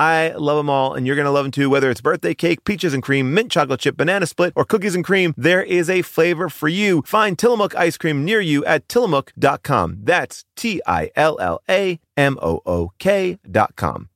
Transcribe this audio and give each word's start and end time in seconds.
I 0.00 0.30
love 0.30 0.56
them 0.56 0.70
all, 0.70 0.94
and 0.94 1.06
you're 1.06 1.14
going 1.14 1.26
to 1.26 1.30
love 1.30 1.44
them 1.44 1.52
too. 1.52 1.68
Whether 1.68 1.90
it's 1.90 2.00
birthday 2.00 2.32
cake, 2.32 2.64
peaches 2.64 2.94
and 2.94 3.02
cream, 3.02 3.34
mint 3.34 3.52
chocolate 3.52 3.80
chip, 3.80 3.98
banana 3.98 4.24
split, 4.24 4.54
or 4.56 4.64
cookies 4.64 4.94
and 4.94 5.04
cream, 5.04 5.34
there 5.36 5.62
is 5.62 5.90
a 5.90 6.00
flavor 6.00 6.48
for 6.48 6.68
you. 6.68 7.02
Find 7.02 7.38
Tillamook 7.38 7.74
ice 7.76 7.98
cream 7.98 8.24
near 8.24 8.40
you 8.40 8.64
at 8.64 8.88
tillamook.com. 8.88 9.98
That's 10.02 10.46
T 10.56 10.80
I 10.86 11.10
L 11.14 11.38
L 11.38 11.60
A 11.68 12.00
M 12.16 12.38
O 12.40 12.62
O 12.64 12.92
K.com. 12.98 14.08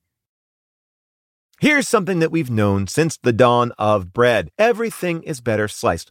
Here's 1.61 1.87
something 1.87 2.19
that 2.19 2.33
we've 2.33 2.51
known 2.51 2.87
since 2.87 3.17
the 3.17 3.33
dawn 3.33 3.73
of 3.79 4.13
bread. 4.13 4.51
Everything 4.59 5.23
is 5.23 5.41
better 5.41 5.69
sliced. 5.69 6.11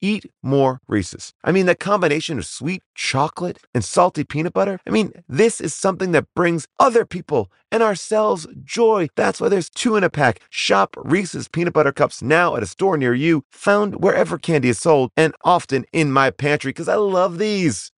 eat 0.00 0.30
more 0.42 0.80
Reese's. 0.88 1.32
I 1.44 1.52
mean, 1.52 1.66
that 1.66 1.80
combination 1.80 2.38
of 2.38 2.46
sweet 2.46 2.82
chocolate 2.94 3.58
and 3.74 3.84
salty 3.84 4.24
peanut 4.24 4.52
butter, 4.52 4.80
I 4.86 4.90
mean, 4.90 5.12
this 5.28 5.60
is 5.60 5.74
something 5.74 6.12
that 6.12 6.32
brings 6.34 6.66
other 6.78 7.04
people 7.04 7.50
and 7.70 7.82
ourselves 7.82 8.46
joy. 8.64 9.08
That's 9.16 9.40
why 9.40 9.48
there's 9.48 9.70
two 9.70 9.96
in 9.96 10.04
a 10.04 10.10
pack. 10.10 10.40
Shop 10.50 10.96
Reese's 10.96 11.48
peanut 11.48 11.74
butter 11.74 11.92
cups 11.92 12.22
now 12.22 12.56
at 12.56 12.62
a 12.62 12.66
store 12.66 12.96
near 12.96 13.14
you, 13.14 13.44
found 13.50 14.02
wherever 14.02 14.38
candy 14.38 14.68
is 14.68 14.78
sold, 14.78 15.10
and 15.16 15.34
often 15.44 15.84
in 15.92 16.12
my 16.12 16.30
pantry 16.30 16.70
because 16.70 16.88
I 16.88 16.96
love 16.96 17.38
these. 17.38 17.92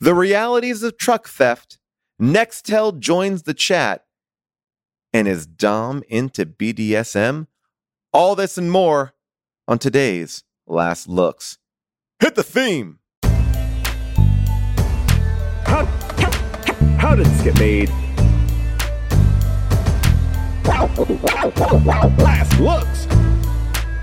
The 0.00 0.14
realities 0.14 0.82
of 0.82 0.98
truck 0.98 1.28
theft. 1.28 1.78
Nextel 2.20 2.98
joins 2.98 3.42
the 3.42 3.54
chat. 3.54 4.04
And 5.12 5.28
is 5.28 5.46
Dom 5.46 6.02
into 6.08 6.46
BDSM? 6.46 7.46
All 8.12 8.34
this 8.34 8.56
and 8.56 8.70
more 8.70 9.14
on 9.68 9.78
today's 9.78 10.44
Last 10.72 11.06
Looks. 11.06 11.58
Hit 12.18 12.34
the 12.34 12.42
theme! 12.42 12.98
How, 15.66 15.84
how, 15.84 16.30
how 16.96 17.14
did 17.14 17.26
this 17.26 17.42
get 17.42 17.58
made? 17.58 17.90
Last 20.64 22.58
Looks! 22.58 23.04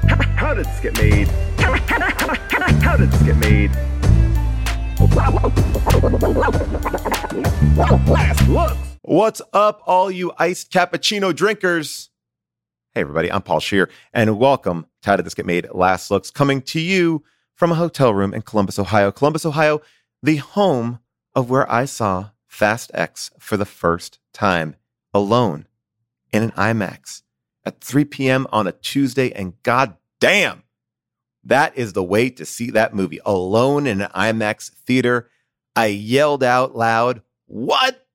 How, 0.08 0.22
how 0.36 0.54
did 0.54 0.68
this 0.68 0.80
get 0.80 0.96
made? 1.00 1.28
How, 1.58 1.74
how 1.74 2.98
did 2.98 3.10
this 3.10 3.24
get 3.24 3.38
made? 3.38 3.72
Last 8.08 8.48
Looks! 8.48 8.78
What's 9.02 9.42
up, 9.54 9.82
all 9.88 10.12
you 10.12 10.34
iced 10.38 10.72
cappuccino 10.72 11.36
drinkers? 11.36 12.12
Hey, 12.94 13.02
everybody, 13.02 13.32
I'm 13.32 13.42
Paul 13.42 13.60
Scheer, 13.60 13.90
and 14.14 14.38
welcome 14.38 14.84
to 14.84 14.89
How 15.04 15.16
Did 15.16 15.26
This 15.26 15.34
Get 15.34 15.46
Made 15.46 15.68
Last 15.72 16.12
Looks, 16.12 16.32
coming 16.32 16.62
to 16.64 16.80
you 16.80 17.24
from 17.56 17.72
a 17.72 17.76
hotel 17.76 18.14
room 18.14 18.34
in 18.34 18.42
Columbus, 18.42 18.80
Ohio. 18.80 19.12
Columbus, 19.12 19.46
Ohio, 19.46 19.82
the 20.22 20.38
home 20.38 21.00
of 21.34 21.50
where 21.50 21.70
I 21.72 21.86
saw 21.86 22.32
Fast 22.48 22.92
X 22.94 23.32
for 23.40 23.58
the 23.58 23.66
first 23.66 24.20
time 24.34 24.76
alone 25.14 25.68
in 26.32 26.44
an 26.44 26.52
IMAX 26.52 27.22
at 27.66 27.82
3 27.82 28.06
p.m. 28.06 28.48
on 28.52 28.68
a 28.68 28.72
Tuesday. 28.72 29.32
And 29.32 29.62
god 29.64 29.96
damn, 30.20 30.64
that 31.44 31.78
is 31.78 31.94
the 31.94 32.04
way 32.04 32.30
to 32.32 32.46
see 32.46 32.72
that 32.72 32.94
movie 32.94 33.20
alone 33.26 33.88
in 33.88 34.02
an 34.02 34.10
IMAX 34.14 34.72
theater. 34.72 35.30
I 35.76 35.88
yelled 35.88 36.44
out 36.44 36.76
loud, 36.76 37.22
What? 37.46 38.06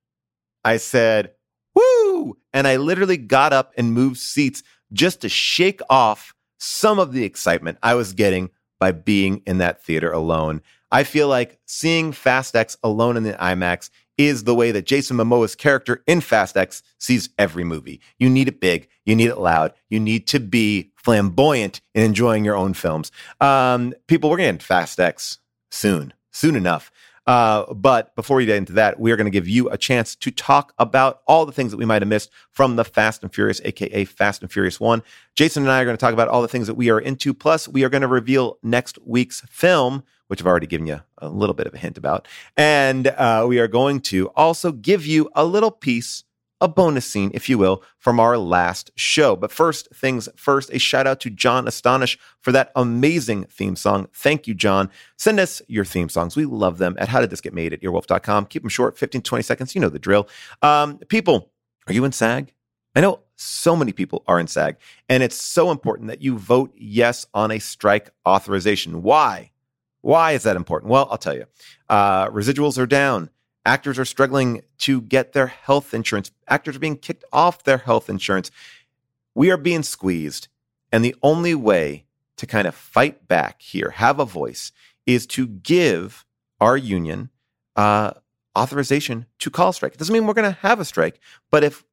I 0.65 0.77
said, 0.77 1.33
Woo! 1.75 2.37
And 2.53 2.67
I 2.67 2.77
literally 2.77 3.17
got 3.17 3.53
up 3.53 3.73
and 3.77 3.93
moved 3.93 4.19
seats 4.19 4.63
just 4.93 5.23
to 5.23 5.29
shake 5.29 5.81
off 5.89 6.34
some 6.65 6.99
of 6.99 7.13
the 7.13 7.25
excitement 7.25 7.79
I 7.83 7.95
was 7.95 8.13
getting 8.13 8.51
by 8.81 8.93
being 8.93 9.43
in 9.47 9.59
that 9.59 9.83
theater 9.83 10.11
alone. 10.11 10.63
I 10.91 11.05
feel 11.05 11.29
like 11.29 11.59
seeing 11.67 12.13
Fast 12.13 12.57
X 12.57 12.77
alone 12.83 13.17
in 13.17 13.23
the 13.23 13.35
IMAX 13.35 13.91
is 14.17 14.45
the 14.45 14.55
way 14.55 14.71
that 14.71 14.87
Jason 14.87 15.17
Momoa's 15.17 15.55
character 15.55 16.03
in 16.07 16.21
Fast 16.21 16.57
X 16.57 16.83
sees 16.99 17.31
every 17.39 17.65
movie. 17.65 18.01
You 18.19 18.31
need 18.31 18.49
it 18.49 18.61
big, 18.61 18.89
you 19.05 19.17
need 19.17 19.29
it 19.29 19.39
loud, 19.39 19.73
you 19.89 19.99
need 19.99 20.27
to 20.29 20.41
be 20.41 20.93
flamboyant 20.97 21.81
in 21.95 22.03
enjoying 22.03 22.45
your 22.45 22.57
own 22.57 22.75
films. 22.75 23.11
Um, 23.41 23.93
people, 24.07 24.31
we're 24.31 24.37
getting 24.39 24.59
Fast 24.59 25.01
X 25.01 25.39
soon, 25.71 26.15
soon 26.33 26.57
enough. 26.57 26.91
Uh, 27.27 27.73
but 27.73 28.15
before 28.17 28.37
we 28.37 28.47
get 28.47 28.57
into 28.57 28.75
that, 28.75 29.01
we 29.01 29.11
are 29.11 29.17
going 29.17 29.27
to 29.27 29.31
give 29.31 29.49
you 29.49 29.71
a 29.71 29.79
chance 29.79 30.15
to 30.17 30.31
talk 30.31 30.75
about 30.79 31.21
all 31.27 31.47
the 31.47 31.53
things 31.53 31.71
that 31.71 31.79
we 31.79 31.85
might 31.85 32.03
have 32.03 32.09
missed 32.09 32.31
from 32.51 32.77
the 32.77 32.85
Fast 32.85 33.23
and 33.23 33.35
Furious, 33.35 33.61
aka 33.65 34.05
Fast 34.05 34.43
and 34.43 34.53
Furious 34.53 34.79
1. 34.79 35.03
Jason 35.35 35.63
and 35.63 35.73
I 35.73 35.81
are 35.81 35.85
going 35.85 35.97
to 35.97 36.01
talk 36.01 36.13
about 36.13 36.29
all 36.29 36.43
the 36.43 36.49
things 36.49 36.67
that 36.67 36.75
we 36.75 36.91
are 36.91 37.01
into. 37.01 37.33
Plus, 37.33 37.67
we 37.67 37.83
are 37.85 37.89
going 37.89 38.03
to 38.03 38.09
reveal 38.09 38.59
next 38.63 38.99
week's 39.05 39.41
film, 39.43 40.05
which 40.29 40.41
I've 40.41 40.47
already 40.47 40.67
given 40.67 40.87
you 40.87 41.01
a 41.19 41.29
little 41.29 41.55
bit 41.55 41.67
of 41.67 41.75
a 41.75 41.79
hint 41.79 41.97
about. 41.97 42.29
And 42.57 43.07
uh, 43.09 43.47
we 43.49 43.59
are 43.59 43.69
going 43.69 44.01
to 44.03 44.29
also 44.31 44.73
give 44.73 45.07
you 45.07 45.31
a 45.35 45.45
little 45.45 45.71
piece 45.71 46.25
a 46.65 46.69
bonus 46.69 47.05
scene, 47.05 47.31
if 47.35 47.47
you 47.51 47.59
will, 47.59 47.83
from 47.99 48.19
our 48.19 48.39
last 48.39 48.91
show. 48.97 49.37
But 49.37 49.53
first 49.53 49.95
things 49.95 50.31
first, 50.35 50.73
a 50.73 50.79
shout 50.79 51.07
out 51.07 51.21
to 51.21 51.31
John 51.31 51.69
Astonish 51.69 52.19
for 52.41 52.53
that 52.53 52.73
amazing 52.75 53.45
theme 53.45 53.77
song. 53.77 54.09
Thank 54.15 54.47
you, 54.47 54.55
John. 54.55 54.91
Send 55.19 55.39
us 55.39 55.61
your 55.69 55.85
theme 55.85 56.09
songs. 56.09 56.37
We 56.37 56.47
love 56.47 56.79
them 56.79 56.97
at 56.99 57.09
howdidthisgetmade 57.09 57.75
at 57.75 57.83
earwolf.com. 57.83 58.47
Keep 58.47 58.63
them 58.63 58.71
short, 58.71 58.97
15, 58.97 59.21
20 59.21 59.43
seconds. 59.43 59.75
You 59.75 59.83
know 59.83 59.91
the 59.91 59.99
drill. 59.99 60.27
Um, 60.63 60.97
people, 61.09 61.53
are 61.87 61.93
you 61.93 62.07
in 62.07 62.13
SAG? 62.13 62.55
I 62.97 63.03
know 63.03 63.21
so 63.37 63.77
many 63.77 63.93
people 63.93 64.25
are 64.27 64.41
in 64.41 64.47
SAG, 64.47 64.77
and 65.11 65.23
it's 65.23 65.37
so 65.37 65.71
important 65.71 66.09
that 66.09 66.23
you 66.23 66.39
vote 66.39 66.73
yes 66.77 67.27
on 67.35 67.51
a 67.51 67.59
strike 67.59 68.11
authorization. 68.27 69.03
Why? 69.03 69.51
Why 70.01 70.33
is 70.33 70.45
that 70.45 70.57
important? 70.57 70.91
Well, 70.91 71.09
I'll 71.11 71.19
tell 71.19 71.35
you. 71.35 71.47
Uh, 71.91 72.29
residuals 72.29 72.79
are 72.79 72.87
down. 72.87 73.31
Actors 73.67 73.99
are 73.99 74.05
struggling 74.05 74.63
to 74.79 75.01
get 75.01 75.33
their 75.33 75.47
health 75.47 75.95
insurance. 75.95 76.31
Actors 76.49 76.77
are 76.77 76.81
being 76.81 76.97
kicked 76.97 77.25
off 77.33 77.65
their 77.65 77.79
health 77.79 78.11
insurance. 78.11 78.51
We 79.35 79.51
are 79.51 79.57
being 79.57 79.83
squeezed. 79.83 80.49
And 80.93 81.05
the 81.05 81.17
only 81.23 81.55
way 81.55 82.05
to 82.37 82.47
kind 82.47 82.67
of 82.67 82.75
fight 82.75 83.27
back 83.27 83.63
here, 83.63 83.91
have 83.91 84.19
a 84.19 84.25
voice, 84.25 84.71
is 85.07 85.27
to 85.29 85.47
give 85.47 86.25
our 86.61 86.77
union 86.77 87.31
uh, 87.77 88.13
authorization 88.57 89.27
to 89.39 89.51
call 89.51 89.73
strike. 89.73 89.95
It 89.95 89.99
doesn't 89.99 90.13
mean 90.13 90.27
we're 90.27 90.35
going 90.35 90.53
to 90.53 90.61
have 90.61 90.81
a 90.81 90.85
strike, 90.85 91.21
but 91.51 91.65
if 91.65 91.85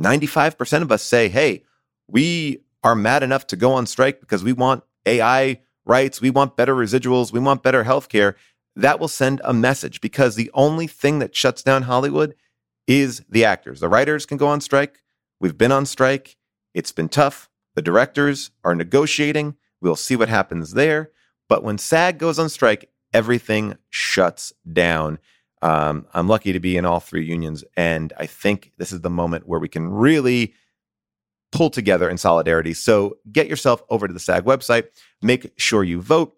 95% 0.00 0.82
of 0.82 0.92
us 0.92 1.02
say, 1.02 1.28
hey, 1.28 1.64
we 2.06 2.62
are 2.82 2.94
mad 2.94 3.22
enough 3.22 3.46
to 3.48 3.56
go 3.56 3.72
on 3.72 3.86
strike 3.86 4.20
because 4.20 4.42
we 4.42 4.52
want 4.52 4.84
AI 5.06 5.60
rights, 5.84 6.20
we 6.20 6.30
want 6.30 6.56
better 6.56 6.74
residuals, 6.74 7.32
we 7.32 7.40
want 7.40 7.62
better 7.62 7.84
healthcare, 7.84 8.34
that 8.78 9.00
will 9.00 9.08
send 9.08 9.40
a 9.44 9.52
message 9.52 10.00
because 10.00 10.36
the 10.36 10.50
only 10.54 10.86
thing 10.86 11.18
that 11.18 11.34
shuts 11.34 11.62
down 11.62 11.82
Hollywood 11.82 12.34
is 12.86 13.22
the 13.28 13.44
actors. 13.44 13.80
The 13.80 13.88
writers 13.88 14.24
can 14.24 14.38
go 14.38 14.46
on 14.46 14.60
strike. 14.60 15.02
We've 15.40 15.58
been 15.58 15.72
on 15.72 15.84
strike. 15.84 16.36
It's 16.74 16.92
been 16.92 17.08
tough. 17.08 17.50
The 17.74 17.82
directors 17.82 18.50
are 18.64 18.76
negotiating. 18.76 19.56
We'll 19.80 19.96
see 19.96 20.14
what 20.14 20.28
happens 20.28 20.74
there. 20.74 21.10
But 21.48 21.64
when 21.64 21.78
SAG 21.78 22.18
goes 22.18 22.38
on 22.38 22.48
strike, 22.48 22.88
everything 23.12 23.76
shuts 23.90 24.52
down. 24.72 25.18
Um, 25.60 26.06
I'm 26.14 26.28
lucky 26.28 26.52
to 26.52 26.60
be 26.60 26.76
in 26.76 26.84
all 26.84 27.00
three 27.00 27.24
unions. 27.24 27.64
And 27.76 28.12
I 28.16 28.26
think 28.26 28.72
this 28.78 28.92
is 28.92 29.00
the 29.00 29.10
moment 29.10 29.48
where 29.48 29.58
we 29.58 29.68
can 29.68 29.88
really 29.88 30.54
pull 31.50 31.70
together 31.70 32.08
in 32.08 32.16
solidarity. 32.16 32.74
So 32.74 33.16
get 33.32 33.48
yourself 33.48 33.82
over 33.90 34.06
to 34.06 34.14
the 34.14 34.20
SAG 34.20 34.44
website. 34.44 34.86
Make 35.20 35.52
sure 35.56 35.82
you 35.82 36.00
vote. 36.00 36.37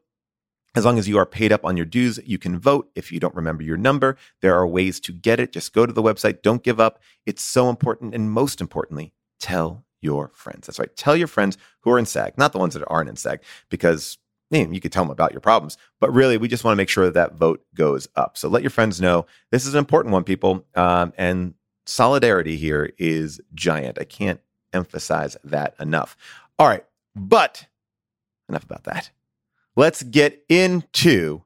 As 0.75 0.85
long 0.85 0.99
as 0.99 1.09
you 1.09 1.19
are 1.19 1.27
paid 1.27 1.53
up 1.53 1.65
on 1.65 1.77
your 1.77 1.87
dues, 1.87 2.21
you 2.25 2.39
can 2.39 2.59
vote. 2.59 2.91
If 2.95 3.11
you 3.11 3.19
don't 3.19 3.35
remember 3.35 3.63
your 3.63 3.77
number, 3.77 4.17
there 4.41 4.55
are 4.55 4.67
ways 4.67 5.01
to 5.01 5.13
get 5.13 5.41
it. 5.41 5.53
Just 5.53 5.73
go 5.73 5.85
to 5.85 5.93
the 5.93 6.03
website. 6.03 6.43
Don't 6.43 6.63
give 6.63 6.79
up. 6.79 7.01
It's 7.27 7.43
so 7.43 7.69
important. 7.69 8.15
And 8.15 8.31
most 8.31 8.61
importantly, 8.61 9.13
tell 9.41 9.85
your 10.01 10.31
friends. 10.35 10.67
That's 10.67 10.79
right. 10.79 10.95
Tell 10.97 11.17
your 11.17 11.27
friends 11.27 11.59
who 11.81 11.91
are 11.91 11.99
in 11.99 12.07
SAG, 12.07 12.39
not 12.39 12.53
the 12.53 12.59
ones 12.59 12.75
that 12.75 12.87
aren't 12.87 13.09
in 13.09 13.17
SAG, 13.17 13.41
because 13.69 14.19
man, 14.51 14.73
you 14.75 14.81
could 14.81 14.93
tell 14.93 15.05
them 15.05 15.11
about 15.11 15.33
your 15.33 15.41
problems. 15.41 15.77
But 16.01 16.13
really, 16.13 16.37
we 16.37 16.49
just 16.49 16.65
want 16.65 16.73
to 16.73 16.77
make 16.77 16.89
sure 16.89 17.05
that 17.07 17.15
that 17.15 17.35
vote 17.35 17.65
goes 17.75 18.09
up. 18.17 18.37
So 18.37 18.49
let 18.49 18.63
your 18.63 18.71
friends 18.71 19.01
know 19.01 19.27
this 19.51 19.67
is 19.67 19.75
an 19.75 19.79
important 19.79 20.13
one, 20.13 20.25
people. 20.25 20.67
Um, 20.75 21.13
and 21.17 21.55
solidarity 21.87 22.57
here 22.57 22.93
is 22.99 23.41
giant. 23.55 23.99
I 24.01 24.05
can't 24.05 24.41
emphasize 24.73 25.37
that 25.45 25.75
enough. 25.81 26.17
All 26.59 26.69
right. 26.69 26.85
But 27.15 27.67
enough 28.49 28.65
about 28.65 28.85
that. 28.85 29.11
Let's 29.77 30.03
get 30.03 30.43
into 30.49 31.43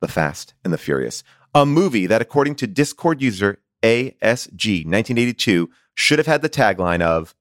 The 0.00 0.08
Fast 0.08 0.54
and 0.64 0.72
the 0.72 0.78
Furious, 0.78 1.22
a 1.54 1.64
movie 1.64 2.06
that, 2.06 2.22
according 2.22 2.56
to 2.56 2.66
Discord 2.66 3.22
user 3.22 3.60
ASG1982, 3.82 5.68
should 5.94 6.18
have 6.18 6.26
had 6.26 6.42
the 6.42 6.50
tagline 6.50 7.00
of 7.02 7.34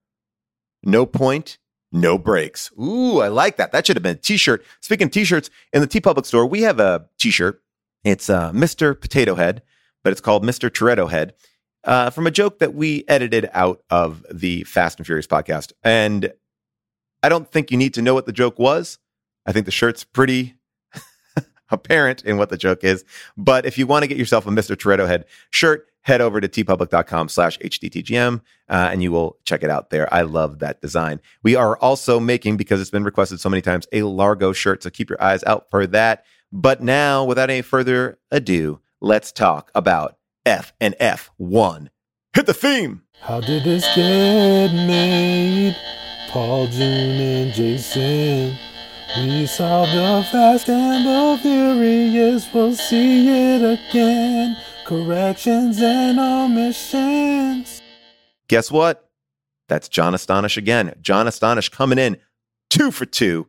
No 0.83 1.06
Point, 1.06 1.57
No 1.91 2.18
Breaks. 2.18 2.71
Ooh, 2.79 3.19
I 3.19 3.29
like 3.29 3.57
that. 3.57 3.71
That 3.71 3.88
should 3.88 3.95
have 3.95 4.03
been 4.03 4.18
a 4.18 4.19
t 4.19 4.38
shirt. 4.38 4.63
Speaking 4.79 5.07
of 5.07 5.12
t 5.12 5.23
shirts, 5.23 5.50
in 5.73 5.81
the 5.81 5.88
TeePublic 5.88 6.25
store, 6.25 6.45
we 6.45 6.62
have 6.62 6.79
a 6.79 7.07
t 7.18 7.31
shirt. 7.31 7.62
It's 8.03 8.29
uh, 8.29 8.51
Mr. 8.51 9.00
Potato 9.00 9.35
Head, 9.35 9.62
but 10.03 10.12
it's 10.12 10.21
called 10.21 10.44
Mr. 10.44 10.69
Toretto 10.69 11.09
Head. 11.09 11.33
Uh, 11.83 12.12
from 12.12 12.27
a 12.27 12.31
joke 12.31 12.59
that 12.59 12.75
we 12.75 13.03
edited 13.07 13.50
out 13.53 13.81
of 13.89 14.23
the 14.31 14.63
Fast 14.65 15.00
and 15.00 15.06
Furious 15.06 15.25
podcast. 15.25 15.71
And 15.83 16.31
I 17.23 17.29
don't 17.29 17.50
think 17.51 17.71
you 17.71 17.77
need 17.77 17.95
to 17.95 18.03
know 18.03 18.13
what 18.13 18.27
the 18.27 18.31
joke 18.31 18.59
was. 18.59 19.00
I 19.46 19.52
think 19.52 19.66
the 19.66 19.72
shirt's 19.72 20.04
pretty 20.04 20.56
apparent 21.70 22.24
in 22.24 22.38
what 22.38 22.50
the 22.50 22.58
joke 22.58 22.84
is. 22.84 23.04
But 23.38 23.66
if 23.66 23.78
you 23.78 23.88
want 23.88 24.04
to 24.04 24.08
get 24.08 24.18
yourself 24.18 24.46
a 24.46 24.50
Mr. 24.50 24.76
Toretto 24.76 25.08
head 25.08 25.26
shirt, 25.50 25.88
head 26.02 26.22
over 26.22 26.42
to 26.42 26.48
teepublic.com 26.48 27.30
slash 27.30 27.60
hdtgm 27.60 28.42
uh, 28.70 28.90
and 28.92 29.04
you 29.04 29.12
will 29.12 29.38
check 29.46 29.64
it 29.64 29.70
out 29.70 29.90
there. 29.90 30.12
I 30.14 30.22
love 30.22 30.60
that 30.60 30.82
design. 30.82 31.22
We 31.44 31.56
are 31.56 31.78
also 31.78 32.20
making, 32.20 32.58
because 32.58 32.82
it's 32.82 32.90
been 32.90 33.04
requested 33.04 33.40
so 33.40 33.50
many 33.50 33.62
times, 33.62 33.88
a 33.92 34.04
Largo 34.04 34.54
shirt. 34.54 34.84
So 34.84 34.90
keep 34.90 35.10
your 35.10 35.22
eyes 35.22 35.44
out 35.44 35.70
for 35.70 35.86
that. 35.88 36.26
But 36.52 36.82
now, 36.82 37.24
without 37.24 37.50
any 37.50 37.62
further 37.62 38.20
ado, 38.30 38.80
let's 39.00 39.32
talk 39.32 39.72
about 39.74 40.18
F 40.46 40.74
and 40.82 40.96
F1. 41.00 41.88
Hit 42.34 42.46
the 42.46 42.54
theme. 42.54 43.04
How 43.22 43.40
did 43.40 43.64
this 43.64 43.86
get 43.96 44.74
made? 44.74 45.76
Paul, 46.30 46.68
June, 46.68 47.20
and 47.20 47.54
Jason. 47.54 48.58
We 49.18 49.46
saw 49.46 49.86
the 49.86 50.25
fast 50.31 50.69
and 50.69 51.06
the 51.06 51.38
furious, 51.42 52.48
we'll 52.54 52.75
see 52.75 53.28
it 53.28 53.62
again. 53.62 54.56
Corrections 54.86 55.81
and 55.81 56.18
omissions. 56.18 57.81
Guess 58.48 58.72
what? 58.72 59.10
That's 59.68 59.90
John 59.90 60.13
Astonish 60.13 60.56
again. 60.56 60.96
John 61.02 61.28
Astonish 61.28 61.68
coming 61.68 62.00
in 62.00 62.18
two 62.69 62.90
for 62.90 63.06
two 63.06 63.48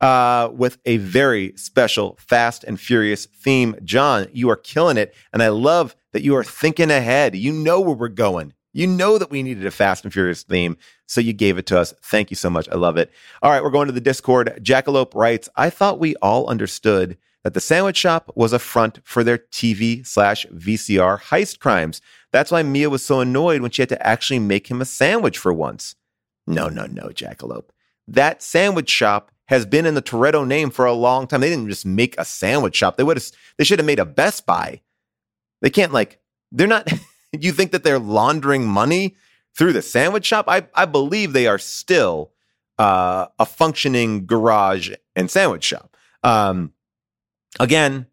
uh, 0.00 0.50
with 0.52 0.78
a 0.84 0.96
very 0.96 1.52
special 1.56 2.16
Fast 2.18 2.64
and 2.64 2.80
Furious 2.80 3.26
theme. 3.26 3.76
John, 3.84 4.26
you 4.32 4.50
are 4.50 4.56
killing 4.56 4.96
it. 4.96 5.14
And 5.32 5.44
I 5.44 5.48
love 5.48 5.94
that 6.12 6.22
you 6.22 6.34
are 6.34 6.44
thinking 6.44 6.90
ahead. 6.90 7.36
You 7.36 7.52
know 7.52 7.80
where 7.80 7.94
we're 7.94 8.08
going. 8.08 8.52
You 8.74 8.88
know 8.88 9.18
that 9.18 9.30
we 9.30 9.42
needed 9.42 9.64
a 9.64 9.70
Fast 9.70 10.04
and 10.04 10.12
Furious 10.12 10.42
theme, 10.42 10.76
so 11.06 11.20
you 11.20 11.32
gave 11.32 11.58
it 11.58 11.66
to 11.66 11.78
us. 11.78 11.94
Thank 12.02 12.30
you 12.30 12.36
so 12.36 12.50
much. 12.50 12.68
I 12.68 12.74
love 12.74 12.96
it. 12.96 13.10
All 13.40 13.50
right, 13.50 13.62
we're 13.62 13.70
going 13.70 13.86
to 13.86 13.92
the 13.92 14.00
Discord. 14.00 14.58
Jackalope 14.62 15.14
writes, 15.14 15.48
I 15.54 15.70
thought 15.70 16.00
we 16.00 16.16
all 16.16 16.48
understood 16.48 17.16
that 17.44 17.54
the 17.54 17.60
sandwich 17.60 17.96
shop 17.96 18.32
was 18.34 18.52
a 18.52 18.58
front 18.58 18.98
for 19.04 19.22
their 19.22 19.38
TV 19.38 20.04
slash 20.04 20.44
VCR 20.46 21.20
heist 21.20 21.60
crimes. 21.60 22.00
That's 22.32 22.50
why 22.50 22.64
Mia 22.64 22.90
was 22.90 23.06
so 23.06 23.20
annoyed 23.20 23.62
when 23.62 23.70
she 23.70 23.82
had 23.82 23.90
to 23.90 24.06
actually 24.06 24.40
make 24.40 24.66
him 24.68 24.80
a 24.80 24.86
sandwich 24.86 25.38
for 25.38 25.52
once. 25.52 25.94
No, 26.46 26.68
no, 26.68 26.86
no, 26.86 27.04
Jackalope. 27.08 27.68
That 28.08 28.42
sandwich 28.42 28.90
shop 28.90 29.30
has 29.46 29.66
been 29.66 29.86
in 29.86 29.94
the 29.94 30.02
Toretto 30.02 30.44
name 30.44 30.70
for 30.70 30.84
a 30.84 30.92
long 30.92 31.26
time. 31.26 31.42
They 31.42 31.50
didn't 31.50 31.68
just 31.68 31.86
make 31.86 32.18
a 32.18 32.24
sandwich 32.24 32.74
shop. 32.74 32.96
They 32.96 33.04
would 33.04 33.18
have 33.18 33.30
they 33.56 33.64
should 33.64 33.78
have 33.78 33.86
made 33.86 34.00
a 34.00 34.04
Best 34.04 34.46
Buy. 34.46 34.80
They 35.60 35.70
can't 35.70 35.92
like 35.92 36.18
they're 36.50 36.66
not 36.66 36.90
you 37.42 37.52
think 37.52 37.72
that 37.72 37.84
they're 37.84 37.98
laundering 37.98 38.66
money 38.66 39.16
through 39.56 39.72
the 39.72 39.82
sandwich 39.82 40.26
shop? 40.26 40.46
I, 40.48 40.66
I 40.74 40.84
believe 40.84 41.32
they 41.32 41.46
are 41.46 41.58
still 41.58 42.32
uh, 42.78 43.26
a 43.38 43.46
functioning 43.46 44.26
garage 44.26 44.92
and 45.16 45.30
sandwich 45.30 45.64
shop. 45.64 45.96
Um, 46.22 46.72
again, 47.60 48.06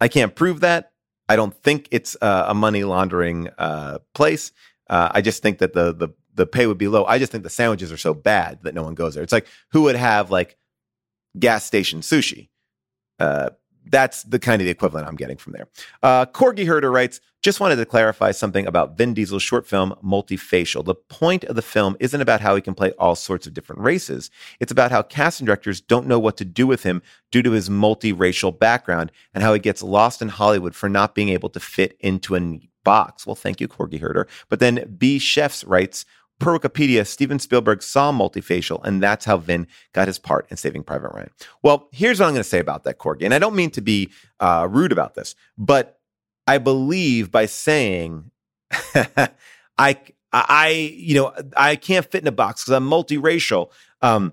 I 0.00 0.08
can't 0.08 0.34
prove 0.34 0.60
that. 0.60 0.92
I 1.28 1.36
don't 1.36 1.54
think 1.54 1.88
it's 1.90 2.16
uh, 2.20 2.46
a 2.48 2.54
money 2.54 2.82
laundering 2.84 3.48
uh, 3.58 3.98
place. 4.14 4.52
Uh, 4.88 5.10
I 5.12 5.20
just 5.20 5.42
think 5.42 5.58
that 5.58 5.74
the 5.74 5.92
the 5.92 6.08
the 6.34 6.46
pay 6.46 6.66
would 6.66 6.78
be 6.78 6.88
low. 6.88 7.04
I 7.04 7.18
just 7.18 7.30
think 7.30 7.44
the 7.44 7.50
sandwiches 7.50 7.92
are 7.92 7.96
so 7.96 8.14
bad 8.14 8.60
that 8.62 8.74
no 8.74 8.82
one 8.82 8.94
goes 8.94 9.14
there. 9.14 9.22
It's 9.22 9.32
like 9.32 9.46
who 9.72 9.82
would 9.82 9.96
have 9.96 10.30
like 10.30 10.56
gas 11.38 11.64
station 11.64 12.00
sushi? 12.00 12.48
Uh, 13.18 13.50
that's 13.86 14.22
the 14.24 14.38
kind 14.38 14.60
of 14.60 14.66
the 14.66 14.70
equivalent 14.70 15.08
I'm 15.08 15.16
getting 15.16 15.36
from 15.36 15.52
there. 15.52 15.68
Uh, 16.02 16.26
Corgi 16.26 16.66
Herder 16.66 16.90
writes, 16.90 17.20
just 17.42 17.58
wanted 17.58 17.76
to 17.76 17.86
clarify 17.86 18.32
something 18.32 18.66
about 18.66 18.98
Vin 18.98 19.14
Diesel's 19.14 19.42
short 19.42 19.66
film, 19.66 19.94
Multifacial. 20.04 20.84
The 20.84 20.94
point 20.94 21.44
of 21.44 21.56
the 21.56 21.62
film 21.62 21.96
isn't 21.98 22.20
about 22.20 22.42
how 22.42 22.54
he 22.54 22.60
can 22.60 22.74
play 22.74 22.92
all 22.92 23.14
sorts 23.14 23.46
of 23.46 23.54
different 23.54 23.80
races. 23.80 24.30
It's 24.60 24.72
about 24.72 24.90
how 24.90 25.02
casting 25.02 25.46
directors 25.46 25.80
don't 25.80 26.06
know 26.06 26.18
what 26.18 26.36
to 26.36 26.44
do 26.44 26.66
with 26.66 26.82
him 26.82 27.00
due 27.30 27.42
to 27.42 27.52
his 27.52 27.70
multiracial 27.70 28.56
background 28.56 29.10
and 29.32 29.42
how 29.42 29.54
he 29.54 29.58
gets 29.58 29.82
lost 29.82 30.20
in 30.20 30.28
Hollywood 30.28 30.74
for 30.74 30.90
not 30.90 31.14
being 31.14 31.30
able 31.30 31.48
to 31.50 31.60
fit 31.60 31.96
into 32.00 32.36
a 32.36 32.60
box. 32.84 33.26
Well, 33.26 33.36
thank 33.36 33.60
you, 33.60 33.68
Corgi 33.68 34.00
Herder. 34.00 34.28
But 34.48 34.60
then 34.60 34.94
B. 34.98 35.18
Chefs 35.18 35.64
writes, 35.64 36.04
Per 36.40 36.58
Wikipedia, 36.58 37.06
Steven 37.06 37.38
Spielberg 37.38 37.82
saw 37.82 38.10
multifacial, 38.10 38.82
and 38.82 39.02
that's 39.02 39.26
how 39.26 39.36
Vin 39.36 39.66
got 39.92 40.08
his 40.08 40.18
part 40.18 40.46
in 40.50 40.56
Saving 40.56 40.82
Private 40.82 41.12
Ryan. 41.12 41.30
Well, 41.62 41.88
here's 41.92 42.18
what 42.18 42.26
I'm 42.26 42.32
going 42.32 42.42
to 42.42 42.48
say 42.48 42.58
about 42.58 42.84
that, 42.84 42.98
Corgi. 42.98 43.24
And 43.24 43.34
I 43.34 43.38
don't 43.38 43.54
mean 43.54 43.70
to 43.72 43.82
be 43.82 44.10
uh, 44.40 44.66
rude 44.68 44.90
about 44.90 45.14
this, 45.14 45.34
but 45.58 46.00
I 46.46 46.58
believe 46.58 47.30
by 47.30 47.46
saying, 47.46 48.30
I, 49.78 49.98
I, 50.32 50.94
you 50.96 51.14
know, 51.14 51.32
I 51.56 51.76
can't 51.76 52.10
fit 52.10 52.22
in 52.22 52.28
a 52.28 52.32
box 52.32 52.64
because 52.64 52.72
I'm 52.72 52.88
multiracial. 52.88 53.70
Um, 54.00 54.32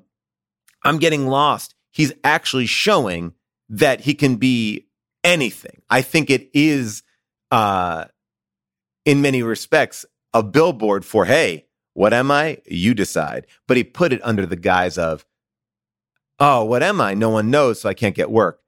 I'm 0.84 0.98
getting 0.98 1.28
lost. 1.28 1.76
He's 1.92 2.14
actually 2.24 2.68
showing 2.68 3.34
that 3.70 4.02
he 4.02 4.16
can 4.16 4.38
be 4.38 4.88
anything. 5.24 5.82
I 5.90 6.02
think 6.02 6.30
it 6.30 6.50
is, 6.54 7.04
uh, 7.52 8.06
in 9.06 9.22
many 9.22 9.44
respects, 9.44 10.06
a 10.34 10.42
billboard 10.42 11.04
for, 11.04 11.26
hey, 11.26 11.67
what 11.98 12.14
am 12.14 12.30
I? 12.30 12.60
You 12.68 12.94
decide. 12.94 13.48
But 13.68 13.76
he 13.76 13.84
put 13.84 14.14
it 14.14 14.22
under 14.24 14.46
the 14.46 14.56
guise 14.56 15.00
of, 15.00 15.26
oh, 16.40 16.64
what 16.64 16.84
am 16.84 17.02
I? 17.02 17.16
No 17.16 17.32
one 17.32 17.50
knows, 17.50 17.82
so 17.82 17.90
I 17.90 17.96
can't 17.96 18.14
get 18.14 18.30
work. 18.30 18.62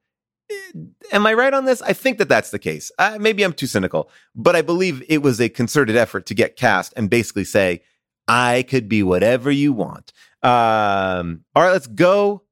Eh, 0.50 0.72
am 1.12 1.24
I 1.28 1.34
right 1.34 1.54
on 1.54 1.64
this? 1.64 1.80
I 1.80 1.92
think 1.92 2.18
that 2.18 2.28
that's 2.28 2.50
the 2.50 2.58
case. 2.58 2.90
Uh, 2.98 3.18
maybe 3.20 3.44
I'm 3.44 3.52
too 3.52 3.68
cynical, 3.68 4.10
but 4.34 4.56
I 4.56 4.62
believe 4.62 5.04
it 5.08 5.22
was 5.22 5.40
a 5.40 5.48
concerted 5.48 5.94
effort 5.94 6.26
to 6.26 6.34
get 6.34 6.56
cast 6.56 6.92
and 6.96 7.08
basically 7.08 7.44
say, 7.44 7.82
I 8.26 8.64
could 8.68 8.88
be 8.88 9.04
whatever 9.04 9.52
you 9.52 9.72
want. 9.72 10.12
Um, 10.42 11.44
all 11.54 11.62
right, 11.62 11.70
let's 11.70 11.86
go 11.86 12.42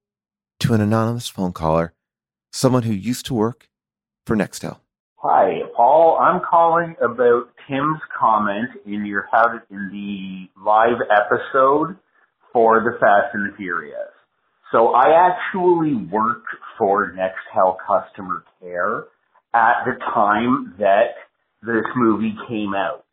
to 0.60 0.74
an 0.74 0.80
anonymous 0.80 1.26
phone 1.26 1.52
caller, 1.52 1.92
someone 2.52 2.84
who 2.84 2.92
used 2.92 3.26
to 3.26 3.34
work 3.34 3.68
for 4.26 4.36
Nextel. 4.36 4.78
Hi, 5.16 5.62
Paul. 5.74 6.18
I'm 6.20 6.40
calling 6.48 6.94
about 7.02 7.50
Tim's 7.68 8.00
comment 8.18 8.70
in 8.86 9.04
your 9.04 9.28
how 9.30 9.42
to, 9.48 9.62
in 9.70 9.90
the 9.92 10.60
live 10.64 11.00
episode 11.10 11.96
for 12.52 12.80
the 12.80 12.98
Fast 12.98 13.34
and 13.34 13.52
the 13.52 13.56
Furious. 13.56 14.12
So 14.72 14.88
I 14.88 15.28
actually 15.28 15.94
worked 15.94 16.48
for 16.78 17.12
Nextel 17.12 17.76
customer 17.86 18.42
care 18.60 19.04
at 19.54 19.84
the 19.84 19.98
time 20.14 20.74
that 20.78 21.14
this 21.62 21.84
movie 21.96 22.36
came 22.48 22.74
out. 22.74 23.04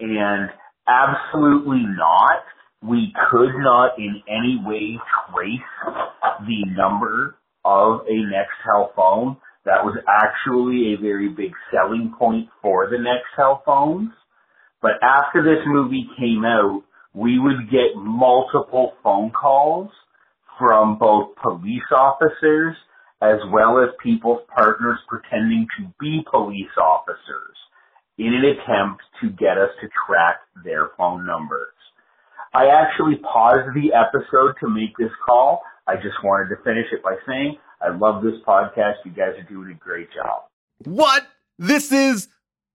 And 0.00 0.50
absolutely 0.86 1.84
not. 1.86 2.42
we 2.82 3.12
could 3.30 3.58
not 3.58 3.98
in 3.98 4.22
any 4.28 4.60
way 4.64 4.98
trace 5.30 5.60
the 6.46 6.64
number 6.76 7.36
of 7.64 8.00
a 8.06 8.12
Nextel 8.12 8.94
phone. 8.94 9.36
That 9.64 9.84
was 9.84 9.96
actually 10.08 10.94
a 10.94 11.02
very 11.02 11.28
big 11.28 11.52
selling 11.70 12.14
point 12.18 12.48
for 12.62 12.88
the 12.88 12.96
Nextel 12.96 13.64
phones. 13.64 14.10
But 14.80 14.92
after 15.02 15.42
this 15.42 15.64
movie 15.66 16.08
came 16.18 16.44
out, 16.44 16.82
we 17.12 17.38
would 17.38 17.70
get 17.70 17.96
multiple 17.96 18.92
phone 19.02 19.30
calls 19.30 19.90
from 20.58 20.98
both 20.98 21.34
police 21.42 21.90
officers 21.94 22.76
as 23.20 23.38
well 23.52 23.82
as 23.82 23.90
people's 24.02 24.42
partners 24.54 24.98
pretending 25.08 25.66
to 25.78 25.92
be 25.98 26.22
police 26.30 26.70
officers 26.80 27.56
in 28.18 28.34
an 28.34 28.44
attempt 28.44 29.02
to 29.20 29.30
get 29.30 29.58
us 29.58 29.70
to 29.80 29.88
track 30.06 30.36
their 30.64 30.90
phone 30.96 31.26
numbers. 31.26 31.74
I 32.54 32.66
actually 32.66 33.16
paused 33.16 33.74
the 33.74 33.92
episode 33.92 34.54
to 34.60 34.68
make 34.68 34.96
this 34.98 35.12
call. 35.26 35.62
I 35.86 35.96
just 35.96 36.22
wanted 36.22 36.54
to 36.54 36.62
finish 36.62 36.86
it 36.92 37.02
by 37.02 37.16
saying 37.26 37.58
I 37.80 37.96
love 37.96 38.22
this 38.22 38.34
podcast. 38.46 38.94
You 39.04 39.12
guys 39.12 39.34
are 39.38 39.48
doing 39.48 39.70
a 39.70 39.74
great 39.74 40.08
job. 40.12 40.42
What? 40.84 41.26
This 41.58 41.92
is 41.92 42.28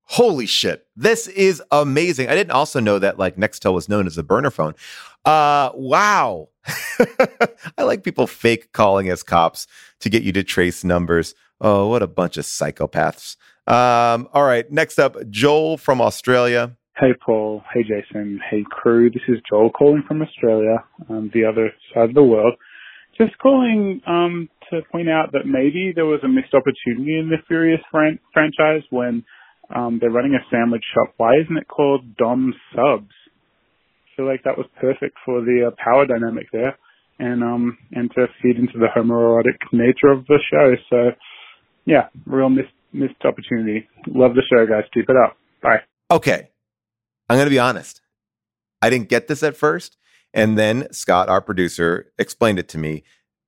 holy 0.03 0.45
shit. 0.45 0.85
This 0.95 1.27
is 1.27 1.61
amazing. 1.71 2.29
I 2.29 2.35
didn't 2.35 2.51
also 2.51 2.79
know 2.79 2.99
that 2.99 3.17
like 3.17 3.37
Nextel 3.37 3.73
was 3.73 3.89
known 3.89 4.07
as 4.07 4.17
a 4.17 4.23
burner 4.23 4.51
phone. 4.51 4.75
Uh 5.25 5.71
wow. 5.73 6.49
I 7.77 7.83
like 7.83 8.03
people 8.03 8.27
fake 8.27 8.71
calling 8.73 9.09
as 9.09 9.23
cops 9.23 9.67
to 9.99 10.09
get 10.09 10.23
you 10.23 10.31
to 10.33 10.43
trace 10.43 10.83
numbers. 10.83 11.35
Oh, 11.61 11.87
what 11.87 12.03
a 12.03 12.07
bunch 12.07 12.37
of 12.37 12.45
psychopaths. 12.45 13.37
Um, 13.65 14.27
all 14.33 14.43
right, 14.43 14.69
next 14.69 14.99
up, 14.99 15.15
Joel 15.29 15.77
from 15.77 16.01
Australia. 16.01 16.75
Hey, 16.97 17.13
Paul. 17.25 17.63
Hey, 17.73 17.83
Jason. 17.83 18.39
Hey, 18.49 18.65
crew. 18.69 19.09
This 19.09 19.23
is 19.27 19.37
Joel 19.49 19.71
calling 19.71 20.03
from 20.07 20.21
Australia, 20.21 20.83
um, 21.09 21.31
the 21.33 21.45
other 21.45 21.71
side 21.93 22.09
of 22.09 22.15
the 22.15 22.23
world. 22.23 22.55
Just 23.17 23.37
calling 23.39 24.01
um, 24.05 24.49
to 24.71 24.81
point 24.91 25.09
out 25.09 25.31
that 25.33 25.45
maybe 25.45 25.91
there 25.95 26.05
was 26.05 26.21
a 26.23 26.27
missed 26.27 26.53
opportunity 26.53 27.17
in 27.17 27.29
the 27.29 27.37
Furious 27.47 27.81
fran- 27.91 28.19
franchise 28.33 28.83
when 28.89 29.23
um, 29.73 29.97
they're 29.99 30.11
running 30.11 30.35
a 30.35 30.45
sandwich 30.51 30.83
shop. 30.93 31.13
Why 31.17 31.37
isn't 31.41 31.57
it 31.57 31.67
called 31.67 32.15
Dom 32.17 32.53
Subs? 32.75 33.11
I 33.11 34.15
feel 34.15 34.27
like 34.27 34.43
that 34.43 34.57
was 34.57 34.67
perfect 34.79 35.17
for 35.25 35.41
the 35.41 35.71
uh, 35.71 35.75
power 35.83 36.05
dynamic 36.05 36.47
there, 36.51 36.77
and 37.19 37.43
um, 37.43 37.77
and 37.91 38.11
to 38.15 38.27
feed 38.41 38.57
into 38.57 38.77
the 38.77 38.87
homoerotic 38.95 39.57
nature 39.71 40.11
of 40.11 40.25
the 40.27 40.39
show. 40.51 40.73
So, 40.89 41.17
yeah, 41.85 42.09
real 42.25 42.49
missed 42.49 42.73
missed 42.91 43.25
opportunity. 43.25 43.87
Love 44.07 44.35
the 44.35 44.43
show, 44.49 44.65
guys. 44.67 44.83
Keep 44.93 45.09
it 45.09 45.15
up. 45.15 45.35
Bye. 45.61 45.81
Okay, 46.11 46.49
I'm 47.29 47.43
to 47.43 47.49
be 47.49 47.59
honest. 47.59 48.01
I 48.83 48.89
didn't 48.89 49.07
get 49.07 49.27
this 49.27 49.43
at 49.43 49.55
first. 49.55 49.97
And 50.33 50.57
then 50.57 50.91
Scott, 50.91 51.29
our 51.29 51.41
producer, 51.41 52.11
explained 52.17 52.59
it 52.59 52.67
to 52.69 52.77
me 52.77 53.03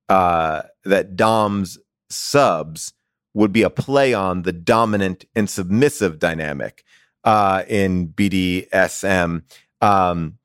uh, 0.08 0.62
that 0.84 1.16
Dom's 1.16 1.78
subs 2.10 2.92
would 3.34 3.52
be 3.52 3.62
a 3.62 3.70
play 3.70 4.14
on 4.14 4.42
the 4.42 4.52
dominant 4.52 5.24
and 5.34 5.48
submissive 5.50 6.18
dynamic 6.18 6.84
uh, 7.24 7.64
in 7.68 8.08
BDSM. 8.08 9.42
Um, 9.80 10.38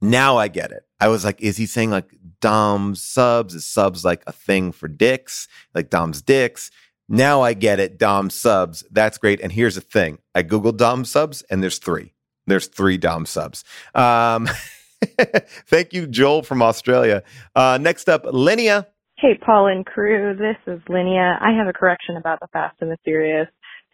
now 0.00 0.38
I 0.38 0.48
get 0.48 0.72
it. 0.72 0.84
I 0.98 1.08
was 1.08 1.24
like, 1.24 1.40
is 1.40 1.56
he 1.56 1.66
saying 1.66 1.90
like 1.90 2.10
Dom's 2.40 3.02
subs? 3.02 3.54
Is 3.54 3.66
subs 3.66 4.04
like 4.04 4.22
a 4.26 4.32
thing 4.32 4.72
for 4.72 4.88
dicks? 4.88 5.46
Like 5.74 5.90
Dom's 5.90 6.22
dicks? 6.22 6.70
Now 7.08 7.42
I 7.42 7.54
get 7.54 7.80
it. 7.80 7.98
Dom 7.98 8.30
subs. 8.30 8.84
That's 8.90 9.18
great. 9.18 9.40
And 9.40 9.50
here's 9.50 9.74
the 9.74 9.80
thing 9.80 10.18
I 10.34 10.44
Googled 10.44 10.76
Dom 10.76 11.04
subs 11.04 11.42
and 11.42 11.62
there's 11.62 11.78
three. 11.78 12.12
There's 12.46 12.68
three 12.68 12.98
Dom 12.98 13.26
subs. 13.26 13.64
Um, 13.94 14.48
thank 15.66 15.92
you, 15.92 16.06
Joel 16.06 16.42
from 16.42 16.62
Australia. 16.62 17.22
Uh, 17.54 17.78
next 17.80 18.08
up, 18.08 18.24
Linnea. 18.24 18.86
Hey, 19.18 19.38
Paul 19.44 19.66
and 19.66 19.84
crew. 19.84 20.34
This 20.34 20.56
is 20.66 20.80
Linnea. 20.88 21.36
I 21.40 21.56
have 21.56 21.66
a 21.66 21.72
correction 21.72 22.16
about 22.16 22.40
the 22.40 22.48
Fast 22.52 22.76
and 22.80 22.90
the 22.90 22.96
Furious. 23.04 23.48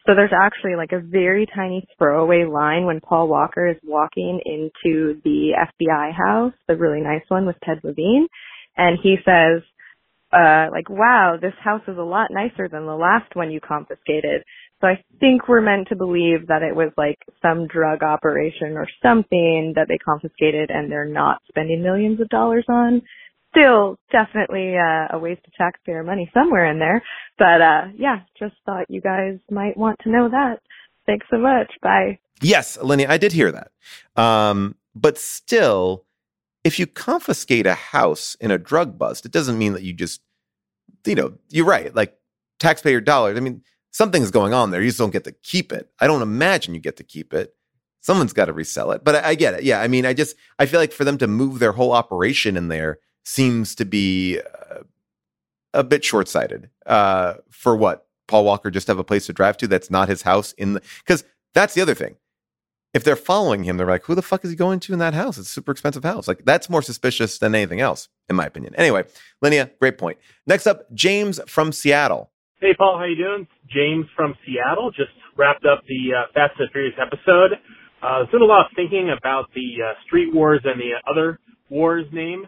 So 0.07 0.15
there's 0.15 0.33
actually 0.33 0.77
like 0.77 0.93
a 0.93 1.01
very 1.01 1.47
tiny 1.53 1.85
throwaway 1.99 2.45
line 2.45 2.87
when 2.87 3.01
Paul 3.01 3.27
Walker 3.27 3.69
is 3.69 3.77
walking 3.83 4.41
into 4.45 5.21
the 5.25 5.51
FBI 5.59 6.13
house, 6.15 6.53
the 6.69 6.77
really 6.77 7.01
nice 7.01 7.25
one 7.27 7.45
with 7.45 7.57
Ted 7.65 7.81
Levine, 7.83 8.29
and 8.77 8.99
he 9.03 9.17
says, 9.25 9.63
uh, 10.33 10.69
like, 10.71 10.89
wow, 10.89 11.39
this 11.41 11.55
house 11.63 11.83
is 11.89 11.99
a 11.99 12.03
lot 12.03 12.29
nicer 12.31 12.69
than 12.69 12.87
the 12.87 12.95
last 12.95 13.35
one 13.35 13.51
you 13.51 13.61
confiscated. 13.61 14.43
So 14.81 14.89
I 14.89 15.03
think 15.21 15.49
we're 15.49 15.63
meant 15.63 15.89
to 15.89 15.97
believe 15.97 16.49
that 16.49 16.63
it 16.63 16.77
was 16.77 16.93
like 16.99 17.19
some 17.41 17.67
drug 17.67 18.03
operation 18.03 18.77
or 18.77 18.87
something 19.03 19.73
that 19.75 19.89
they 19.89 19.99
confiscated 19.99 20.71
and 20.71 20.91
they're 20.91 21.09
not 21.09 21.39
spending 21.49 21.83
millions 21.83 22.21
of 22.21 22.29
dollars 22.29 22.67
on. 22.69 23.03
Still 23.51 23.97
definitely 24.13 24.77
uh, 24.77 25.17
a 25.17 25.19
waste 25.19 25.41
of 25.47 25.55
taxpayer 25.55 26.03
money 26.03 26.31
somewhere 26.35 26.71
in 26.71 26.79
there. 26.79 27.03
But 27.39 27.63
uh 27.63 27.83
yeah, 27.97 28.21
just 28.39 28.55
thought 28.67 28.91
you 28.91 29.01
guys 29.01 29.39
might 29.51 29.79
want 29.79 29.99
to 30.03 30.11
know 30.11 30.29
that. 30.29 30.61
Thanks 31.07 31.27
so 31.31 31.39
much. 31.39 31.73
Bye. 31.83 32.19
Yes, 32.43 32.77
Lenny, 32.83 33.07
I 33.07 33.17
did 33.17 33.33
hear 33.33 33.53
that. 33.53 33.71
Um, 34.21 34.77
but 34.95 35.17
still, 35.17 36.05
if 36.65 36.79
you 36.79 36.87
confiscate 36.87 37.67
a 37.67 37.75
house 37.75 38.37
in 38.41 38.51
a 38.51 38.59
drug 38.59 38.99
bust, 38.99 39.25
it 39.25 39.33
doesn't 39.33 39.57
mean 39.57 39.73
that 39.73 39.83
you 39.83 39.93
just, 39.93 40.21
you 41.07 41.15
know, 41.15 41.35
you're 41.49 41.65
right. 41.65 41.95
Like 41.95 42.19
taxpayer 42.59 43.01
dollars. 43.01 43.37
I 43.37 43.41
mean, 43.41 43.63
something's 43.97 44.31
going 44.31 44.53
on 44.53 44.71
there. 44.71 44.83
You 44.83 44.89
just 44.89 44.99
don't 44.99 45.11
get 45.11 45.25
to 45.25 45.33
keep 45.33 45.73
it. 45.73 45.91
I 45.99 46.07
don't 46.07 46.21
imagine 46.21 46.75
you 46.75 46.81
get 46.81 46.99
to 46.99 47.03
keep 47.03 47.33
it. 47.33 47.55
Someone's 48.03 48.35
got 48.35 48.45
to 48.45 48.53
resell 48.53 48.91
it. 48.91 49.03
But 49.03 49.17
I, 49.17 49.31
I, 49.31 49.35
get 49.35 49.55
it. 49.55 49.63
Yeah. 49.63 49.81
I 49.81 49.89
mean, 49.89 50.05
I 50.05 50.13
just, 50.13 50.37
I 50.59 50.67
feel 50.67 50.81
like 50.81 50.93
for 50.93 51.05
them 51.05 51.17
to 51.17 51.27
move 51.27 51.61
their 51.61 51.73
whole 51.73 51.93
operation 51.93 52.59
in 52.59 52.69
there 52.69 52.99
seems 53.25 53.75
to 53.77 53.87
be 53.87 54.39
uh, 54.39 54.83
a 55.73 55.83
bit 55.83 56.05
short 56.05 56.29
sighted. 56.29 56.69
Uh, 56.85 57.35
for 57.51 57.75
what? 57.75 58.07
Paul 58.29 58.45
Walker 58.45 58.71
just 58.71 58.89
have 58.89 58.99
a 58.99 59.05
place 59.05 59.25
to 59.27 59.33
drive 59.33 59.57
to 59.59 59.67
that's 59.67 59.91
not 59.91 60.11
his 60.11 60.23
house 60.23 60.53
in 60.53 60.75
the, 60.75 60.83
because 60.99 61.25
that's 61.55 61.73
the 61.73 61.81
other 61.81 61.95
thing. 61.95 62.17
If 62.93 63.03
they're 63.03 63.17
following 63.17 63.65
him, 63.65 63.79
they're 63.79 63.87
like, 63.87 64.05
who 64.05 64.15
the 64.15 64.23
fuck 64.23 64.45
is 64.45 64.51
he 64.51 64.57
going 64.57 64.81
to 64.81 64.93
in 64.93 64.99
that 64.99 65.15
house? 65.15 65.39
It's 65.39 65.49
a 65.49 65.53
super 65.53 65.73
expensive 65.73 66.05
house. 66.05 66.29
Like, 66.29 66.45
that's 66.45 66.69
more 66.69 66.83
suspicious 66.83 67.39
than 67.39 67.55
anything 67.55 67.81
else, 67.81 68.09
in 68.29 68.37
my 68.37 68.45
opinion. 68.45 68.75
Anyway, 68.75 69.05
Linnea, 69.43 69.71
great 69.79 69.97
point. 69.97 70.19
Next 70.47 70.67
up, 70.67 70.93
James 70.93 71.41
from 71.47 71.73
Seattle. 71.73 72.31
Hey, 72.59 72.73
Paul, 72.73 72.97
how 72.97 73.05
you 73.05 73.17
doing? 73.17 73.47
James 73.69 74.07
from 74.17 74.35
Seattle. 74.47 74.91
Just 74.91 75.13
wrapped 75.37 75.67
up 75.67 75.83
the 75.87 76.17
uh, 76.17 76.33
Fast 76.33 76.59
and 76.59 76.71
Furious 76.73 76.95
episode. 76.97 77.53
Uh, 78.03 78.25
doing 78.31 78.43
a 78.43 78.47
lot 78.47 78.65
of 78.65 78.73
thinking 78.75 79.13
about 79.13 79.53
the 79.55 79.85
uh, 79.85 79.93
Street 80.07 80.33
Wars 80.33 80.61
and 80.65 80.81
the 80.81 80.93
other 81.11 81.39
wars 81.69 82.07
name, 82.15 82.47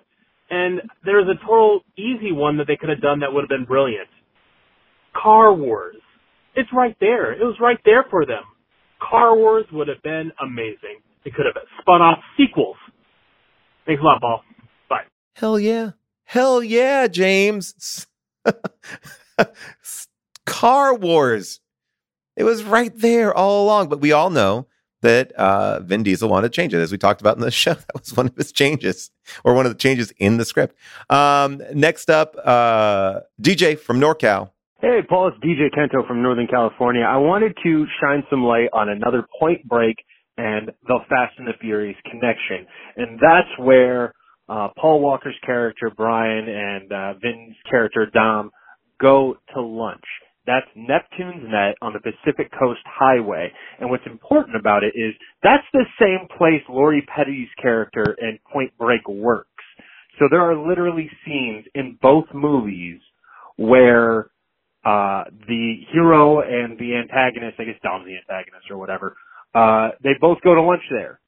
and 0.49 0.81
there's 1.05 1.27
a 1.29 1.35
total 1.45 1.81
easy 1.99 2.33
one 2.33 2.57
that 2.57 2.67
they 2.67 2.77
could 2.77 2.89
have 2.89 3.03
done 3.03 3.21
that 3.21 3.35
would 3.35 3.43
have 3.43 3.51
been 3.51 3.67
brilliant. 3.67 4.09
Car 5.15 5.53
Wars. 5.53 5.97
It's 6.57 6.71
right 6.73 6.97
there. 7.01 7.33
It 7.33 7.45
was 7.45 7.57
right 7.61 7.79
there 7.85 8.07
for 8.09 8.25
them. 8.25 8.45
Car 9.01 9.37
Wars 9.37 9.67
would 9.73 9.89
have 9.89 10.03
been 10.03 10.33
amazing. 10.43 11.05
They 11.23 11.31
could 11.31 11.45
have 11.45 11.63
spun 11.83 12.01
off 12.01 12.21
sequels. 12.39 12.77
Thanks 13.85 14.01
a 14.01 14.05
lot, 14.05 14.23
Paul. 14.23 14.43
Bye. 14.89 15.05
Hell 15.35 15.61
yeah. 15.61 15.91
Hell 16.25 16.63
yeah, 16.63 17.09
James. 17.09 18.07
Car 20.47 20.95
Wars. 20.95 21.61
It 22.37 22.45
was 22.45 22.63
right 22.63 22.97
there 22.97 23.35
all 23.35 23.65
along, 23.65 23.89
but 23.89 24.01
we 24.01 24.13
all 24.13 24.31
know 24.31 24.67
that 25.03 25.33
uh, 25.33 25.81
Vin 25.81 26.03
Diesel 26.03 26.29
wanted 26.29 26.53
to 26.53 26.57
change 26.57 26.75
it, 26.75 26.79
as 26.79 26.91
we 26.91 26.99
talked 26.99 27.21
about 27.21 27.37
in 27.37 27.43
the 27.43 27.51
show. 27.65 27.75
That 27.75 27.95
was 27.95 28.17
one 28.17 28.27
of 28.27 28.37
his 28.37 28.53
changes, 28.53 29.11
or 29.45 29.55
one 29.55 29.67
of 29.67 29.73
the 29.73 29.79
changes 29.79 30.13
in 30.19 30.37
the 30.37 30.45
script. 30.45 30.77
Um, 31.11 31.63
next 31.75 32.11
up, 32.11 32.35
uh, 32.43 33.21
DJ 33.41 33.79
from 33.79 34.01
NorCal. 34.01 34.51
Hey, 34.81 35.01
Paul, 35.09 35.29
it's 35.29 35.45
DJ 35.45 35.77
Kento 35.77 36.07
from 36.07 36.23
Northern 36.23 36.47
California. 36.47 37.03
I 37.03 37.17
wanted 37.17 37.57
to 37.65 37.87
shine 38.01 38.23
some 38.31 38.45
light 38.45 38.69
on 38.73 38.89
another 38.89 39.27
Point 39.41 39.67
Break 39.67 39.97
and 40.37 40.71
the 40.87 41.01
Fast 41.09 41.35
and 41.39 41.49
the 41.49 41.53
Furious 41.61 41.97
connection, 42.09 42.67
and 42.97 43.19
that's 43.19 43.59
where 43.59 44.15
uh, 44.49 44.69
Paul 44.79 45.01
Walker's 45.01 45.39
character 45.45 45.91
Brian 45.95 46.49
and 46.49 46.93
uh, 46.93 47.15
Vin's 47.15 47.57
character 47.69 48.07
Dom 48.07 48.53
go 49.01 49.37
to 49.55 49.61
lunch. 49.61 50.05
That's 50.47 50.67
Neptune's 50.75 51.45
Net 51.47 51.77
on 51.83 51.93
the 51.93 52.01
Pacific 52.01 52.51
Coast 52.59 52.81
Highway. 52.87 53.53
And 53.79 53.91
what's 53.91 54.07
important 54.07 54.57
about 54.57 54.83
it 54.83 54.95
is 54.97 55.15
that's 55.43 55.67
the 55.75 55.85
same 56.01 56.27
place 56.39 56.63
Lori 56.71 57.07
Petty's 57.15 57.49
character 57.61 58.17
in 58.19 58.39
Point 58.51 58.73
Break 58.79 59.07
works. 59.07 59.51
So 60.19 60.25
there 60.31 60.41
are 60.41 60.57
literally 60.57 61.11
scenes 61.25 61.67
in 61.75 61.99
both 62.01 62.25
movies 62.33 62.99
where 63.57 64.31
uh, 64.87 65.25
the 65.47 65.75
hero 65.93 66.41
and 66.41 66.79
the 66.79 66.97
antagonist, 66.97 67.61
I 67.61 67.65
guess 67.65 67.81
Dom's 67.83 68.07
the 68.07 68.17
antagonist 68.17 68.71
or 68.71 68.79
whatever, 68.79 69.17
uh, 69.55 69.91
they 70.03 70.13
both 70.19 70.39
go 70.43 70.55
to 70.55 70.63
lunch 70.63 70.83
there. 70.91 71.21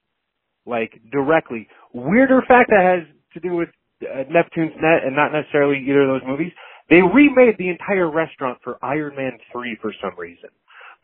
Like 0.64 0.98
directly. 1.12 1.68
Weirder 1.92 2.42
fact 2.48 2.70
that 2.70 2.80
has 2.80 3.06
to 3.34 3.40
do 3.40 3.54
with 3.54 3.68
uh, 4.02 4.24
Neptune's 4.30 4.72
Net 4.80 5.04
and 5.04 5.14
not 5.14 5.30
necessarily 5.32 5.84
either 5.86 6.02
of 6.02 6.20
those 6.20 6.26
movies 6.26 6.52
they 6.90 7.00
remade 7.02 7.56
the 7.58 7.68
entire 7.70 8.10
restaurant 8.10 8.58
for 8.64 8.78
Iron 8.84 9.16
Man 9.16 9.38
3 9.52 9.78
for 9.80 9.92
some 10.02 10.18
reason. 10.18 10.50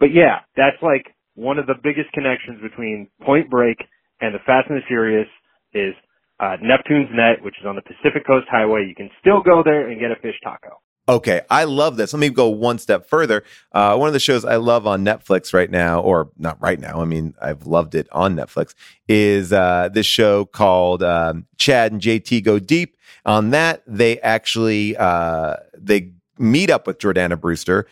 But 0.01 0.13
yeah, 0.13 0.41
that's 0.57 0.77
like 0.83 1.07
one 1.35 1.59
of 1.59 1.67
the 1.67 1.75
biggest 1.83 2.13
connections 2.13 2.61
between 2.63 3.09
Point 3.25 3.51
Break 3.51 3.79
and 4.21 4.35
the 4.35 4.41
Fast 4.47 4.69
and 4.69 4.79
the 4.79 4.87
Furious 4.89 5.29
is 5.73 5.95
uh, 6.41 6.57
Neptune's 6.63 7.09
Net, 7.13 7.43
which 7.43 7.55
is 7.61 7.67
on 7.67 7.77
the 7.77 7.83
Pacific 7.83 8.27
Coast 8.27 8.47
Highway. 8.51 8.87
You 8.89 8.95
can 8.95 9.11
still 9.21 9.43
go 9.43 9.63
there 9.65 9.89
and 9.89 10.01
get 10.01 10.11
a 10.11 10.17
fish 10.17 10.37
taco. 10.45 10.81
Okay, 11.09 11.43
I 11.49 11.65
love 11.65 11.97
this. 11.97 12.13
Let 12.13 12.19
me 12.19 12.31
go 12.31 12.49
one 12.49 12.79
step 12.79 13.09
further. 13.09 13.45
Uh, 13.71 13.97
one 13.97 14.09
of 14.09 14.13
the 14.13 14.19
shows 14.19 14.45
I 14.45 14.57
love 14.57 14.89
on 14.89 15.05
Netflix 15.05 15.55
right 15.55 15.71
now, 15.71 16.01
or 16.01 16.31
not 16.37 16.61
right 16.61 16.81
now, 16.81 17.01
I 17.01 17.05
mean, 17.05 17.35
I've 17.41 17.65
loved 17.65 17.95
it 17.95 18.09
on 18.11 18.35
Netflix, 18.35 18.75
is 19.07 19.53
uh, 19.53 19.89
this 19.93 20.07
show 20.07 20.47
called 20.47 21.05
um, 21.05 21.47
Chad 21.59 21.93
and 21.93 22.01
JT 22.01 22.43
Go 22.43 22.59
Deep. 22.59 22.97
On 23.25 23.51
that, 23.51 23.83
they 23.87 24.21
actually 24.21 24.97
uh, 24.97 25.57
they 25.79 26.13
meet 26.39 26.71
up 26.71 26.89
with 26.89 26.99
Jordana 26.99 27.41
Brewster 27.41 27.87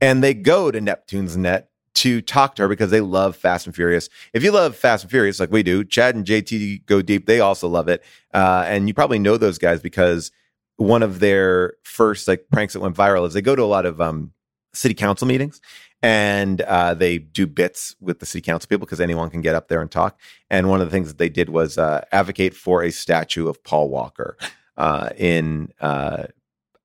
and 0.00 0.22
they 0.22 0.34
go 0.34 0.70
to 0.70 0.80
Neptune's 0.80 1.36
Net 1.36 1.70
to 1.94 2.20
talk 2.20 2.54
to 2.54 2.62
her 2.62 2.68
because 2.68 2.90
they 2.90 3.00
love 3.00 3.34
Fast 3.34 3.66
and 3.66 3.74
Furious. 3.74 4.08
If 4.32 4.44
you 4.44 4.52
love 4.52 4.76
Fast 4.76 5.04
and 5.04 5.10
Furious 5.10 5.40
like 5.40 5.50
we 5.50 5.62
do, 5.62 5.84
Chad 5.84 6.14
and 6.14 6.24
JT 6.24 6.84
Go 6.86 7.00
Deep, 7.00 7.26
they 7.26 7.40
also 7.40 7.66
love 7.66 7.88
it. 7.88 8.04
Uh, 8.32 8.64
and 8.66 8.88
you 8.88 8.94
probably 8.94 9.18
know 9.18 9.36
those 9.38 9.58
guys 9.58 9.80
because 9.80 10.30
one 10.78 11.02
of 11.02 11.20
their 11.20 11.74
first 11.82 12.26
like 12.26 12.46
pranks 12.50 12.72
that 12.72 12.80
went 12.80 12.96
viral 12.96 13.26
is 13.26 13.34
they 13.34 13.42
go 13.42 13.54
to 13.54 13.62
a 13.62 13.64
lot 13.64 13.84
of 13.84 14.00
um, 14.00 14.32
city 14.72 14.94
council 14.94 15.26
meetings 15.26 15.60
and 16.02 16.60
uh, 16.62 16.94
they 16.94 17.18
do 17.18 17.46
bits 17.46 17.96
with 18.00 18.20
the 18.20 18.26
city 18.26 18.40
council 18.40 18.68
people 18.68 18.86
because 18.86 19.00
anyone 19.00 19.28
can 19.28 19.40
get 19.40 19.56
up 19.56 19.68
there 19.68 19.80
and 19.80 19.90
talk. 19.90 20.18
And 20.48 20.68
one 20.68 20.80
of 20.80 20.86
the 20.86 20.90
things 20.92 21.08
that 21.08 21.18
they 21.18 21.28
did 21.28 21.48
was 21.48 21.76
uh, 21.76 22.04
advocate 22.12 22.54
for 22.54 22.82
a 22.82 22.92
statue 22.92 23.48
of 23.48 23.62
Paul 23.64 23.90
Walker 23.90 24.36
uh, 24.76 25.10
in, 25.16 25.72
uh, 25.80 26.24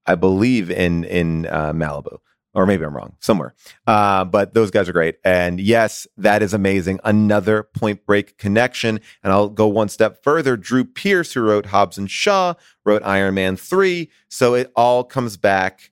I 0.07 0.15
believe, 0.15 0.71
in 0.71 1.03
in 1.03 1.45
uh, 1.45 1.73
Malibu. 1.73 2.17
Or 2.53 2.65
maybe 2.67 2.85
I'm 2.85 2.95
wrong, 2.95 3.15
somewhere. 3.19 3.55
Uh, 3.87 4.25
but 4.25 4.53
those 4.53 4.69
guys 4.69 4.87
are 4.87 4.93
great. 4.93 5.15
And 5.23 5.59
yes, 5.59 6.05
that 6.17 6.43
is 6.43 6.53
amazing. 6.53 6.99
Another 7.03 7.63
point 7.63 8.05
break 8.05 8.37
connection. 8.37 8.99
And 9.23 9.33
I'll 9.33 9.49
go 9.49 9.67
one 9.67 9.89
step 9.89 10.23
further. 10.23 10.55
Drew 10.55 10.85
Pearce, 10.85 11.33
who 11.33 11.41
wrote 11.41 11.67
Hobbs 11.67 11.97
and 11.97 12.09
Shaw, 12.09 12.53
wrote 12.85 13.01
Iron 13.03 13.33
Man 13.33 13.57
3. 13.57 14.09
So 14.29 14.53
it 14.53 14.71
all 14.75 15.03
comes 15.03 15.35
back 15.35 15.91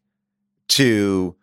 to 0.70 1.36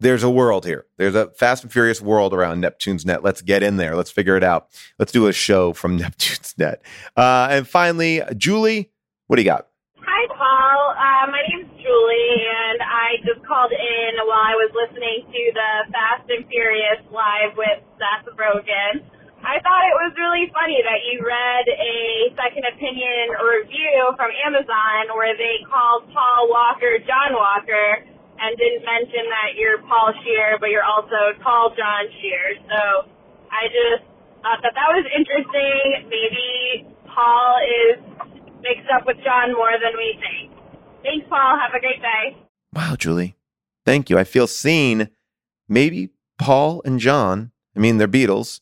there's 0.00 0.22
a 0.22 0.30
world 0.30 0.64
here. 0.64 0.86
There's 0.96 1.14
a 1.14 1.30
Fast 1.30 1.62
and 1.62 1.72
Furious 1.72 2.00
world 2.00 2.34
around 2.34 2.60
Neptune's 2.60 3.04
Net. 3.04 3.22
Let's 3.22 3.42
get 3.42 3.62
in 3.62 3.76
there. 3.76 3.94
Let's 3.94 4.10
figure 4.10 4.36
it 4.36 4.42
out. 4.42 4.68
Let's 4.98 5.12
do 5.12 5.26
a 5.26 5.32
show 5.32 5.72
from 5.72 5.96
Neptune's 5.98 6.54
Net. 6.58 6.82
Uh, 7.16 7.48
and 7.50 7.68
finally, 7.68 8.22
Julie, 8.36 8.90
what 9.26 9.36
do 9.36 9.42
you 9.42 9.48
got? 9.48 9.68
I 14.50 14.58
was 14.58 14.74
listening 14.74 15.30
to 15.30 15.42
the 15.54 15.70
Fast 15.94 16.26
and 16.26 16.42
Furious 16.50 16.98
live 17.14 17.54
with 17.54 17.86
Seth 18.02 18.26
Rogen. 18.34 18.98
I 19.46 19.62
thought 19.62 19.86
it 19.86 19.94
was 19.94 20.10
really 20.18 20.50
funny 20.50 20.82
that 20.82 21.06
you 21.06 21.22
read 21.22 21.70
a 21.70 22.34
second 22.34 22.66
opinion 22.66 23.30
review 23.38 24.10
from 24.18 24.34
Amazon 24.42 25.14
where 25.14 25.38
they 25.38 25.62
called 25.70 26.10
Paul 26.10 26.50
Walker 26.50 26.98
John 27.06 27.38
Walker 27.38 28.02
and 28.42 28.58
didn't 28.58 28.82
mention 28.82 29.30
that 29.30 29.54
you're 29.54 29.86
Paul 29.86 30.18
Scheer, 30.26 30.58
but 30.58 30.74
you're 30.74 30.82
also 30.82 31.30
tall 31.46 31.70
John 31.78 32.10
Scheer. 32.18 32.58
So 32.74 33.06
I 33.54 33.70
just 33.70 34.02
thought 34.42 34.66
that 34.66 34.74
that 34.74 34.90
was 34.90 35.06
interesting. 35.14 36.10
Maybe 36.10 36.90
Paul 37.06 37.54
is 37.62 38.02
mixed 38.66 38.90
up 38.90 39.06
with 39.06 39.22
John 39.22 39.54
more 39.54 39.78
than 39.78 39.94
we 39.94 40.18
think. 40.18 40.58
Thanks, 41.06 41.30
Paul. 41.30 41.54
Have 41.54 41.70
a 41.70 41.78
great 41.78 42.02
day. 42.02 42.34
Wow, 42.74 42.98
Julie. 42.98 43.38
Thank 43.84 44.10
you. 44.10 44.18
I 44.18 44.24
feel 44.24 44.46
seen. 44.46 45.10
Maybe 45.68 46.10
Paul 46.38 46.82
and 46.84 46.98
John, 46.98 47.52
I 47.76 47.80
mean, 47.80 47.98
they're 47.98 48.08
Beatles, 48.08 48.60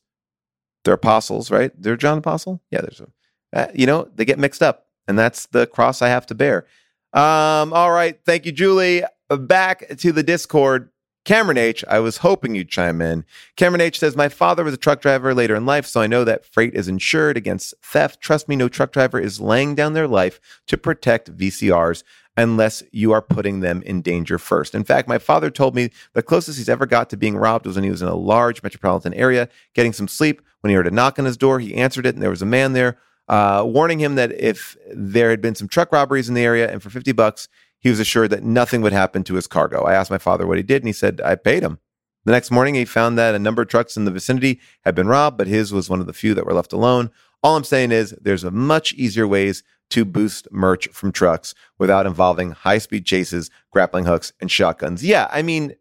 they're 0.85 0.95
apostles, 0.95 1.51
right? 1.51 1.71
They're 1.81 1.97
John 1.97 2.19
Apostle? 2.19 2.61
Yeah, 2.71 2.83
there's 2.83 3.01
a, 3.01 3.09
uh, 3.53 3.71
you 3.75 3.87
know, 3.87 4.09
they 4.15 4.25
get 4.25 4.39
mixed 4.39 4.63
up, 4.63 4.87
and 5.07 5.19
that's 5.19 5.47
the 5.47 5.67
cross 5.67 6.03
I 6.03 6.09
have 6.09 6.27
to 6.27 6.35
bear. 6.35 6.67
Um, 7.13 7.73
all 7.73 7.91
right. 7.91 8.19
Thank 8.25 8.47
you, 8.47 8.53
Julie. 8.53 9.03
Back 9.31 9.89
to 9.99 10.13
the 10.13 10.23
Discord. 10.23 10.91
Cameron 11.25 11.59
H., 11.59 11.85
I 11.87 11.99
was 11.99 12.19
hoping 12.19 12.55
you'd 12.55 12.71
chime 12.71 13.03
in. 13.03 13.25
Cameron 13.55 13.83
H 13.83 13.99
says, 13.99 14.17
My 14.17 14.31
father 14.31 14.65
was 14.65 14.73
a 14.73 14.79
truck 14.79 15.03
driver 15.03 15.35
later 15.35 15.55
in 15.55 15.67
life, 15.67 15.85
so 15.85 16.01
I 16.01 16.07
know 16.07 16.25
that 16.25 16.47
freight 16.47 16.75
is 16.75 16.89
insured 16.89 17.37
against 17.37 17.75
theft. 17.83 18.21
Trust 18.23 18.49
me, 18.49 18.57
no 18.57 18.69
truck 18.69 18.93
driver 18.93 19.21
is 19.21 19.41
laying 19.41 19.75
down 19.75 19.93
their 19.93 20.09
life 20.09 20.41
to 20.69 20.79
protect 20.79 21.37
VCRs 21.37 22.03
unless 22.39 22.85
you 22.93 23.11
are 23.13 23.21
putting 23.21 23.61
them 23.61 23.83
in 23.83 24.01
danger 24.01 24.39
first. 24.39 24.75
In 24.75 24.85
fact, 24.85 25.09
my 25.09 25.19
father 25.19 25.51
told 25.51 25.75
me 25.75 25.91
the 26.13 26.23
closest 26.23 26.57
he's 26.57 26.69
ever 26.69 26.87
got 26.87 27.11
to 27.11 27.17
being 27.17 27.37
robbed 27.37 27.67
was 27.67 27.75
when 27.75 27.83
he 27.83 27.91
was 27.91 28.01
in 28.01 28.09
a 28.09 28.15
large 28.15 28.63
metropolitan 28.63 29.13
area 29.15 29.49
getting 29.75 29.93
some 29.93 30.07
sleep. 30.07 30.41
When 30.61 30.71
he 30.71 30.77
heard 30.77 30.87
a 30.87 30.93
knock 30.93 31.19
on 31.19 31.25
his 31.25 31.37
door, 31.37 31.59
he 31.59 31.75
answered 31.75 32.07
it, 32.07 32.15
and 32.15 32.23
there 32.23 32.31
was 32.31 32.43
a 32.43 32.47
man 32.47 32.73
there 32.73 32.97
uh, 33.29 33.65
warning 33.67 33.99
him 33.99 34.15
that 34.15 34.33
if 34.33 34.77
there 34.95 35.31
had 35.31 35.41
been 35.41 35.57
some 35.57 35.69
truck 35.69 35.93
robberies 35.93 36.29
in 36.29 36.35
the 36.35 36.45
area 36.45 36.71
and 36.71 36.81
for 36.83 36.91
50 36.91 37.11
bucks, 37.13 37.49
he 37.81 37.91
was 37.91 38.01
assured 38.01 38.31
that 38.31 38.45
nothing 38.45 38.83
would 38.83 38.93
happen 38.93 39.25
to 39.25 39.35
his 39.35 39.49
cargo. 39.49 39.83
I 39.83 39.95
asked 39.95 40.11
my 40.11 40.19
father 40.19 40.47
what 40.47 40.57
he 40.57 40.63
did, 40.63 40.83
and 40.83 40.89
he 40.89 40.93
said, 40.93 41.21
I 41.25 41.35
paid 41.35 41.65
him. 41.65 41.79
The 42.25 42.33
next 42.33 42.51
morning, 42.51 42.75
he 42.75 42.85
found 42.85 43.19
that 43.19 43.35
a 43.35 43.39
number 43.39 43.63
of 43.63 43.69
trucks 43.69 43.97
in 43.97 44.05
the 44.05 44.11
vicinity 44.11 44.61
had 44.85 44.95
been 44.95 45.09
robbed, 45.09 45.39
but 45.39 45.47
his 45.47 45.73
was 45.73 45.91
one 45.91 46.01
of 46.01 46.07
the 46.07 46.13
few 46.13 46.35
that 46.35 46.47
were 46.47 46.55
left 46.55 46.73
alone. 46.73 47.11
All 47.43 47.57
I'm 47.57 47.65
saying 47.65 47.93
is 47.93 48.15
there's 48.21 48.45
a 48.45 48.51
much 48.51 48.93
easier 48.95 49.27
ways 49.27 49.63
to 49.91 50.05
boost 50.05 50.49
merch 50.51 50.89
from 50.89 51.13
trucks 51.13 51.55
without 51.79 52.07
involving 52.07 52.53
high 52.53 52.79
speed 52.79 53.05
chases, 53.05 53.51
grappling 53.71 54.05
hooks, 54.05 54.33
and 54.41 54.51
shotguns. 54.51 55.05
Yeah, 55.05 55.29
I 55.31 55.43
mean, 55.43 55.75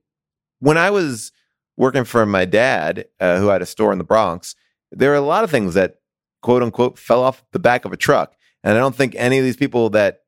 when 0.59 0.77
I 0.77 0.89
was 0.89 1.31
working 1.75 2.03
for 2.03 2.25
my 2.25 2.45
dad, 2.45 3.05
uh, 3.19 3.37
who 3.37 3.47
had 3.47 3.61
a 3.61 3.65
store 3.65 3.91
in 3.91 3.97
the 3.97 4.03
Bronx, 4.03 4.55
there 4.91 5.11
are 5.11 5.15
a 5.15 5.21
lot 5.21 5.43
of 5.43 5.51
things 5.51 5.73
that 5.73 5.95
quote 6.41 6.63
unquote 6.63 6.97
fell 6.97 7.23
off 7.23 7.43
the 7.51 7.59
back 7.59 7.85
of 7.85 7.93
a 7.93 7.97
truck. 7.97 8.35
And 8.63 8.75
I 8.75 8.79
don't 8.79 8.95
think 8.95 9.15
any 9.15 9.37
of 9.37 9.43
these 9.43 9.57
people 9.57 9.89
that 9.91 10.21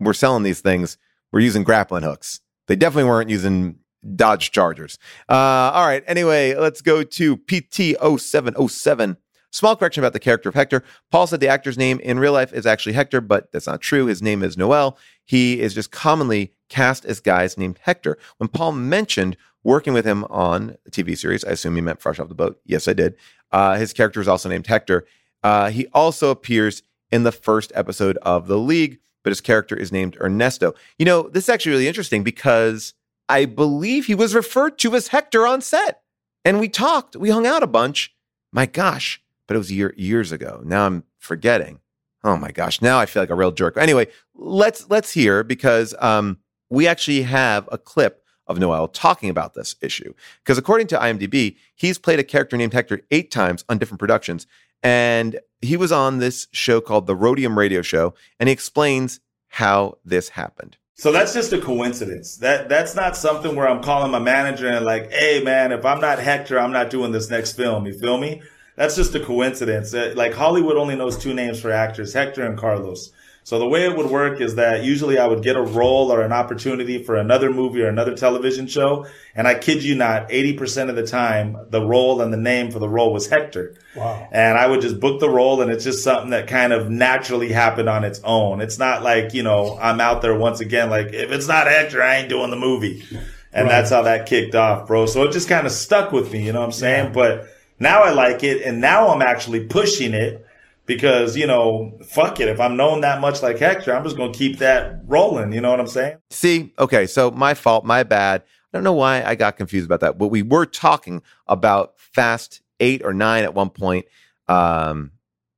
were 0.00 0.14
selling 0.14 0.42
these 0.42 0.60
things 0.60 0.98
were 1.32 1.40
using 1.40 1.62
grappling 1.62 2.02
hooks. 2.02 2.40
They 2.68 2.76
definitely 2.76 3.08
weren't 3.10 3.30
using 3.30 3.76
Dodge 4.16 4.50
Chargers. 4.50 4.98
Uh, 5.28 5.70
all 5.72 5.86
right. 5.86 6.02
Anyway, 6.06 6.54
let's 6.54 6.80
go 6.80 7.02
to 7.02 7.36
PT0707. 7.36 9.16
Small 9.52 9.76
correction 9.76 10.02
about 10.02 10.14
the 10.14 10.18
character 10.18 10.48
of 10.48 10.54
Hector. 10.54 10.82
Paul 11.10 11.26
said 11.26 11.40
the 11.40 11.48
actor's 11.48 11.76
name 11.76 12.00
in 12.00 12.18
real 12.18 12.32
life 12.32 12.54
is 12.54 12.64
actually 12.64 12.94
Hector, 12.94 13.20
but 13.20 13.52
that's 13.52 13.66
not 13.66 13.82
true. 13.82 14.06
His 14.06 14.22
name 14.22 14.42
is 14.42 14.56
Noel. 14.56 14.96
He 15.24 15.60
is 15.60 15.74
just 15.74 15.90
commonly 15.90 16.54
cast 16.70 17.04
as 17.04 17.20
guys 17.20 17.58
named 17.58 17.78
Hector. 17.82 18.16
When 18.38 18.48
Paul 18.48 18.72
mentioned 18.72 19.36
working 19.62 19.92
with 19.92 20.06
him 20.06 20.24
on 20.30 20.76
a 20.86 20.90
TV 20.90 21.16
series, 21.16 21.44
I 21.44 21.50
assume 21.50 21.74
he 21.74 21.82
meant 21.82 22.00
Fresh 22.00 22.18
Off 22.18 22.28
the 22.28 22.34
Boat. 22.34 22.60
Yes, 22.64 22.88
I 22.88 22.94
did. 22.94 23.14
Uh, 23.52 23.76
his 23.76 23.92
character 23.92 24.22
is 24.22 24.28
also 24.28 24.48
named 24.48 24.66
Hector. 24.66 25.06
Uh, 25.42 25.68
he 25.68 25.86
also 25.88 26.30
appears 26.30 26.82
in 27.10 27.24
the 27.24 27.32
first 27.32 27.72
episode 27.74 28.16
of 28.22 28.46
The 28.46 28.58
League, 28.58 29.00
but 29.22 29.30
his 29.32 29.42
character 29.42 29.76
is 29.76 29.92
named 29.92 30.16
Ernesto. 30.18 30.72
You 30.98 31.04
know, 31.04 31.28
this 31.28 31.44
is 31.44 31.48
actually 31.50 31.72
really 31.72 31.88
interesting 31.88 32.24
because 32.24 32.94
I 33.28 33.44
believe 33.44 34.06
he 34.06 34.14
was 34.14 34.34
referred 34.34 34.78
to 34.78 34.94
as 34.94 35.08
Hector 35.08 35.46
on 35.46 35.60
set. 35.60 36.00
And 36.42 36.58
we 36.58 36.68
talked, 36.68 37.16
we 37.16 37.30
hung 37.30 37.46
out 37.46 37.62
a 37.62 37.68
bunch. 37.68 38.14
My 38.52 38.66
gosh, 38.66 39.21
but 39.46 39.54
it 39.54 39.58
was 39.58 39.72
year, 39.72 39.94
years 39.96 40.32
ago. 40.32 40.60
Now 40.64 40.86
I'm 40.86 41.04
forgetting. 41.18 41.80
Oh 42.24 42.36
my 42.36 42.52
gosh, 42.52 42.80
now 42.80 42.98
I 42.98 43.06
feel 43.06 43.22
like 43.22 43.30
a 43.30 43.34
real 43.34 43.50
jerk. 43.50 43.76
Anyway, 43.76 44.06
let's 44.34 44.88
let's 44.88 45.12
hear 45.12 45.42
because 45.42 45.94
um, 45.98 46.38
we 46.70 46.86
actually 46.86 47.22
have 47.22 47.68
a 47.72 47.78
clip 47.78 48.22
of 48.46 48.58
Noel 48.58 48.88
talking 48.88 49.30
about 49.30 49.54
this 49.54 49.74
issue. 49.80 50.14
Because 50.44 50.58
according 50.58 50.86
to 50.88 50.98
IMDb, 50.98 51.56
he's 51.74 51.98
played 51.98 52.18
a 52.18 52.24
character 52.24 52.56
named 52.56 52.72
Hector 52.72 53.02
eight 53.10 53.30
times 53.30 53.64
on 53.68 53.78
different 53.78 53.98
productions. 53.98 54.46
And 54.82 55.38
he 55.60 55.76
was 55.76 55.92
on 55.92 56.18
this 56.18 56.48
show 56.52 56.80
called 56.80 57.06
the 57.06 57.14
Rhodium 57.14 57.56
Radio 57.56 57.82
Show, 57.82 58.14
and 58.40 58.48
he 58.48 58.52
explains 58.52 59.20
how 59.48 59.98
this 60.04 60.30
happened. 60.30 60.76
So 60.94 61.12
that's 61.12 61.32
just 61.34 61.52
a 61.52 61.60
coincidence. 61.60 62.36
That 62.36 62.68
that's 62.68 62.94
not 62.94 63.16
something 63.16 63.56
where 63.56 63.68
I'm 63.68 63.82
calling 63.82 64.10
my 64.10 64.18
manager 64.18 64.68
and 64.68 64.84
like, 64.84 65.10
hey 65.12 65.42
man, 65.42 65.72
if 65.72 65.84
I'm 65.84 66.00
not 66.00 66.18
Hector, 66.18 66.58
I'm 66.58 66.72
not 66.72 66.90
doing 66.90 67.12
this 67.12 67.30
next 67.30 67.52
film. 67.52 67.86
You 67.86 67.98
feel 67.98 68.18
me? 68.18 68.42
That's 68.82 68.96
just 68.96 69.14
a 69.14 69.20
coincidence. 69.20 69.94
Uh, 69.94 70.12
Like 70.16 70.34
Hollywood 70.34 70.76
only 70.76 70.96
knows 70.96 71.16
two 71.16 71.32
names 71.34 71.60
for 71.60 71.70
actors, 71.70 72.12
Hector 72.14 72.44
and 72.44 72.58
Carlos. 72.58 73.12
So 73.44 73.60
the 73.60 73.68
way 73.68 73.84
it 73.84 73.96
would 73.96 74.10
work 74.10 74.40
is 74.40 74.56
that 74.56 74.82
usually 74.82 75.18
I 75.20 75.26
would 75.28 75.40
get 75.44 75.54
a 75.54 75.62
role 75.62 76.12
or 76.12 76.22
an 76.22 76.32
opportunity 76.32 77.00
for 77.00 77.14
another 77.14 77.50
movie 77.52 77.80
or 77.82 77.86
another 77.86 78.16
television 78.16 78.66
show. 78.66 79.06
And 79.36 79.46
I 79.46 79.54
kid 79.54 79.84
you 79.84 79.94
not, 79.94 80.30
80% 80.30 80.90
of 80.90 80.96
the 80.96 81.06
time, 81.06 81.56
the 81.70 81.80
role 81.80 82.20
and 82.22 82.32
the 82.32 82.36
name 82.36 82.72
for 82.72 82.80
the 82.80 82.88
role 82.88 83.12
was 83.12 83.28
Hector. 83.28 83.76
Wow. 83.94 84.26
And 84.32 84.58
I 84.58 84.66
would 84.66 84.80
just 84.80 84.98
book 84.98 85.20
the 85.20 85.30
role 85.30 85.62
and 85.62 85.70
it's 85.70 85.84
just 85.84 86.02
something 86.02 86.30
that 86.30 86.48
kind 86.48 86.72
of 86.72 86.90
naturally 86.90 87.52
happened 87.52 87.88
on 87.88 88.02
its 88.02 88.20
own. 88.24 88.60
It's 88.60 88.80
not 88.80 89.04
like, 89.04 89.32
you 89.32 89.44
know, 89.44 89.78
I'm 89.80 90.00
out 90.00 90.22
there 90.22 90.36
once 90.36 90.58
again, 90.58 90.90
like, 90.90 91.12
if 91.12 91.30
it's 91.30 91.46
not 91.46 91.68
Hector, 91.68 92.02
I 92.02 92.16
ain't 92.16 92.28
doing 92.28 92.50
the 92.50 92.56
movie. 92.56 93.04
And 93.52 93.64
Right. 93.64 93.68
that's 93.68 93.90
how 93.90 94.02
that 94.02 94.26
kicked 94.26 94.56
off, 94.56 94.88
bro. 94.88 95.06
So 95.06 95.22
it 95.22 95.30
just 95.30 95.48
kind 95.48 95.66
of 95.68 95.72
stuck 95.72 96.10
with 96.10 96.32
me, 96.32 96.44
you 96.46 96.52
know 96.52 96.60
what 96.60 96.66
I'm 96.66 96.72
saying? 96.72 97.12
But 97.12 97.46
now 97.82 98.02
I 98.02 98.10
like 98.10 98.42
it 98.42 98.62
and 98.62 98.80
now 98.80 99.08
I'm 99.08 99.22
actually 99.22 99.66
pushing 99.66 100.14
it 100.14 100.46
because, 100.86 101.36
you 101.36 101.46
know, 101.46 101.98
fuck 102.04 102.40
it. 102.40 102.48
If 102.48 102.60
I'm 102.60 102.76
known 102.76 103.02
that 103.02 103.20
much 103.20 103.42
like 103.42 103.58
Hector, 103.58 103.94
I'm 103.94 104.04
just 104.04 104.16
to 104.16 104.30
keep 104.30 104.58
that 104.58 105.00
rolling. 105.06 105.52
You 105.52 105.60
know 105.60 105.70
what 105.70 105.80
I'm 105.80 105.86
saying? 105.86 106.18
See, 106.30 106.72
okay, 106.78 107.06
so 107.06 107.30
my 107.30 107.54
fault, 107.54 107.84
my 107.84 108.02
bad. 108.02 108.42
I 108.42 108.78
don't 108.78 108.84
know 108.84 108.94
why 108.94 109.22
I 109.22 109.34
got 109.34 109.58
confused 109.58 109.84
about 109.84 110.00
that, 110.00 110.16
but 110.16 110.28
we 110.28 110.42
were 110.42 110.64
talking 110.64 111.22
about 111.46 111.98
Fast 111.98 112.62
Eight 112.80 113.02
or 113.04 113.12
Nine 113.12 113.44
at 113.44 113.52
one 113.52 113.68
point. 113.68 114.06
Um, 114.48 115.12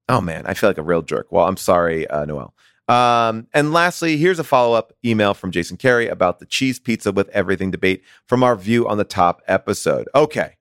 Oh 0.09 0.21
man, 0.21 0.45
I 0.47 0.55
feel 0.55 0.69
like 0.69 0.79
a 0.79 0.83
real 0.83 1.03
jerk. 1.03 1.29
Well, 1.31 1.47
I'm 1.47 1.57
sorry, 1.57 2.07
uh, 2.09 2.25
Noel. 2.25 2.55
Um, 2.87 3.47
and 3.55 3.73
lastly, 3.73 4.19
here's 4.19 4.39
a 4.39 4.45
follow 4.45 4.77
up 4.77 4.93
email 5.05 5.33
from 5.33 5.51
Jason 5.51 5.79
Carey 5.79 6.09
about 6.09 6.39
the 6.39 6.47
cheese 6.47 6.79
pizza 6.79 7.11
with 7.11 7.31
everything 7.31 7.71
debate 7.71 8.03
from 8.27 8.43
our 8.43 8.57
view 8.57 8.87
on 8.87 8.99
the 8.99 9.05
top 9.05 9.41
episode. 9.49 10.07
Okay, 10.15 10.57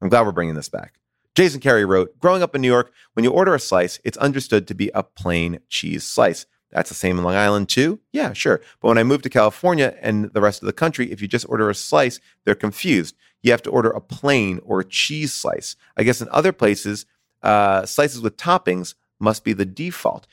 I'm 0.00 0.08
glad 0.08 0.26
we're 0.26 0.32
bringing 0.32 0.54
this 0.54 0.68
back. 0.68 0.98
Jason 1.34 1.60
Carey 1.60 1.84
wrote 1.84 2.18
Growing 2.18 2.42
up 2.42 2.54
in 2.54 2.60
New 2.60 2.68
York, 2.68 2.92
when 3.12 3.24
you 3.24 3.30
order 3.30 3.54
a 3.54 3.60
slice, 3.60 4.00
it's 4.04 4.18
understood 4.18 4.66
to 4.68 4.74
be 4.74 4.90
a 4.94 5.02
plain 5.02 5.60
cheese 5.68 6.04
slice. 6.04 6.46
That's 6.70 6.90
the 6.90 6.94
same 6.94 7.16
in 7.16 7.24
Long 7.24 7.34
Island 7.34 7.68
too? 7.68 8.00
Yeah, 8.12 8.32
sure. 8.32 8.60
But 8.80 8.88
when 8.88 8.98
I 8.98 9.02
moved 9.02 9.22
to 9.22 9.30
California 9.30 9.96
and 10.02 10.26
the 10.32 10.40
rest 10.40 10.62
of 10.62 10.66
the 10.66 10.72
country, 10.72 11.10
if 11.10 11.22
you 11.22 11.28
just 11.28 11.48
order 11.48 11.70
a 11.70 11.74
slice, 11.74 12.20
they're 12.44 12.54
confused. 12.54 13.16
You 13.42 13.52
have 13.52 13.62
to 13.62 13.70
order 13.70 13.90
a 13.90 14.00
plain 14.00 14.60
or 14.64 14.80
a 14.80 14.84
cheese 14.84 15.32
slice. 15.32 15.76
I 15.96 16.02
guess 16.02 16.20
in 16.20 16.28
other 16.30 16.52
places, 16.52 17.06
uh, 17.42 17.86
slices 17.86 18.20
with 18.20 18.36
toppings 18.36 18.94
must 19.18 19.44
be 19.44 19.52
the 19.52 19.64
default. 19.64 20.26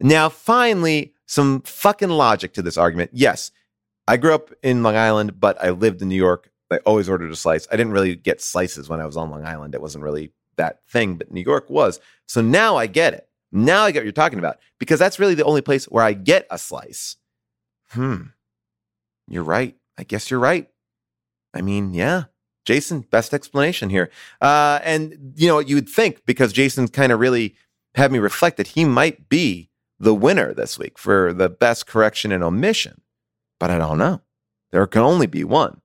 Now, 0.00 0.28
finally, 0.28 1.12
some 1.26 1.60
fucking 1.62 2.08
logic 2.08 2.54
to 2.54 2.62
this 2.62 2.78
argument. 2.78 3.10
Yes, 3.12 3.50
I 4.08 4.16
grew 4.16 4.34
up 4.34 4.50
in 4.62 4.82
Long 4.82 4.96
Island, 4.96 5.38
but 5.38 5.62
I 5.62 5.70
lived 5.70 6.00
in 6.02 6.08
New 6.08 6.16
York. 6.16 6.50
I 6.70 6.78
always 6.78 7.08
ordered 7.08 7.30
a 7.30 7.36
slice. 7.36 7.66
I 7.70 7.76
didn't 7.76 7.92
really 7.92 8.14
get 8.14 8.40
slices 8.40 8.88
when 8.88 9.00
I 9.00 9.06
was 9.06 9.16
on 9.16 9.30
Long 9.30 9.44
Island. 9.44 9.74
It 9.74 9.82
wasn't 9.82 10.04
really 10.04 10.32
that 10.56 10.80
thing, 10.88 11.16
but 11.16 11.32
New 11.32 11.42
York 11.42 11.68
was. 11.68 12.00
So 12.26 12.40
now 12.40 12.76
I 12.76 12.86
get 12.86 13.14
it. 13.14 13.28
Now 13.52 13.84
I 13.84 13.90
get 13.90 14.00
what 14.00 14.04
you're 14.04 14.12
talking 14.12 14.38
about 14.38 14.58
because 14.78 14.98
that's 14.98 15.18
really 15.18 15.34
the 15.34 15.44
only 15.44 15.62
place 15.62 15.86
where 15.86 16.04
I 16.04 16.12
get 16.12 16.46
a 16.50 16.58
slice. 16.58 17.16
Hmm. 17.90 18.22
You're 19.26 19.42
right. 19.42 19.76
I 19.98 20.04
guess 20.04 20.30
you're 20.30 20.40
right. 20.40 20.68
I 21.52 21.62
mean, 21.62 21.94
yeah. 21.94 22.24
Jason, 22.64 23.00
best 23.00 23.34
explanation 23.34 23.90
here. 23.90 24.10
Uh, 24.40 24.78
and, 24.84 25.32
you 25.34 25.48
know, 25.48 25.58
you 25.58 25.74
would 25.74 25.88
think 25.88 26.24
because 26.26 26.52
Jason 26.52 26.86
kind 26.88 27.10
of 27.10 27.18
really 27.18 27.56
had 27.94 28.12
me 28.12 28.18
reflect 28.18 28.56
that 28.58 28.68
he 28.68 28.84
might 28.84 29.28
be 29.28 29.70
the 29.98 30.14
winner 30.14 30.54
this 30.54 30.78
week 30.78 30.98
for 30.98 31.32
the 31.32 31.48
best 31.48 31.86
correction 31.86 32.30
and 32.32 32.44
omission. 32.44 33.00
But 33.58 33.70
I 33.70 33.78
don't 33.78 33.98
know. 33.98 34.20
There 34.70 34.86
can 34.86 35.02
only 35.02 35.26
be 35.26 35.42
one, 35.42 35.80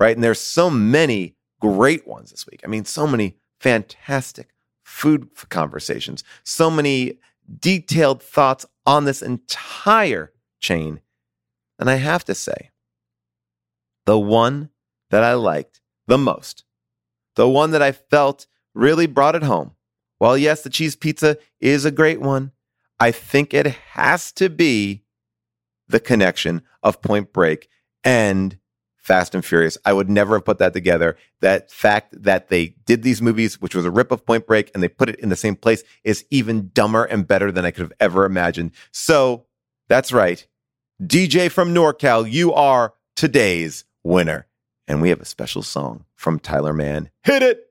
right? 0.00 0.16
And 0.16 0.24
there's 0.24 0.40
so 0.40 0.70
many 0.70 1.36
great 1.60 2.08
ones 2.08 2.30
this 2.30 2.46
week. 2.46 2.62
I 2.64 2.66
mean, 2.66 2.86
so 2.86 3.06
many 3.06 3.36
fantastic 3.60 4.48
food 4.82 5.28
conversations, 5.50 6.24
so 6.42 6.70
many 6.70 7.18
detailed 7.60 8.22
thoughts 8.22 8.66
on 8.86 9.04
this 9.04 9.22
entire 9.22 10.32
chain. 10.58 11.00
And 11.78 11.88
I 11.88 11.96
have 11.96 12.24
to 12.24 12.34
say, 12.34 12.70
the 14.06 14.18
one 14.18 14.70
that 15.10 15.22
I 15.22 15.34
liked 15.34 15.80
the 16.06 16.18
most, 16.18 16.64
the 17.36 17.48
one 17.48 17.70
that 17.72 17.82
I 17.82 17.92
felt 17.92 18.46
really 18.74 19.06
brought 19.06 19.34
it 19.34 19.42
home. 19.42 19.72
While 20.18 20.36
yes, 20.36 20.62
the 20.62 20.70
cheese 20.70 20.96
pizza 20.96 21.38
is 21.60 21.84
a 21.84 21.90
great 21.90 22.20
one, 22.20 22.52
I 22.98 23.10
think 23.10 23.54
it 23.54 23.66
has 23.66 24.32
to 24.32 24.50
be 24.50 25.04
the 25.88 26.00
connection 26.00 26.62
of 26.82 27.02
Point 27.02 27.32
Break 27.32 27.68
and 28.04 28.58
Fast 29.00 29.34
and 29.34 29.44
Furious. 29.44 29.78
I 29.84 29.92
would 29.92 30.10
never 30.10 30.36
have 30.36 30.44
put 30.44 30.58
that 30.58 30.72
together. 30.72 31.16
That 31.40 31.70
fact 31.70 32.22
that 32.22 32.48
they 32.48 32.74
did 32.84 33.02
these 33.02 33.22
movies, 33.22 33.60
which 33.60 33.74
was 33.74 33.84
a 33.84 33.90
rip 33.90 34.12
of 34.12 34.24
Point 34.24 34.46
Break, 34.46 34.70
and 34.74 34.82
they 34.82 34.88
put 34.88 35.08
it 35.08 35.18
in 35.20 35.28
the 35.30 35.36
same 35.36 35.56
place 35.56 35.82
is 36.04 36.24
even 36.30 36.70
dumber 36.74 37.04
and 37.04 37.26
better 37.26 37.50
than 37.50 37.64
I 37.64 37.70
could 37.70 37.82
have 37.82 37.92
ever 37.98 38.24
imagined. 38.24 38.72
So 38.92 39.46
that's 39.88 40.12
right. 40.12 40.46
DJ 41.02 41.50
from 41.50 41.74
NorCal, 41.74 42.30
you 42.30 42.52
are 42.52 42.94
today's 43.16 43.84
winner. 44.04 44.46
And 44.86 45.00
we 45.00 45.08
have 45.10 45.20
a 45.20 45.24
special 45.24 45.62
song 45.62 46.04
from 46.14 46.38
Tyler 46.38 46.72
Mann. 46.72 47.10
Hit 47.22 47.42
it! 47.42 47.66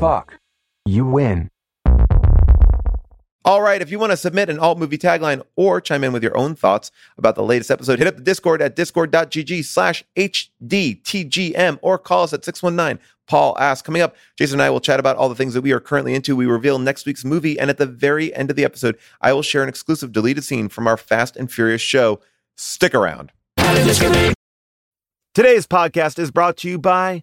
Fuck. 0.00 0.40
You 0.84 1.06
win. 1.06 1.50
All 3.46 3.62
right, 3.62 3.80
if 3.80 3.92
you 3.92 4.00
want 4.00 4.10
to 4.10 4.16
submit 4.16 4.50
an 4.50 4.58
alt 4.58 4.76
movie 4.76 4.98
tagline 4.98 5.40
or 5.54 5.80
chime 5.80 6.02
in 6.02 6.12
with 6.12 6.24
your 6.24 6.36
own 6.36 6.56
thoughts 6.56 6.90
about 7.16 7.36
the 7.36 7.44
latest 7.44 7.70
episode, 7.70 8.00
hit 8.00 8.08
up 8.08 8.16
the 8.16 8.22
Discord 8.22 8.60
at 8.60 8.74
discord.gg 8.74 9.64
slash 9.64 10.02
HDTGM 10.16 11.78
or 11.80 11.96
call 11.96 12.24
us 12.24 12.32
at 12.32 12.44
619 12.44 13.00
Paul 13.28 13.56
Ask. 13.60 13.84
Coming 13.84 14.02
up, 14.02 14.16
Jason 14.36 14.56
and 14.56 14.62
I 14.62 14.70
will 14.70 14.80
chat 14.80 14.98
about 14.98 15.14
all 15.14 15.28
the 15.28 15.36
things 15.36 15.54
that 15.54 15.60
we 15.60 15.70
are 15.70 15.78
currently 15.78 16.12
into. 16.12 16.34
We 16.34 16.46
reveal 16.46 16.80
next 16.80 17.06
week's 17.06 17.24
movie, 17.24 17.56
and 17.56 17.70
at 17.70 17.78
the 17.78 17.86
very 17.86 18.34
end 18.34 18.50
of 18.50 18.56
the 18.56 18.64
episode, 18.64 18.98
I 19.20 19.32
will 19.32 19.42
share 19.42 19.62
an 19.62 19.68
exclusive 19.68 20.10
deleted 20.10 20.42
scene 20.42 20.68
from 20.68 20.88
our 20.88 20.96
Fast 20.96 21.36
and 21.36 21.48
Furious 21.48 21.80
show. 21.80 22.18
Stick 22.56 22.96
around. 22.96 23.30
Today's 25.36 25.68
podcast 25.68 26.18
is 26.18 26.32
brought 26.32 26.56
to 26.58 26.68
you 26.68 26.80
by 26.80 27.22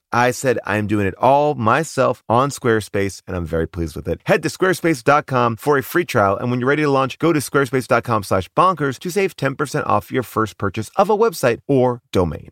I 0.11 0.31
said 0.31 0.59
I'm 0.65 0.87
doing 0.87 1.07
it 1.07 1.15
all 1.17 1.55
myself 1.55 2.23
on 2.29 2.49
Squarespace, 2.49 3.21
and 3.27 3.35
I'm 3.35 3.45
very 3.45 3.67
pleased 3.67 3.95
with 3.95 4.07
it. 4.07 4.21
Head 4.25 4.43
to 4.43 4.49
squarespace.com 4.49 5.57
for 5.57 5.77
a 5.77 5.83
free 5.83 6.05
trial, 6.05 6.37
and 6.37 6.51
when 6.51 6.59
you're 6.59 6.69
ready 6.69 6.83
to 6.83 6.89
launch, 6.89 7.19
go 7.19 7.33
to 7.33 7.39
squarespace.com 7.39 8.23
slash 8.23 8.49
bonkers 8.49 8.99
to 8.99 9.09
save 9.09 9.35
10% 9.35 9.87
off 9.87 10.11
your 10.11 10.23
first 10.23 10.57
purchase 10.57 10.89
of 10.95 11.09
a 11.09 11.17
website 11.17 11.59
or 11.67 12.01
domain. 12.11 12.51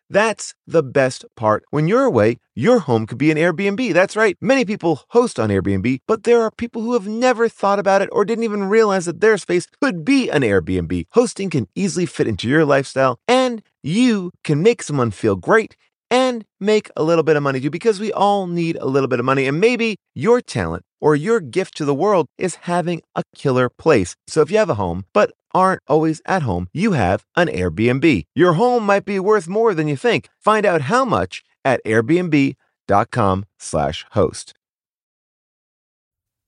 That's 0.11 0.53
the 0.67 0.83
best 0.83 1.23
part. 1.37 1.63
When 1.69 1.87
you're 1.87 2.03
away, 2.03 2.37
your 2.53 2.79
home 2.79 3.07
could 3.07 3.17
be 3.17 3.31
an 3.31 3.37
Airbnb. 3.37 3.93
That's 3.93 4.17
right. 4.17 4.35
Many 4.41 4.65
people 4.65 5.03
host 5.11 5.39
on 5.39 5.47
Airbnb, 5.47 5.99
but 6.05 6.25
there 6.25 6.41
are 6.41 6.51
people 6.51 6.81
who 6.81 6.91
have 6.93 7.07
never 7.07 7.47
thought 7.47 7.79
about 7.79 8.01
it 8.01 8.09
or 8.11 8.25
didn't 8.25 8.43
even 8.43 8.65
realize 8.65 9.05
that 9.05 9.21
their 9.21 9.37
space 9.37 9.67
could 9.81 10.03
be 10.03 10.29
an 10.29 10.41
Airbnb. 10.41 11.05
Hosting 11.11 11.49
can 11.49 11.69
easily 11.75 12.05
fit 12.05 12.27
into 12.27 12.49
your 12.49 12.65
lifestyle, 12.65 13.19
and 13.25 13.63
you 13.83 14.31
can 14.43 14.61
make 14.61 14.83
someone 14.83 15.11
feel 15.11 15.37
great 15.37 15.77
and 16.09 16.43
make 16.59 16.91
a 16.97 17.03
little 17.03 17.23
bit 17.23 17.37
of 17.37 17.43
money 17.43 17.61
too, 17.61 17.69
because 17.69 18.01
we 18.01 18.11
all 18.11 18.47
need 18.47 18.75
a 18.81 18.87
little 18.87 19.07
bit 19.07 19.19
of 19.19 19.25
money. 19.25 19.47
And 19.47 19.61
maybe 19.61 19.95
your 20.13 20.41
talent 20.41 20.83
or 21.01 21.15
your 21.15 21.41
gift 21.41 21.75
to 21.77 21.85
the 21.85 21.93
world 21.93 22.27
is 22.37 22.55
having 22.55 23.01
a 23.15 23.23
killer 23.35 23.67
place. 23.67 24.15
So 24.27 24.39
if 24.41 24.49
you 24.51 24.57
have 24.59 24.69
a 24.69 24.75
home, 24.75 25.03
but 25.11 25.33
aren't 25.53 25.81
always 25.87 26.21
at 26.25 26.43
home, 26.43 26.69
you 26.71 26.93
have 26.93 27.25
an 27.35 27.49
Airbnb. 27.49 28.23
Your 28.33 28.53
home 28.53 28.85
might 28.85 29.03
be 29.03 29.19
worth 29.19 29.49
more 29.49 29.73
than 29.73 29.89
you 29.89 29.97
think. 29.97 30.29
Find 30.39 30.65
out 30.65 30.83
how 30.83 31.03
much 31.03 31.43
at 31.65 31.83
airbnb.com/slash 31.85 34.05
host. 34.11 34.53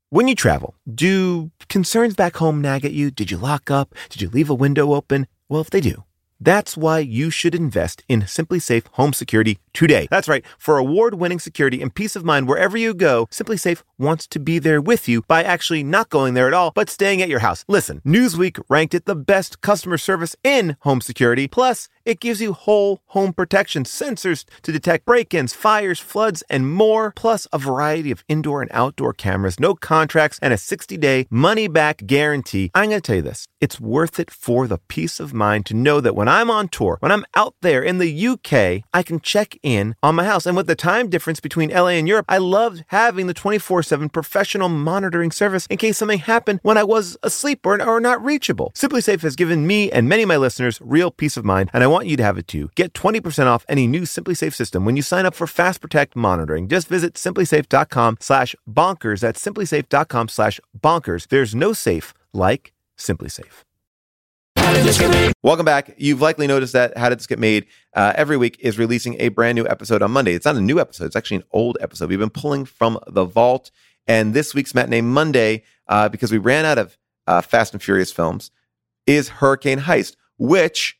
When 0.09 0.27
you 0.27 0.35
travel, 0.35 0.75
do 0.85 1.49
concerns 1.69 2.15
back 2.15 2.37
home 2.37 2.61
nag 2.61 2.85
at 2.85 2.93
you? 2.93 3.09
Did 3.09 3.31
you 3.31 3.37
lock 3.37 3.71
up? 3.71 3.95
Did 4.09 4.21
you 4.21 4.29
leave 4.29 4.47
a 4.47 4.53
window 4.53 4.93
open? 4.93 5.25
Well, 5.49 5.61
if 5.61 5.71
they 5.71 5.81
do, 5.81 6.03
that's 6.43 6.77
why 6.77 6.99
you 6.99 7.29
should 7.29 7.55
invest 7.55 8.03
in 8.07 8.21
SimpliSafe 8.21 8.87
Home 8.93 9.13
Security 9.13 9.59
today. 9.73 10.07
That's 10.09 10.27
right. 10.27 10.45
For 10.57 10.77
award-winning 10.77 11.39
security 11.39 11.81
and 11.81 11.93
peace 11.93 12.15
of 12.15 12.23
mind 12.23 12.47
wherever 12.47 12.77
you 12.77 12.93
go, 12.93 13.27
SimpliSafe 13.27 13.81
wants 13.97 14.27
to 14.27 14.39
be 14.39 14.59
there 14.59 14.81
with 14.81 15.07
you 15.07 15.23
by 15.27 15.43
actually 15.43 15.83
not 15.83 16.09
going 16.09 16.33
there 16.33 16.47
at 16.47 16.53
all, 16.53 16.71
but 16.71 16.89
staying 16.89 17.21
at 17.21 17.29
your 17.29 17.39
house. 17.39 17.65
Listen, 17.67 18.01
Newsweek 18.05 18.61
ranked 18.69 18.93
it 18.93 19.05
the 19.05 19.15
best 19.15 19.61
customer 19.61 19.97
service 19.97 20.35
in 20.43 20.77
home 20.81 21.01
security. 21.01 21.47
Plus, 21.47 21.89
It 22.05 22.19
gives 22.19 22.41
you 22.41 22.51
whole 22.51 22.99
home 23.07 23.31
protection, 23.31 23.85
sensors 23.85 24.43
to 24.63 24.73
detect 24.73 25.05
break 25.05 25.33
ins, 25.33 25.53
fires, 25.53 26.01
floods, 26.01 26.43
and 26.49 26.69
more, 26.69 27.13
plus 27.15 27.47
a 27.53 27.57
variety 27.57 28.11
of 28.11 28.25
indoor 28.27 28.61
and 28.61 28.69
outdoor 28.73 29.13
cameras, 29.13 29.57
no 29.57 29.73
contracts, 29.73 30.37
and 30.41 30.53
a 30.53 30.57
60 30.57 30.97
day 30.97 31.27
money 31.29 31.69
back 31.69 32.05
guarantee. 32.05 32.71
I'm 32.73 32.89
going 32.89 33.01
to 33.01 33.05
tell 33.05 33.15
you 33.15 33.21
this 33.21 33.47
it's 33.61 33.79
worth 33.79 34.19
it 34.19 34.29
for 34.29 34.67
the 34.67 34.79
peace 34.89 35.21
of 35.21 35.33
mind 35.33 35.65
to 35.67 35.73
know 35.73 36.01
that 36.01 36.15
when 36.15 36.27
I'm 36.27 36.51
on 36.51 36.67
tour, 36.67 36.97
when 36.99 37.13
I'm 37.13 37.25
out 37.37 37.55
there 37.61 37.81
in 37.81 37.99
the 37.99 38.27
UK, 38.27 38.83
I 38.93 39.01
can 39.03 39.21
check 39.21 39.57
in 39.63 39.95
on 40.03 40.15
my 40.15 40.25
house. 40.25 40.45
And 40.45 40.57
with 40.57 40.67
the 40.67 40.75
time 40.75 41.09
difference 41.09 41.39
between 41.39 41.69
LA 41.69 41.95
and 41.99 42.07
Europe, 42.07 42.25
I 42.27 42.37
loved 42.39 42.83
having 42.87 43.27
the 43.27 43.33
24 43.33 43.81
7 43.81 44.09
professional 44.09 44.67
monitoring 44.67 45.31
service 45.31 45.65
in 45.67 45.77
case 45.77 45.97
something 45.97 46.19
happened 46.19 46.59
when 46.63 46.77
I 46.77 46.83
was 46.83 47.15
asleep 47.23 47.65
or, 47.65 47.81
or 47.81 48.01
not 48.01 48.21
reachable. 48.21 48.73
SimpliSafe 48.75 49.21
has 49.21 49.37
given 49.37 49.65
me 49.65 49.89
and 49.89 50.09
many 50.09 50.23
of 50.23 50.27
my 50.27 50.37
listeners 50.37 50.81
real 50.83 51.09
peace 51.09 51.37
of 51.37 51.45
mind, 51.45 51.69
and 51.71 51.81
I 51.81 51.92
want 51.93 52.07
you 52.07 52.17
to 52.17 52.23
have 52.23 52.37
it 52.37 52.47
too. 52.47 52.71
Get 52.75 52.93
20% 52.93 53.45
off 53.45 53.65
any 53.69 53.87
new 53.87 54.01
SimpliSafe 54.01 54.53
system 54.53 54.83
when 54.83 54.95
you 54.95 55.01
sign 55.01 55.25
up 55.25 55.35
for 55.35 55.47
Fast 55.47 55.79
Protect 55.79 56.15
monitoring. 56.15 56.67
Just 56.67 56.87
visit 56.87 57.13
simplisafe.com 57.13 58.17
slash 58.19 58.55
bonkers. 58.69 59.21
That's 59.21 59.43
simplisafe.com 59.43 60.27
slash 60.27 60.59
bonkers. 60.77 61.27
There's 61.27 61.53
no 61.53 61.71
safe 61.71 62.13
like 62.33 62.73
SimpliSafe. 62.97 63.63
Welcome 65.43 65.65
back. 65.65 65.93
You've 65.97 66.21
likely 66.21 66.47
noticed 66.47 66.73
that 66.73 66.97
How 66.97 67.09
Did 67.09 67.19
This 67.19 67.27
Get 67.27 67.37
Made 67.37 67.67
uh, 67.93 68.13
every 68.15 68.37
week 68.37 68.57
is 68.59 68.79
releasing 68.79 69.19
a 69.21 69.29
brand 69.29 69.55
new 69.55 69.67
episode 69.67 70.01
on 70.01 70.11
Monday. 70.11 70.33
It's 70.33 70.45
not 70.45 70.55
a 70.55 70.61
new 70.61 70.79
episode, 70.79 71.05
it's 71.05 71.15
actually 71.15 71.37
an 71.37 71.43
old 71.51 71.77
episode. 71.79 72.09
We've 72.09 72.17
been 72.17 72.29
pulling 72.31 72.65
from 72.65 72.97
the 73.07 73.25
vault. 73.25 73.69
And 74.07 74.33
this 74.33 74.55
week's 74.55 74.73
Matinee 74.73 75.01
Monday, 75.01 75.63
uh, 75.87 76.09
because 76.09 76.31
we 76.31 76.39
ran 76.39 76.65
out 76.65 76.79
of 76.79 76.97
uh, 77.27 77.41
Fast 77.41 77.73
and 77.73 77.81
Furious 77.81 78.11
films, 78.11 78.51
is 79.05 79.29
Hurricane 79.29 79.79
Heist, 79.81 80.15
which 80.37 80.97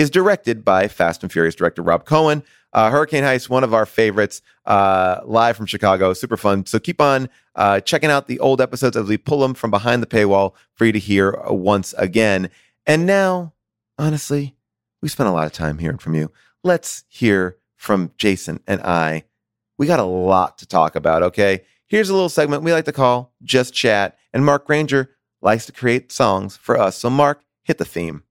is 0.00 0.08
directed 0.08 0.64
by 0.64 0.88
Fast 0.88 1.22
and 1.22 1.30
Furious 1.30 1.54
director 1.54 1.82
Rob 1.82 2.06
Cohen. 2.06 2.42
Uh, 2.72 2.90
Hurricane 2.90 3.22
Heist, 3.22 3.50
one 3.50 3.62
of 3.62 3.74
our 3.74 3.84
favorites, 3.84 4.40
uh, 4.64 5.20
live 5.24 5.58
from 5.58 5.66
Chicago, 5.66 6.14
super 6.14 6.38
fun. 6.38 6.64
So 6.64 6.78
keep 6.78 7.02
on 7.02 7.28
uh, 7.54 7.80
checking 7.80 8.10
out 8.10 8.26
the 8.26 8.38
old 8.38 8.62
episodes 8.62 8.96
as 8.96 9.06
we 9.06 9.18
pull 9.18 9.40
them 9.40 9.52
from 9.52 9.70
behind 9.70 10.02
the 10.02 10.06
paywall 10.06 10.54
for 10.72 10.86
you 10.86 10.92
to 10.92 10.98
hear 10.98 11.34
uh, 11.34 11.52
once 11.52 11.92
again. 11.98 12.48
And 12.86 13.04
now, 13.04 13.52
honestly, 13.98 14.56
we 15.02 15.10
spent 15.10 15.28
a 15.28 15.32
lot 15.32 15.44
of 15.44 15.52
time 15.52 15.76
hearing 15.76 15.98
from 15.98 16.14
you. 16.14 16.32
Let's 16.64 17.04
hear 17.08 17.58
from 17.76 18.12
Jason 18.16 18.60
and 18.66 18.80
I. 18.80 19.24
We 19.76 19.86
got 19.86 20.00
a 20.00 20.04
lot 20.04 20.56
to 20.58 20.66
talk 20.66 20.96
about, 20.96 21.22
okay? 21.24 21.60
Here's 21.88 22.08
a 22.08 22.14
little 22.14 22.30
segment 22.30 22.62
we 22.62 22.72
like 22.72 22.86
to 22.86 22.92
call 22.92 23.34
Just 23.42 23.74
Chat. 23.74 24.16
And 24.32 24.46
Mark 24.46 24.66
Granger 24.66 25.10
likes 25.42 25.66
to 25.66 25.72
create 25.72 26.10
songs 26.10 26.56
for 26.56 26.78
us. 26.78 26.96
So, 26.96 27.10
Mark, 27.10 27.44
hit 27.64 27.76
the 27.76 27.84
theme. 27.84 28.22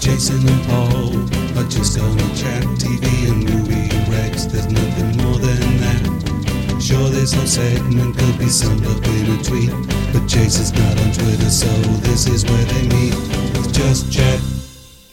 Jason 0.00 0.48
and 0.48 0.64
Paul 0.64 1.60
are 1.60 1.68
just 1.68 1.98
gonna 1.98 2.34
chat 2.34 2.64
TV 2.80 3.30
and 3.30 3.44
movie 3.44 3.88
recs. 4.10 4.50
There's 4.50 4.66
nothing 4.66 5.14
more 5.18 5.36
than 5.36 5.76
that. 5.76 6.80
Sure, 6.80 7.10
this 7.10 7.34
whole 7.34 7.46
segment 7.46 8.16
could 8.16 8.38
be 8.38 8.48
summed 8.48 8.86
up 8.86 9.04
in 9.04 9.38
a 9.38 9.42
tweet, 9.42 9.70
but 10.14 10.26
Jason's 10.26 10.72
not 10.72 10.98
on 10.98 11.12
Twitter, 11.12 11.50
so 11.50 11.68
this 12.08 12.26
is 12.26 12.46
where 12.46 12.64
they 12.64 12.82
meet. 12.88 13.14
It's 13.58 13.66
just 13.76 14.10
chat. 14.10 14.40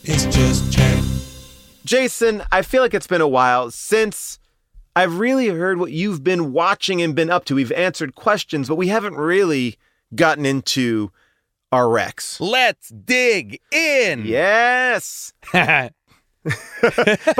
It's 0.05 0.23
just 0.33 0.71
chat. 0.71 1.03
Jason, 1.83 2.43
I 2.49 2.61
feel 2.61 2.81
like 2.81 2.93
it's 2.93 3.07
been 3.07 3.19
a 3.19 3.27
while 3.27 3.71
since 3.71 4.39
I've 4.95 5.19
really 5.19 5.49
heard 5.49 5.79
what 5.79 5.91
you've 5.91 6.23
been 6.23 6.53
watching 6.53 7.01
and 7.01 7.13
been 7.13 7.29
up 7.29 7.43
to. 7.45 7.55
We've 7.55 7.73
answered 7.73 8.15
questions, 8.15 8.69
but 8.69 8.75
we 8.75 8.87
haven't 8.87 9.15
really 9.15 9.77
gotten 10.15 10.45
into 10.45 11.11
our 11.71 11.85
recs. 11.85 12.39
Let's 12.39 12.89
dig 12.89 13.59
in. 13.71 14.25
Yes. 14.25 15.33
By 15.51 15.91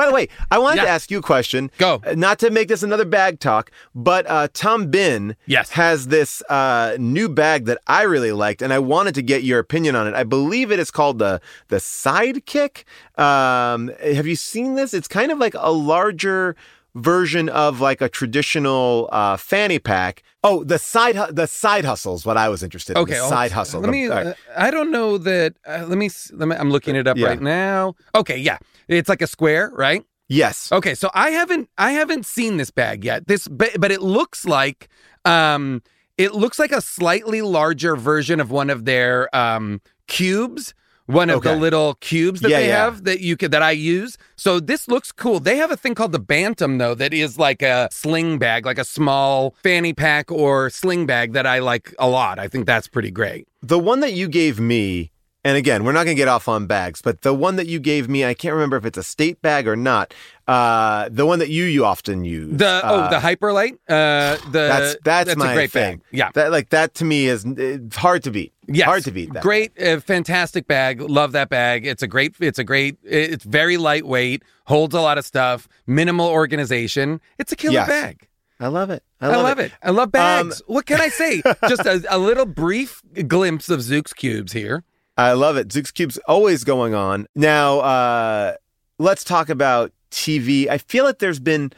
the 0.06 0.12
way, 0.12 0.28
I 0.52 0.58
wanted 0.60 0.82
to 0.82 0.88
ask 0.90 1.10
you 1.10 1.20
a 1.20 1.22
question. 1.22 1.72
Go. 1.78 2.02
Uh, 2.06 2.14
Not 2.18 2.40
to 2.40 2.50
make 2.50 2.68
this 2.68 2.84
another 2.84 3.06
bag 3.06 3.40
talk, 3.40 3.72
but 3.96 4.30
uh, 4.30 4.50
Tom 4.54 4.92
Bihn 4.92 5.36
Yes. 5.46 5.70
has 5.72 6.08
this 6.08 6.42
uh, 6.50 6.98
new 7.00 7.30
bag 7.30 7.66
that 7.66 7.78
I 7.88 8.02
really 8.04 8.34
liked, 8.34 8.62
and 8.62 8.74
I 8.74 8.80
wanted 8.80 9.16
to 9.16 9.22
get 9.22 9.44
your 9.44 9.60
opinion 9.60 9.96
on 9.96 10.08
it. 10.08 10.14
I 10.14 10.24
believe 10.26 10.72
it 10.74 10.80
is 10.80 10.92
called 10.92 11.20
the 11.20 11.40
the 11.70 11.78
Sidekick. 11.78 12.84
Um, 13.18 13.92
have 14.04 14.28
you 14.28 14.36
seen 14.36 14.76
this? 14.76 14.94
It's 14.94 15.08
kind 15.08 15.32
of 15.32 15.38
like 15.38 15.54
a 15.58 15.72
larger 15.72 16.58
version 16.98 17.48
of 17.50 17.80
like 17.82 18.02
a 18.02 18.10
traditional 18.10 19.08
uh, 19.12 19.38
fanny 19.38 19.80
pack. 19.80 20.24
Oh, 20.44 20.64
the 20.64 20.78
side 20.80 21.16
hu- 21.16 21.32
the 21.32 21.48
side 21.48 21.86
hustle 21.86 22.16
is 22.16 22.26
What 22.26 22.38
I 22.38 22.50
was 22.50 22.64
interested 22.64 22.98
in. 22.98 23.04
Okay, 23.04 23.14
the 23.16 23.28
side 23.30 23.52
hustle. 23.52 23.82
Let 23.82 23.88
The- 23.88 23.92
me. 23.92 24.08
right. 24.08 24.28
uh, 24.28 24.34
I 24.56 24.72
don't 24.72 24.92
know 24.92 25.18
that. 25.18 25.56
Uh, 25.68 25.86
let 25.88 25.98
me. 25.98 26.10
Let 26.34 26.48
me. 26.48 26.56
I'm 26.56 26.72
looking 26.72 26.96
it 26.96 27.08
up 27.08 27.18
Yeah. 27.18 27.28
right 27.28 27.42
now. 27.42 27.96
Okay, 28.16 28.38
yeah, 28.38 28.58
it's 28.88 29.10
like 29.10 29.22
a 29.22 29.28
square, 29.28 29.72
right? 29.74 30.04
yes. 30.30 30.72
Okay, 30.74 30.94
so 30.96 31.10
I 31.14 31.30
haven't. 31.30 31.70
I 31.78 31.92
haven't 31.94 32.26
seen 32.26 32.58
this 32.58 32.70
bag 32.72 33.06
yet. 33.06 33.28
This, 33.28 33.48
but, 33.48 33.72
but 33.80 33.92
it 33.92 34.02
looks 34.02 34.46
like. 34.46 34.90
Um, 35.26 35.82
it 36.18 36.34
looks 36.34 36.58
like 36.58 36.72
a 36.72 36.82
slightly 36.82 37.42
larger 37.44 37.96
version 37.96 38.40
of 38.40 38.50
one 38.52 38.70
of 38.70 38.86
their 38.86 39.34
um 39.36 39.82
cubes. 40.08 40.74
One 41.08 41.30
of 41.30 41.42
the 41.42 41.56
little 41.56 41.96
cubes 41.96 42.42
that 42.42 42.52
Yeah, 42.52 42.60
they 42.60 42.68
yeah. 42.68 42.84
have 42.84 43.04
that 43.06 43.22
you 43.22 43.36
could 43.38 43.52
that 43.52 43.64
I 43.64 43.72
use. 43.72 44.18
So 44.36 44.60
this 44.60 44.88
looks 44.88 45.12
cool. 45.12 45.40
They 45.40 45.56
have 45.58 45.72
a 45.72 45.78
thing 45.78 45.96
called 45.96 46.12
the 46.12 46.20
Bantam 46.20 46.78
though 46.78 46.94
that 46.96 47.14
is 47.14 47.40
like 47.40 47.62
a 47.62 47.88
sling 47.92 48.38
bag, 48.40 48.66
like 48.66 48.78
a 48.78 48.84
small 48.86 49.56
fanny 49.64 49.94
pack 49.94 50.32
or 50.32 50.70
sling 50.70 51.06
bag 51.06 51.34
that 51.34 51.48
I 51.48 51.60
like 51.60 51.96
a 51.98 52.08
lot. 52.10 52.40
I 52.40 52.48
think 52.48 52.66
that's 52.66 52.88
pretty 52.88 53.10
great. 53.12 53.48
The 53.62 53.80
one 53.80 54.02
that 54.02 54.14
you 54.14 54.28
gave 54.28 54.60
me, 54.60 55.12
and 55.48 55.56
again, 55.56 55.86
we're 55.86 55.94
not 55.94 56.04
going 56.04 56.18
to 56.18 56.20
get 56.22 56.28
off 56.28 56.50
on 56.50 56.68
bags, 56.68 57.02
but 57.02 57.22
the 57.22 57.34
one 57.34 57.56
that 57.56 57.68
you 57.68 57.80
gave 57.80 58.10
me, 58.10 58.26
I 58.26 58.34
can't 58.34 58.54
remember 58.54 58.76
if 58.76 58.84
it's 58.84 58.98
a 58.98 59.04
state 59.04 59.42
bag 59.42 59.66
or 59.66 59.78
not. 59.78 60.14
Uh, 60.46 61.08
the 61.10 61.26
one 61.26 61.40
that 61.40 61.48
you 61.48 61.64
you 61.64 61.86
often 61.86 62.26
use. 62.26 62.58
The 62.58 62.82
oh 62.84 62.96
uh, 63.00 63.10
the 63.10 63.20
Hyperlight. 63.26 63.76
Uh, 63.88 64.36
the 64.52 64.68
that's 64.68 64.98
that's, 65.06 65.36
my 65.38 65.54
a 65.54 65.56
great 65.56 65.72
thing. 65.72 65.98
bag. 66.00 66.06
Yeah, 66.12 66.32
that 66.34 66.52
like 66.52 66.70
that 66.72 66.96
to 66.96 67.06
me 67.06 67.28
is 67.28 67.46
it's 67.46 67.96
hard 67.96 68.24
to 68.24 68.32
beat. 68.32 68.52
yes. 68.68 68.86
hard 68.86 69.06
to 69.06 69.12
beat. 69.12 69.32
That 69.32 69.42
Great, 69.42 69.82
uh, 69.82 70.02
fantastic 70.02 70.68
bag. 70.68 71.00
Love 71.00 71.32
that 71.32 71.48
bag. 71.48 71.86
It's 71.88 72.04
a 72.04 72.08
great. 72.08 72.36
It's 72.42 72.60
a 72.60 72.66
great. 72.66 72.98
It's 73.06 73.46
very 73.46 73.78
lightweight. 73.78 74.44
Holds 74.66 74.94
a 74.94 75.00
lot 75.00 75.18
of 75.18 75.26
stuff. 75.26 75.70
Minimal 75.86 76.28
organization. 76.28 77.22
It's 77.38 77.54
a 77.54 77.56
killer 77.56 77.76
Yes. 77.76 77.88
bag. 77.88 78.28
I 78.60 78.68
love 78.68 78.90
it. 78.90 79.02
I 79.22 79.28
I 79.28 79.30
love, 79.30 79.44
love, 79.44 79.60
it. 79.60 79.72
I 79.82 79.92
love 79.92 80.12
bags. 80.12 80.62
what 80.68 80.86
can 80.86 81.00
I 81.00 81.08
say? 81.08 81.42
Just 81.70 81.86
a, 81.86 82.04
a 82.10 82.18
little 82.18 82.46
brief 82.46 83.02
glimpse 83.28 83.70
of 83.70 83.80
Zook's 83.80 84.12
cubes 84.14 84.52
here. 84.52 84.84
I 85.18 85.34
love 85.34 85.58
it. 85.58 85.70
Zook's 85.70 85.92
Cube's 85.92 86.18
always 86.28 86.64
going 86.64 86.94
on. 86.94 87.28
Now, 87.36 87.80
uh, 87.80 88.54
let's 89.00 89.24
talk 89.24 89.50
about 89.50 89.92
TV. 90.12 90.68
I 90.70 90.78
feel 90.78 91.04
like 91.06 91.20
there's 91.20 91.40
been 91.40 91.72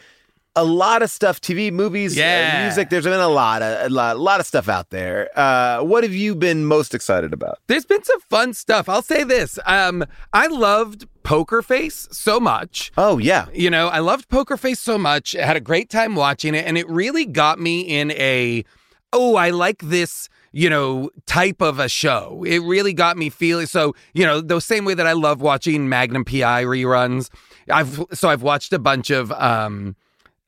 a 0.56 0.63
lot 0.63 1.02
of 1.04 1.10
stuff, 1.10 1.39
TV, 1.39 1.71
movies, 1.71 2.17
uh, 2.17 2.19
Yeah. 2.21 2.63
music. 2.65 2.89
There's 2.89 3.06
been 3.06 3.13
a 3.19 3.30
lot 3.30 3.62
of 3.62 3.86
a 3.86 3.93
lot, 3.93 4.15
a 4.17 4.19
lot 4.19 4.39
of 4.41 4.45
stuff 4.47 4.67
out 4.67 4.89
there. 4.89 5.30
Uh, 5.36 5.80
what 5.84 6.04
have 6.04 6.13
you 6.13 6.36
been 6.36 6.65
most 6.65 6.93
excited 6.93 7.32
about? 7.34 7.60
There's 7.67 7.86
been 7.86 8.04
some 8.04 8.19
fun 8.21 8.54
stuff. 8.54 8.89
I'll 8.89 9.04
say 9.04 9.23
this. 9.23 9.58
Um, 9.65 10.04
I 10.34 10.47
loved 10.47 11.08
Poker 11.23 11.62
Face 11.62 12.10
so 12.12 12.39
much. 12.41 12.91
Oh 12.97 13.19
yeah, 13.19 13.45
You 13.54 13.69
know, 13.69 13.88
I 13.88 13.99
loved 13.99 14.28
Poker 14.28 14.58
Face 14.58 14.80
so 14.80 14.97
much. 14.97 15.34
I 15.36 15.45
had 15.45 15.56
a 15.56 15.62
great 15.62 15.89
time 15.89 16.15
watching 16.15 16.56
it, 16.56 16.65
and 16.65 16.78
it 16.78 16.89
really 16.89 17.25
got 17.25 17.60
me 17.60 17.82
in 17.82 18.12
a, 18.12 18.65
oh, 19.13 19.36
I 19.36 19.52
like 19.52 19.80
this, 19.84 20.28
you 20.51 20.69
know, 20.69 21.09
type 21.25 21.62
of 21.62 21.79
a 21.79 21.88
show. 21.89 22.43
It 22.47 22.59
really 22.59 22.93
got 22.93 23.17
me 23.17 23.29
feeling 23.29 23.67
so, 23.67 23.95
you 24.13 24.25
know, 24.25 24.41
the 24.41 24.59
same 24.59 24.85
way 24.85 24.93
that 24.95 25.05
I 25.07 25.13
love 25.13 25.41
watching 25.41 25.88
Magnum 25.89 26.25
PI 26.25 26.63
reruns. 26.63 27.29
I've 27.69 28.03
so 28.13 28.29
I've 28.29 28.41
watched 28.41 28.73
a 28.73 28.79
bunch 28.79 29.09
of 29.12 29.31
um 29.33 29.95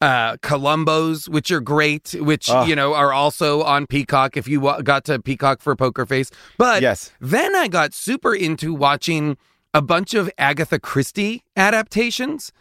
uh 0.02 0.38
Columbos, 0.38 1.30
which 1.30 1.52
are 1.52 1.60
great, 1.62 2.16
which 2.20 2.50
Oh. 2.50 2.66
you 2.66 2.76
know 2.76 2.96
are 2.96 3.14
also 3.14 3.62
on 3.62 3.86
Peacock 3.86 4.36
if 4.38 4.48
you 4.48 4.60
wa- 4.60 4.82
got 4.82 5.04
to 5.06 5.20
Peacock 5.20 5.62
for 5.62 5.76
Poker 5.76 6.06
Face. 6.08 6.32
But 6.58 6.82
Yes. 6.82 7.12
then 7.22 7.56
I 7.56 7.68
got 7.68 7.94
super 7.94 8.34
into 8.34 8.74
watching 8.74 9.38
a 9.74 9.82
bunch 9.82 10.14
of 10.16 10.30
Agatha 10.40 10.80
Christie 10.80 11.44
adaptations. 11.56 12.52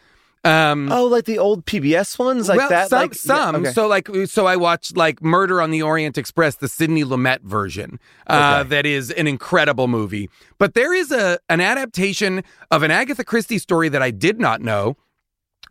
Um, 0.42 0.90
Oh, 0.90 1.04
like 1.04 1.26
the 1.26 1.38
old 1.38 1.66
PBS 1.66 2.18
ones, 2.18 2.48
like 2.48 2.56
well, 2.58 2.68
that. 2.70 2.88
Some, 2.88 2.98
like 2.98 3.14
some. 3.14 3.54
Yeah, 3.56 3.60
okay. 3.60 3.72
So, 3.72 3.86
like, 3.86 4.08
so 4.26 4.46
I 4.46 4.56
watched 4.56 4.96
like 4.96 5.22
Murder 5.22 5.60
on 5.60 5.70
the 5.70 5.82
Orient 5.82 6.16
Express, 6.16 6.56
the 6.56 6.68
Sidney 6.68 7.04
Lumet 7.04 7.42
version. 7.42 8.00
Uh, 8.26 8.60
Okay. 8.60 8.68
That 8.70 8.86
is 8.86 9.10
an 9.10 9.26
incredible 9.26 9.86
movie. 9.86 10.30
But 10.58 10.74
there 10.74 10.94
is 10.94 11.12
a 11.12 11.38
an 11.50 11.60
adaptation 11.60 12.42
of 12.70 12.82
an 12.82 12.90
Agatha 12.90 13.24
Christie 13.24 13.58
story 13.58 13.88
that 13.90 14.02
I 14.02 14.10
did 14.10 14.40
not 14.40 14.62
know. 14.62 14.96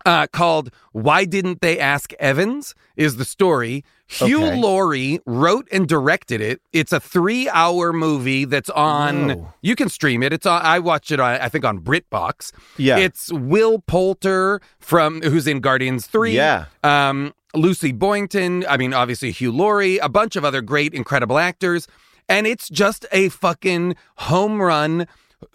Uh, 0.05 0.27
called 0.27 0.71
"Why 0.93 1.25
Didn't 1.25 1.62
They 1.62 1.77
Ask 1.79 2.13
Evans?" 2.19 2.73
is 2.95 3.17
the 3.17 3.25
story. 3.25 3.84
Hugh 4.10 4.43
Okay. 4.43 4.60
Laurie 4.60 5.19
wrote 5.28 5.67
and 5.72 5.88
directed 5.88 6.41
it. 6.41 6.62
It's 6.74 6.91
a 6.91 7.00
three-hour 7.00 7.93
movie 7.93 8.43
that's 8.45 8.69
on. 8.72 9.30
Whoa. 9.30 9.54
You 9.62 9.76
can 9.76 9.88
stream 9.88 10.24
it. 10.24 10.34
It's 10.34 10.48
on. 10.48 10.62
I 10.63 10.80
watched 10.80 11.12
it 11.12 11.19
on. 11.19 11.39
I 11.39 11.48
think 11.48 11.63
on 11.63 11.80
BritBox. 11.80 12.52
Yeah. 12.78 12.98
It's 12.98 13.32
Will 13.32 13.80
Poulter 13.80 14.62
from 14.80 15.22
who's 15.22 15.45
in 15.45 15.60
Guardians 15.60 16.08
Three. 16.08 16.36
Yeah. 16.36 16.65
Um, 16.84 17.34
Lucy 17.54 17.91
Boynton. 17.91 18.65
I 18.67 18.78
mean, 18.78 18.93
obviously 18.95 19.32
Hugh 19.32 19.52
Laurie. 19.52 20.00
A 20.00 20.10
bunch 20.10 20.36
of 20.36 20.43
other 20.43 20.62
great, 20.62 20.93
incredible 20.95 21.38
actors, 21.38 21.88
and 22.28 22.48
it's 22.48 22.67
just 22.67 23.06
a 23.12 23.30
fucking 23.30 23.95
home 24.15 24.60
run. 24.62 25.08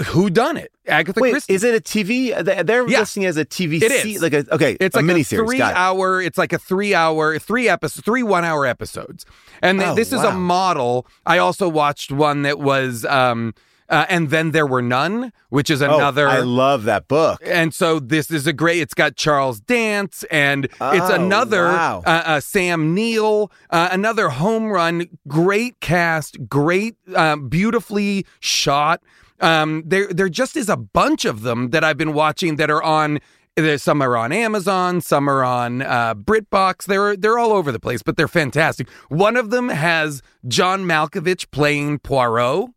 Who 0.07 0.31
Done 0.31 0.57
It? 0.57 0.73
Agatha 0.87 1.21
Wait, 1.21 1.33
Christie. 1.33 1.55
is 1.55 1.63
it 1.65 1.75
a 1.75 1.81
TV? 1.81 2.33
they- 2.43 2.63
They're 2.63 2.89
Yeah. 2.89 3.01
listing 3.01 3.23
it 3.25 3.27
as 3.27 3.37
a 3.37 3.45
TV. 3.45 3.77
It 3.83 3.91
is. 3.93 4.23
like 4.23 4.33
a 4.33 4.45
okay. 4.55 4.77
It's 4.81 4.97
a 4.97 5.01
like 5.03 5.17
a, 5.17 5.23
three 5.25 5.59
Got 5.59 5.73
it. 5.73 5.77
hour. 5.77 6.21
It's 6.23 6.39
like 6.39 6.53
a 6.53 6.59
three 6.59 6.95
hour, 6.95 7.39
three 7.39 7.69
episode, 7.69 8.05
three 8.05 8.23
one 8.23 8.45
hour 8.45 8.67
episodes. 8.67 9.25
And 9.63 9.79
th- 9.79 9.91
Oh, 9.91 9.95
this 9.95 10.13
is 10.13 10.23
a 10.23 10.33
model. 10.33 11.07
I 11.27 11.39
also 11.39 11.69
watched 11.69 12.11
one 12.13 12.43
that 12.43 12.59
was, 12.59 13.05
um, 13.05 13.55
uh, 13.91 14.07
and 14.09 14.31
then 14.31 14.53
there 14.53 14.67
were 14.67 14.81
none, 14.83 15.33
which 15.51 15.69
is 15.69 15.83
Oh, 15.83 15.95
another. 15.97 16.27
I 16.29 16.41
love 16.41 16.85
that 16.85 17.07
book. 17.07 17.41
and 17.45 17.75
so 17.75 17.99
this 18.01 18.31
is 18.31 18.47
a 18.47 18.53
great. 18.55 18.81
It's 18.81 18.95
got 18.95 19.17
Charles 19.17 19.61
Dance, 19.61 20.25
and 20.31 20.65
it's 20.65 20.77
Oh, 20.81 21.15
another 21.15 21.65
wow. 21.67 22.03
uh, 22.07 22.23
uh, 22.25 22.41
Sam 22.41 22.95
Neill, 22.95 23.51
uh, 23.71 23.89
another 23.93 24.31
home 24.31 24.67
run. 24.71 25.07
Great 25.29 25.81
cast, 25.81 26.49
great, 26.49 26.97
uh, 27.15 27.37
beautifully 27.37 28.25
shot. 28.41 29.01
Um, 29.41 29.83
there, 29.87 30.07
there 30.13 30.29
just 30.29 30.57
is 30.57 30.69
a 30.69 30.77
bunch 30.77 31.25
of 31.25 31.43
them 31.43 31.71
that 31.71 31.83
I've 31.85 31.97
been 31.99 32.13
watching 32.15 32.57
that 32.57 32.71
are 32.71 32.83
on. 32.83 33.19
There's 33.57 33.83
some 33.85 34.03
are 34.03 34.17
on 34.17 34.33
Amazon, 34.33 35.01
some 35.01 35.29
are 35.31 35.45
on 35.45 35.81
uh, 35.83 36.15
BritBox. 36.17 36.87
They're 36.87 37.17
they're 37.17 37.39
all 37.39 37.53
over 37.53 37.71
the 37.71 37.79
place, 37.79 38.03
but 38.03 38.17
they're 38.17 38.27
fantastic. 38.27 38.89
One 39.09 39.37
of 39.37 39.51
them 39.51 39.69
has 39.69 40.23
John 40.49 40.85
Malkovich 40.85 41.51
playing 41.53 42.01
Poirot. 42.01 42.71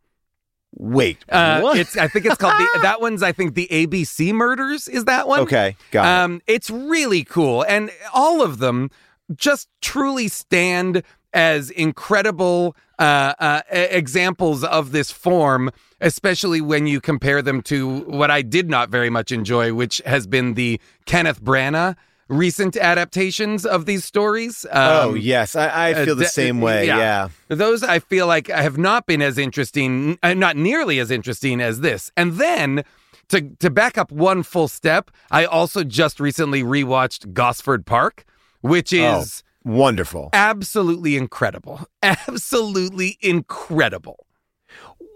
Wait, 0.79 1.17
Uh, 1.29 1.61
what? 1.61 1.77
it's 1.79 1.97
I 1.97 2.07
think 2.07 2.25
it's 2.27 2.35
called 2.35 2.53
the 2.59 2.79
that 2.83 3.01
one's 3.01 3.23
I 3.23 3.31
think 3.31 3.55
the 3.55 3.67
ABC 3.71 4.31
Murders 4.33 4.87
is 4.87 5.05
that 5.05 5.27
one. 5.27 5.39
okay, 5.41 5.75
got 5.89 6.03
it. 6.05 6.23
Um, 6.25 6.41
it's 6.45 6.69
really 6.69 7.23
cool, 7.23 7.63
and 7.63 7.89
all 8.13 8.43
of 8.43 8.59
them 8.59 8.91
just 9.35 9.69
truly 9.81 10.27
stand 10.27 11.01
as 11.33 11.71
incredible 11.71 12.75
uh, 12.99 13.33
uh, 13.39 13.61
examples 13.69 14.63
of 14.63 14.91
this 14.91 15.11
form, 15.11 15.71
especially 16.01 16.61
when 16.61 16.87
you 16.87 16.99
compare 17.01 17.41
them 17.41 17.61
to 17.63 17.99
what 18.01 18.31
I 18.31 18.41
did 18.41 18.69
not 18.69 18.89
very 18.89 19.09
much 19.09 19.31
enjoy, 19.31 19.73
which 19.73 20.01
has 20.05 20.27
been 20.27 20.53
the 20.55 20.79
Kenneth 21.05 21.41
Branagh 21.43 21.95
recent 22.29 22.75
adaptations 22.75 23.65
of 23.65 23.85
these 23.85 24.03
stories. 24.03 24.65
oh 24.73 25.11
Um, 25.11 25.17
yes, 25.17 25.55
I, 25.55 25.67
I 25.67 25.93
uh, 25.93 26.05
feel 26.05 26.15
the 26.17 26.25
de- 26.25 26.29
same 26.29 26.59
way. 26.59 26.85
yeah. 26.87 26.97
Yeah. 26.97 27.55
those 27.55 27.83
I 27.83 27.99
feel 27.99 28.27
like 28.27 28.49
I 28.49 28.61
have 28.63 28.77
not 28.77 29.05
been 29.05 29.21
as 29.21 29.37
interesting, 29.37 30.19
uh, 30.21 30.33
not 30.33 30.57
nearly 30.57 30.99
as 30.99 31.09
interesting 31.09 31.61
as 31.61 31.79
this. 31.79 32.11
And 32.17 32.33
then 32.33 32.83
to 33.29 33.41
to 33.59 33.69
back 33.69 33.97
up 33.97 34.11
one 34.11 34.43
full 34.43 34.67
step, 34.67 35.09
I 35.31 35.45
also 35.45 35.85
just 35.85 36.19
recently 36.19 36.63
rewatched 36.63 37.31
Gosford 37.33 37.85
Park, 37.85 38.25
which 38.61 38.93
Oh. 38.93 39.23
Is 39.67 39.73
Wonderful. 39.77 40.29
absolutely 40.33 41.15
incredible. 41.17 41.87
Absolutely 42.03 43.17
incredible. 43.21 44.25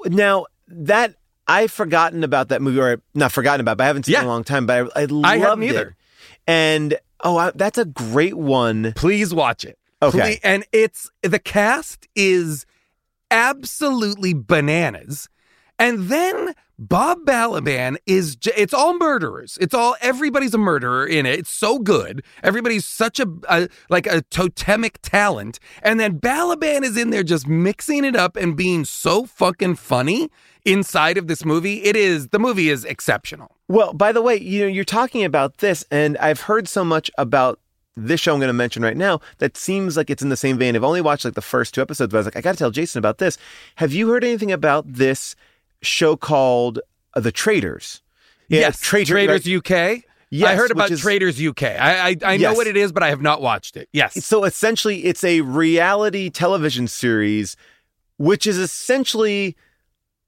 Now 0.05 0.45
that 0.67 1.15
I've 1.47 1.71
forgotten 1.71 2.23
about 2.23 2.49
that 2.49 2.61
movie, 2.61 2.79
or 2.79 3.01
not 3.13 3.31
forgotten 3.31 3.61
about, 3.61 3.77
but 3.77 3.83
I 3.83 3.87
haven't 3.87 4.05
seen 4.05 4.15
it 4.15 4.19
in 4.19 4.25
a 4.25 4.27
long 4.27 4.43
time. 4.43 4.65
But 4.65 4.91
I, 4.95 5.01
I 5.01 5.05
loved 5.05 5.25
I 5.25 5.37
hadn't 5.37 5.63
it. 5.63 5.69
either. 5.69 5.95
And 6.47 6.97
oh, 7.21 7.37
I, 7.37 7.51
that's 7.55 7.77
a 7.77 7.85
great 7.85 8.35
one. 8.37 8.93
Please 8.95 9.33
watch 9.33 9.63
it. 9.65 9.77
Okay. 10.01 10.19
Please- 10.19 10.39
and 10.43 10.65
it's 10.71 11.09
the 11.21 11.39
cast 11.39 12.07
is 12.15 12.65
absolutely 13.29 14.33
bananas. 14.33 15.29
And 15.79 16.09
then 16.09 16.53
Bob 16.81 17.25
Balaban 17.25 17.95
is 18.07 18.35
j- 18.35 18.53
it's 18.57 18.73
all 18.73 18.97
murderers. 18.97 19.55
It's 19.61 19.75
all 19.75 19.95
everybody's 20.01 20.55
a 20.55 20.57
murderer 20.57 21.05
in 21.05 21.27
it. 21.27 21.37
It's 21.37 21.51
so 21.51 21.77
good. 21.77 22.23
Everybody's 22.41 22.87
such 22.87 23.19
a, 23.19 23.27
a 23.47 23.69
like 23.91 24.07
a 24.07 24.23
totemic 24.23 24.99
talent. 25.03 25.59
And 25.83 25.99
then 25.99 26.19
Balaban 26.19 26.81
is 26.81 26.97
in 26.97 27.11
there 27.11 27.21
just 27.21 27.47
mixing 27.47 28.03
it 28.03 28.15
up 28.15 28.35
and 28.35 28.57
being 28.57 28.83
so 28.83 29.27
fucking 29.27 29.75
funny 29.75 30.31
inside 30.65 31.19
of 31.19 31.27
this 31.27 31.45
movie. 31.45 31.83
It 31.83 31.95
is 31.95 32.29
the 32.29 32.39
movie 32.39 32.69
is 32.69 32.83
exceptional. 32.83 33.57
Well, 33.67 33.93
by 33.93 34.11
the 34.11 34.23
way, 34.23 34.37
you 34.37 34.61
know, 34.61 34.67
you're 34.67 34.83
talking 34.83 35.23
about 35.23 35.57
this, 35.57 35.85
and 35.91 36.17
I've 36.17 36.41
heard 36.41 36.67
so 36.67 36.83
much 36.83 37.11
about 37.15 37.59
this 37.95 38.19
show 38.19 38.33
I'm 38.33 38.39
going 38.39 38.47
to 38.47 38.53
mention 38.53 38.81
right 38.81 38.97
now 38.97 39.19
that 39.37 39.55
seems 39.55 39.97
like 39.97 40.09
it's 40.09 40.23
in 40.23 40.29
the 40.29 40.35
same 40.35 40.57
vein. 40.57 40.75
I've 40.75 40.83
only 40.83 41.01
watched 41.01 41.25
like 41.25 41.35
the 41.35 41.41
first 41.43 41.75
two 41.75 41.81
episodes, 41.81 42.11
but 42.11 42.17
I 42.17 42.21
was 42.21 42.25
like, 42.25 42.37
I 42.37 42.41
got 42.41 42.53
to 42.53 42.57
tell 42.57 42.71
Jason 42.71 42.97
about 42.97 43.19
this. 43.19 43.37
Have 43.75 43.93
you 43.93 44.09
heard 44.09 44.23
anything 44.23 44.51
about 44.51 44.91
this 44.91 45.35
show 45.81 46.15
called 46.15 46.79
uh, 47.13 47.19
The 47.19 47.31
Traitors? 47.31 48.01
Yeah, 48.47 48.61
yes, 48.61 48.79
Traitors 48.79 49.47
UK. 49.47 50.03
Yes, 50.33 50.49
I 50.49 50.55
heard 50.55 50.71
about 50.71 50.91
is- 50.91 51.01
Traitors 51.01 51.41
UK. 51.41 51.63
I 51.63 52.09
I, 52.09 52.15
I 52.23 52.37
know 52.37 52.53
what 52.53 52.67
it 52.67 52.77
is, 52.77 52.91
but 52.91 53.03
I 53.03 53.09
have 53.09 53.21
not 53.21 53.41
watched 53.41 53.75
it. 53.77 53.89
Yes. 53.91 54.25
So 54.25 54.43
essentially, 54.45 55.05
it's 55.05 55.23
a 55.23 55.41
reality 55.41 56.29
television 56.29 56.87
series, 56.87 57.55
which 58.17 58.47
is 58.47 58.57
essentially 58.57 59.55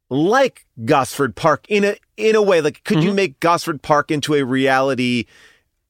like 0.10 0.66
Gosford 0.86 1.36
Park 1.36 1.66
in 1.70 1.84
a 1.84 1.96
in 2.18 2.36
a 2.36 2.42
way. 2.42 2.62
Like, 2.62 2.84
could 2.84 3.04
you 3.04 3.14
make 3.14 3.40
Gosford 3.40 3.82
Park 3.82 4.12
into 4.12 4.36
a 4.36 4.44
reality 4.44 5.26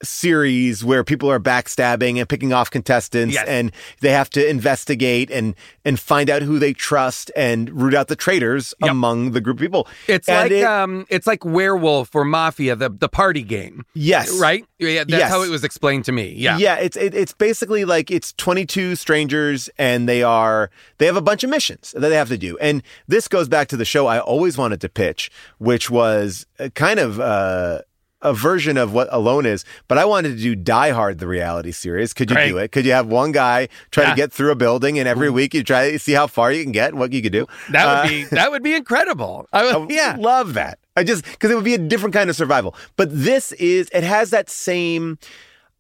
series 0.04 0.84
where 0.84 1.04
people 1.04 1.30
are 1.32 1.39
backstabbing 1.39 2.20
and 2.20 2.28
picking 2.30 2.54
off 2.54 2.70
contestants, 2.70 3.34
Yes. 3.36 3.48
and 3.48 3.72
they 4.02 4.12
have 4.12 4.30
to 4.32 4.48
investigate 4.50 5.30
and 5.32 5.56
and 5.86 6.00
find 6.00 6.30
out 6.30 6.42
who 6.42 6.60
they 6.60 6.74
trust 6.74 7.32
and 7.36 7.70
root 7.70 7.94
out 7.94 8.08
the 8.08 8.16
traitors 8.16 8.74
among 8.82 9.32
the 9.32 9.42
group 9.42 9.58
of 9.58 9.62
people? 9.62 9.88
It's 10.08 10.28
And 10.30 10.38
like 10.50 10.52
it- 10.52 10.63
um, 10.63 11.06
it's 11.10 11.28
like 11.28 11.44
Werewolf 11.46 12.13
or 12.16 12.26
Mafia, 12.26 12.76
the 12.76 12.89
the 12.89 13.10
party 13.10 13.44
game. 13.44 13.86
Yes. 13.94 14.32
right. 14.39 14.66
Yeah, 14.80 15.00
that's 15.06 15.10
Yes. 15.12 15.30
how 15.32 15.44
it 15.44 15.50
was 15.50 15.63
explained 15.63 16.06
to 16.06 16.12
me. 16.12 16.34
Yeah, 16.38 16.58
Yeah, 16.58 16.76
it's 16.76 16.98
it, 16.98 17.13
it's 17.16 17.34
basically 17.34 17.86
like 17.86 18.12
it's 18.12 18.34
22 18.34 18.96
strangers 18.96 19.70
and 19.78 20.08
they 20.10 20.24
are 20.24 20.70
they 20.98 21.06
have 21.06 21.16
a 21.16 21.22
bunch 21.22 21.44
of 21.44 21.50
missions 21.50 21.92
that 21.98 22.10
they 22.10 22.16
have 22.16 22.30
to 22.30 22.38
do. 22.38 22.58
And 22.60 22.84
this 23.08 23.28
goes 23.28 23.48
back 23.48 23.68
to 23.70 23.78
the 23.78 23.86
show 23.86 24.08
I 24.08 24.20
always 24.20 24.58
wanted 24.58 24.82
to 24.82 24.89
pitch, 24.89 25.32
which 25.58 25.89
was 25.89 26.46
kind 26.76 27.00
of 27.00 27.20
uh 27.20 27.80
a 28.24 28.34
version 28.34 28.78
of 28.78 28.94
what 28.94 29.08
Alone 29.12 29.46
is, 29.46 29.64
but 29.88 29.98
I 30.00 30.06
wanted 30.06 30.30
to 30.38 30.42
do 30.42 30.56
Die 30.56 30.90
Hard, 30.90 31.20
the 31.20 31.28
reality 31.28 31.72
series. 31.72 32.14
Could 32.14 32.32
you 32.32 32.38
do 32.38 32.58
it? 32.58 32.72
Could 32.72 32.86
you 32.86 32.94
have 32.94 33.06
one 33.08 33.32
guy 33.32 33.68
try 33.92 34.06
Yeah. 34.06 34.10
to 34.12 34.16
get 34.16 34.32
through 34.34 34.52
a 34.52 34.56
building, 34.56 34.98
and 34.98 35.08
every 35.08 35.30
week 35.30 35.54
you 35.54 35.64
try 35.64 35.92
to 35.92 36.00
see 36.00 36.14
how 36.14 36.26
far 36.28 36.52
you 36.52 36.64
can 36.64 36.72
get, 36.72 36.90
and 36.90 37.00
what 37.00 37.14
you 37.14 37.22
could 37.22 37.32
do? 37.34 37.46
that 37.70 37.86
would 37.86 37.98
Uh, 38.00 38.08
be 38.08 38.24
that 38.32 38.50
would 38.52 38.64
be 38.64 38.74
incredible. 38.74 39.48
I 39.54 39.76
would, 39.76 39.92
yeah, 39.92 40.16
love 40.20 40.56
that. 40.56 40.80
I 40.96 41.04
just 41.04 41.24
because 41.26 41.52
it 41.52 41.56
would 41.56 41.64
be 41.64 41.76
a 41.76 41.78
different 41.80 42.14
kind 42.16 42.30
of 42.30 42.36
survival. 42.36 42.76
But 42.96 43.10
this 43.12 43.52
is 43.54 43.90
it 43.94 44.04
has 44.04 44.30
that 44.32 44.50
same 44.50 45.20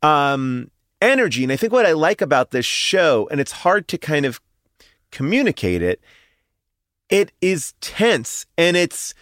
um 0.01 0.69
energy. 1.01 1.43
And 1.43 1.51
I 1.51 1.55
think 1.55 1.73
what 1.73 1.85
I 1.85 1.91
like 1.93 2.21
about 2.21 2.51
this 2.51 2.65
show, 2.65 3.27
and 3.31 3.39
it's 3.41 3.51
hard 3.51 3.87
to 3.89 3.97
kind 3.97 4.25
of 4.25 4.39
communicate 5.11 5.81
it, 5.81 6.01
it 7.09 7.31
is 7.41 7.73
tense 7.81 8.45
and 8.57 8.75
it's 8.77 9.13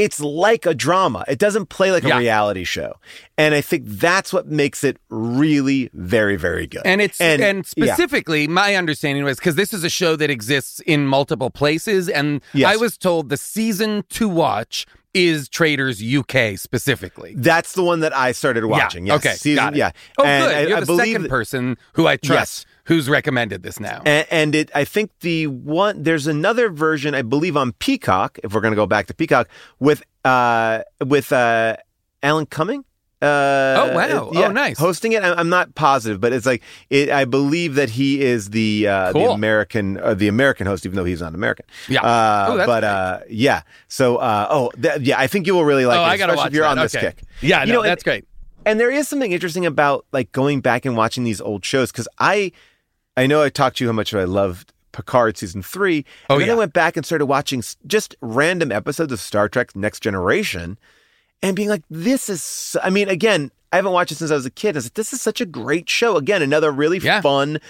it's 0.00 0.20
like 0.20 0.66
a 0.66 0.74
drama. 0.74 1.24
It 1.28 1.38
doesn't 1.38 1.66
play 1.68 1.92
like 1.92 2.04
a 2.04 2.16
reality 2.16 2.64
show. 2.64 2.94
And 3.38 3.54
I 3.54 3.60
think 3.60 3.84
that's 3.86 4.32
what 4.32 4.46
makes 4.46 4.82
it 4.84 4.98
really 5.08 5.90
very, 5.94 6.36
very 6.36 6.66
good. 6.66 6.82
and 6.84 7.00
it's 7.00 7.20
and, 7.20 7.40
yeah. 7.40 7.62
specifically 7.94 8.46
my 8.48 8.74
understanding 8.76 9.24
was 9.24 9.38
because 9.38 9.54
this 9.56 9.72
is 9.72 9.84
a 9.84 9.90
show 9.90 10.16
that 10.16 10.30
exists 10.30 10.80
in 10.80 11.06
multiple 11.06 11.50
places, 11.50 12.08
and 12.08 12.40
Yes. 12.54 12.72
I 12.72 12.76
was 12.76 12.96
told 12.98 13.28
the 13.28 13.36
season 13.36 14.04
to 14.10 14.28
watch 14.28 14.86
is 15.12 15.48
Traitors 15.48 16.00
UK 16.02 16.56
specifically. 16.56 17.34
That's 17.36 17.72
the 17.72 17.82
one 17.82 17.98
that 18.00 18.16
I 18.16 18.30
started 18.32 18.64
watching. 18.66 19.06
Yeah. 19.06 19.14
Yes. 19.14 19.26
Okay. 19.26 19.34
Season-. 19.36 19.74
Yeah. 19.74 19.90
Oh, 20.18 20.24
And 20.24 20.44
good. 20.44 20.54
I- 20.56 20.60
You're 20.68 20.76
I 20.76 20.80
the 20.80 20.96
second 20.96 21.22
that- 21.22 21.28
person 21.28 21.76
who 21.94 22.06
I 22.06 22.16
trust 22.16 22.66
Yes. 22.66 22.69
Who's 22.84 23.08
recommended 23.08 23.62
this 23.62 23.78
now. 23.80 24.02
And, 24.04 24.26
and 24.30 24.54
it, 24.54 24.70
I 24.74 24.84
think 24.84 25.10
the 25.20 25.46
one 25.48 26.02
there's 26.02 26.26
another 26.26 26.68
version, 26.70 27.14
I 27.14 27.22
believe, 27.22 27.56
on 27.56 27.72
Peacock. 27.72 28.38
If 28.42 28.54
we're 28.54 28.60
going 28.60 28.72
to 28.72 28.76
go 28.76 28.86
back 28.86 29.06
to 29.06 29.14
Peacock 29.14 29.48
with 29.78 30.02
uh 30.24 30.80
with 31.04 31.32
uh 31.32 31.76
Alan 32.22 32.46
Cumming. 32.46 32.84
Uh, 33.22 33.26
Oh, 33.90 33.94
wow. 33.94 34.30
yeah, 34.32 34.46
Oh, 34.46 34.50
nice. 34.50 34.78
Hosting 34.78 35.12
it, 35.12 35.22
I'm 35.22 35.50
not 35.50 35.74
positive, 35.74 36.22
but 36.22 36.32
it's 36.32 36.46
like 36.46 36.62
it, 36.88 37.10
I 37.10 37.26
believe 37.26 37.74
that 37.74 37.90
he 37.90 38.22
is 38.22 38.48
the 38.48 38.88
uh, 38.88 39.12
the 39.12 39.30
American 39.30 39.98
uh, 39.98 40.14
the 40.14 40.26
American 40.28 40.66
host, 40.66 40.86
even 40.86 40.96
though 40.96 41.04
he's 41.04 41.20
not 41.20 41.34
American. 41.34 41.66
Yeah. 41.86 42.00
Uh, 42.02 42.46
Oh, 42.48 42.56
but 42.66 42.82
uh, 42.82 43.18
yeah. 43.28 43.60
So 43.88 44.16
uh, 44.16 44.46
oh 44.50 44.70
th- 44.80 45.00
yeah, 45.02 45.18
I 45.20 45.26
think 45.26 45.46
you 45.46 45.54
will 45.54 45.66
really 45.66 45.84
like 45.84 45.98
oh, 45.98 46.02
it, 46.02 46.06
I 46.06 46.16
gotta 46.16 46.32
especially 46.32 46.36
watch 46.44 46.46
if 46.48 46.54
you're 46.54 46.64
that. 46.64 46.70
on 46.70 46.78
this 46.78 46.94
Okay. 46.96 47.06
kick. 47.08 47.22
Yeah, 47.42 47.60
You 47.64 47.66
no, 47.68 47.72
know, 47.74 47.80
and- 47.82 47.90
that's 47.90 48.02
great. 48.02 48.24
And 48.64 48.78
there 48.80 48.90
is 48.90 49.06
something 49.08 49.32
interesting 49.32 49.64
about 49.66 50.06
like 50.12 50.32
going 50.32 50.60
back 50.62 50.86
and 50.86 50.96
watching 50.96 51.24
these 51.24 51.40
old 51.42 51.62
shows 51.64 51.90
because 51.92 52.08
I, 52.18 52.52
I 53.16 53.26
know 53.26 53.42
I 53.42 53.48
talked 53.48 53.78
to 53.78 53.84
you 53.84 53.88
how 53.88 53.94
much 53.94 54.14
I 54.14 54.24
loved 54.24 54.72
Picard 54.92 55.36
season 55.36 55.62
three. 55.62 56.04
Oh, 56.28 56.34
and 56.34 56.42
then 56.42 56.48
yeah. 56.48 56.54
I 56.54 56.58
went 56.58 56.72
back 56.72 56.96
and 56.96 57.06
started 57.06 57.26
watching 57.26 57.62
just 57.86 58.14
random 58.20 58.72
episodes 58.72 59.12
of 59.12 59.20
Star 59.20 59.48
Trek 59.48 59.74
Next 59.76 60.00
Generation, 60.00 60.78
and 61.42 61.54
being 61.56 61.68
like, 61.68 61.82
"This 61.90 62.28
is." 62.28 62.76
I 62.82 62.90
mean, 62.90 63.08
again, 63.08 63.50
I 63.72 63.76
haven't 63.76 63.92
watched 63.92 64.12
it 64.12 64.16
since 64.16 64.30
I 64.30 64.34
was 64.34 64.46
a 64.46 64.50
kid. 64.50 64.74
I 64.74 64.78
was 64.78 64.86
like, 64.86 64.94
"This 64.94 65.12
is 65.12 65.22
such 65.22 65.40
a 65.40 65.46
great 65.46 65.88
show." 65.88 66.16
Again, 66.16 66.42
another 66.42 66.70
really 66.72 66.98
Yeah. 66.98 67.20
fun, 67.20 67.60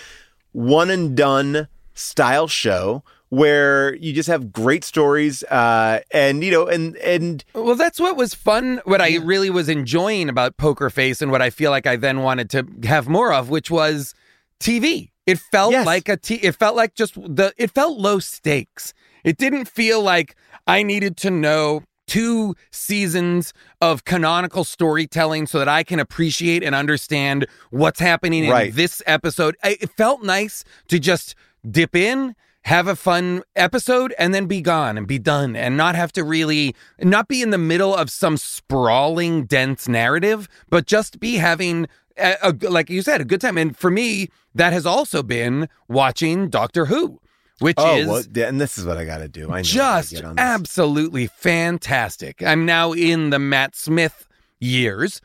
one 0.53 0.91
and 0.91 1.17
done 1.17 1.69
style 1.95 2.49
show 2.49 3.03
where 3.29 3.95
you 3.97 4.13
just 4.13 4.29
have 4.29 4.53
great 4.53 4.83
stories, 4.83 5.45
uh, 5.45 6.01
and 6.11 6.43
you 6.43 6.51
know, 6.51 6.67
and 6.67 6.97
and 6.97 7.45
Well, 7.55 7.77
that's 7.77 8.01
what 8.01 8.17
was 8.17 8.35
fun. 8.35 8.81
What 8.85 9.01
I 9.01 9.17
really 9.19 9.51
was 9.51 9.69
enjoying 9.69 10.29
about 10.29 10.57
Poker 10.57 10.89
Face, 10.91 11.21
and 11.23 11.31
what 11.31 11.43
I 11.43 11.51
feel 11.51 11.71
like 11.71 11.87
I 11.87 11.97
then 11.97 12.23
wanted 12.23 12.49
to 12.51 12.67
have 12.89 13.09
more 13.09 13.33
of, 13.33 13.51
which 13.51 13.71
was 13.71 14.15
TV. 14.59 15.10
It 15.27 15.39
felt 15.39 15.73
Yes. 15.73 15.87
like 15.87 16.09
a 16.09 16.17
t. 16.17 16.35
It 16.37 16.57
felt 16.57 16.77
like 16.77 16.95
just 16.95 17.15
the. 17.15 17.53
It 17.57 17.71
felt 17.71 17.99
low 17.99 18.19
stakes. 18.19 18.93
It 19.25 19.37
didn't 19.37 19.67
feel 19.67 20.03
like 20.03 20.35
I 20.67 20.83
needed 20.83 21.17
to 21.19 21.31
know 21.31 21.83
two 22.07 22.55
seasons 22.73 23.53
of 23.81 24.05
canonical 24.05 24.65
storytelling 24.65 25.47
so 25.47 25.59
that 25.61 25.69
I 25.69 25.85
can 25.85 26.01
appreciate 26.01 26.65
and 26.65 26.75
understand 26.75 27.47
what's 27.71 28.01
happening 28.01 28.45
in 28.45 28.75
this 28.75 29.01
episode. 29.07 29.57
It 29.63 29.91
felt 29.97 30.23
nice 30.25 30.65
to 30.89 30.99
just 30.99 31.37
dip 31.71 31.95
in, 31.95 32.35
have 32.65 32.89
a 32.89 32.97
fun 32.97 33.43
episode, 33.55 34.13
and 34.19 34.35
then 34.35 34.47
be 34.47 34.61
gone 34.61 34.99
and 34.99 35.07
be 35.07 35.21
done 35.21 35.55
and 35.55 35.77
not 35.77 35.95
have 35.95 36.11
to 36.15 36.25
really, 36.25 36.75
not 37.01 37.29
be 37.29 37.43
in 37.43 37.51
the 37.51 37.59
middle 37.59 37.95
of 37.95 38.11
some 38.11 38.37
sprawling, 38.37 39.45
dense 39.45 39.87
narrative, 39.87 40.49
but 40.69 40.87
just 40.87 41.21
be 41.21 41.37
having. 41.37 41.87
A, 42.21 42.37
a- 42.43 42.71
like 42.71 42.91
you 42.91 43.03
said, 43.03 43.21
a 43.21 43.25
good 43.25 43.41
time. 43.41 43.59
And 43.59 43.77
for 43.77 43.91
me, 43.91 44.31
that 44.55 44.73
has 44.73 44.87
also 44.87 45.23
been 45.23 45.69
watching 45.89 46.49
Doctor 46.49 46.87
Who, 46.87 47.21
which 47.59 47.77
oh, 47.79 47.97
is 47.97 48.07
well, 48.07 48.49
and 48.49 48.61
this 48.61 48.79
is 48.79 48.85
what 48.85 48.97
I 48.97 49.05
got 49.05 49.19
to 49.19 49.29
do. 49.29 49.45
I 49.45 49.47
know 49.47 49.55
how 49.55 49.63
to 49.63 49.63
just 49.65 50.13
get 50.13 50.25
on 50.25 50.37
this. 50.37 50.43
absolutely 50.43 51.27
fantastic. 51.27 52.43
I'm 52.43 52.67
now 52.67 52.93
in 52.93 53.31
the 53.31 53.39
Matt 53.39 53.77
Smith 53.77 54.27
years. 54.59 55.21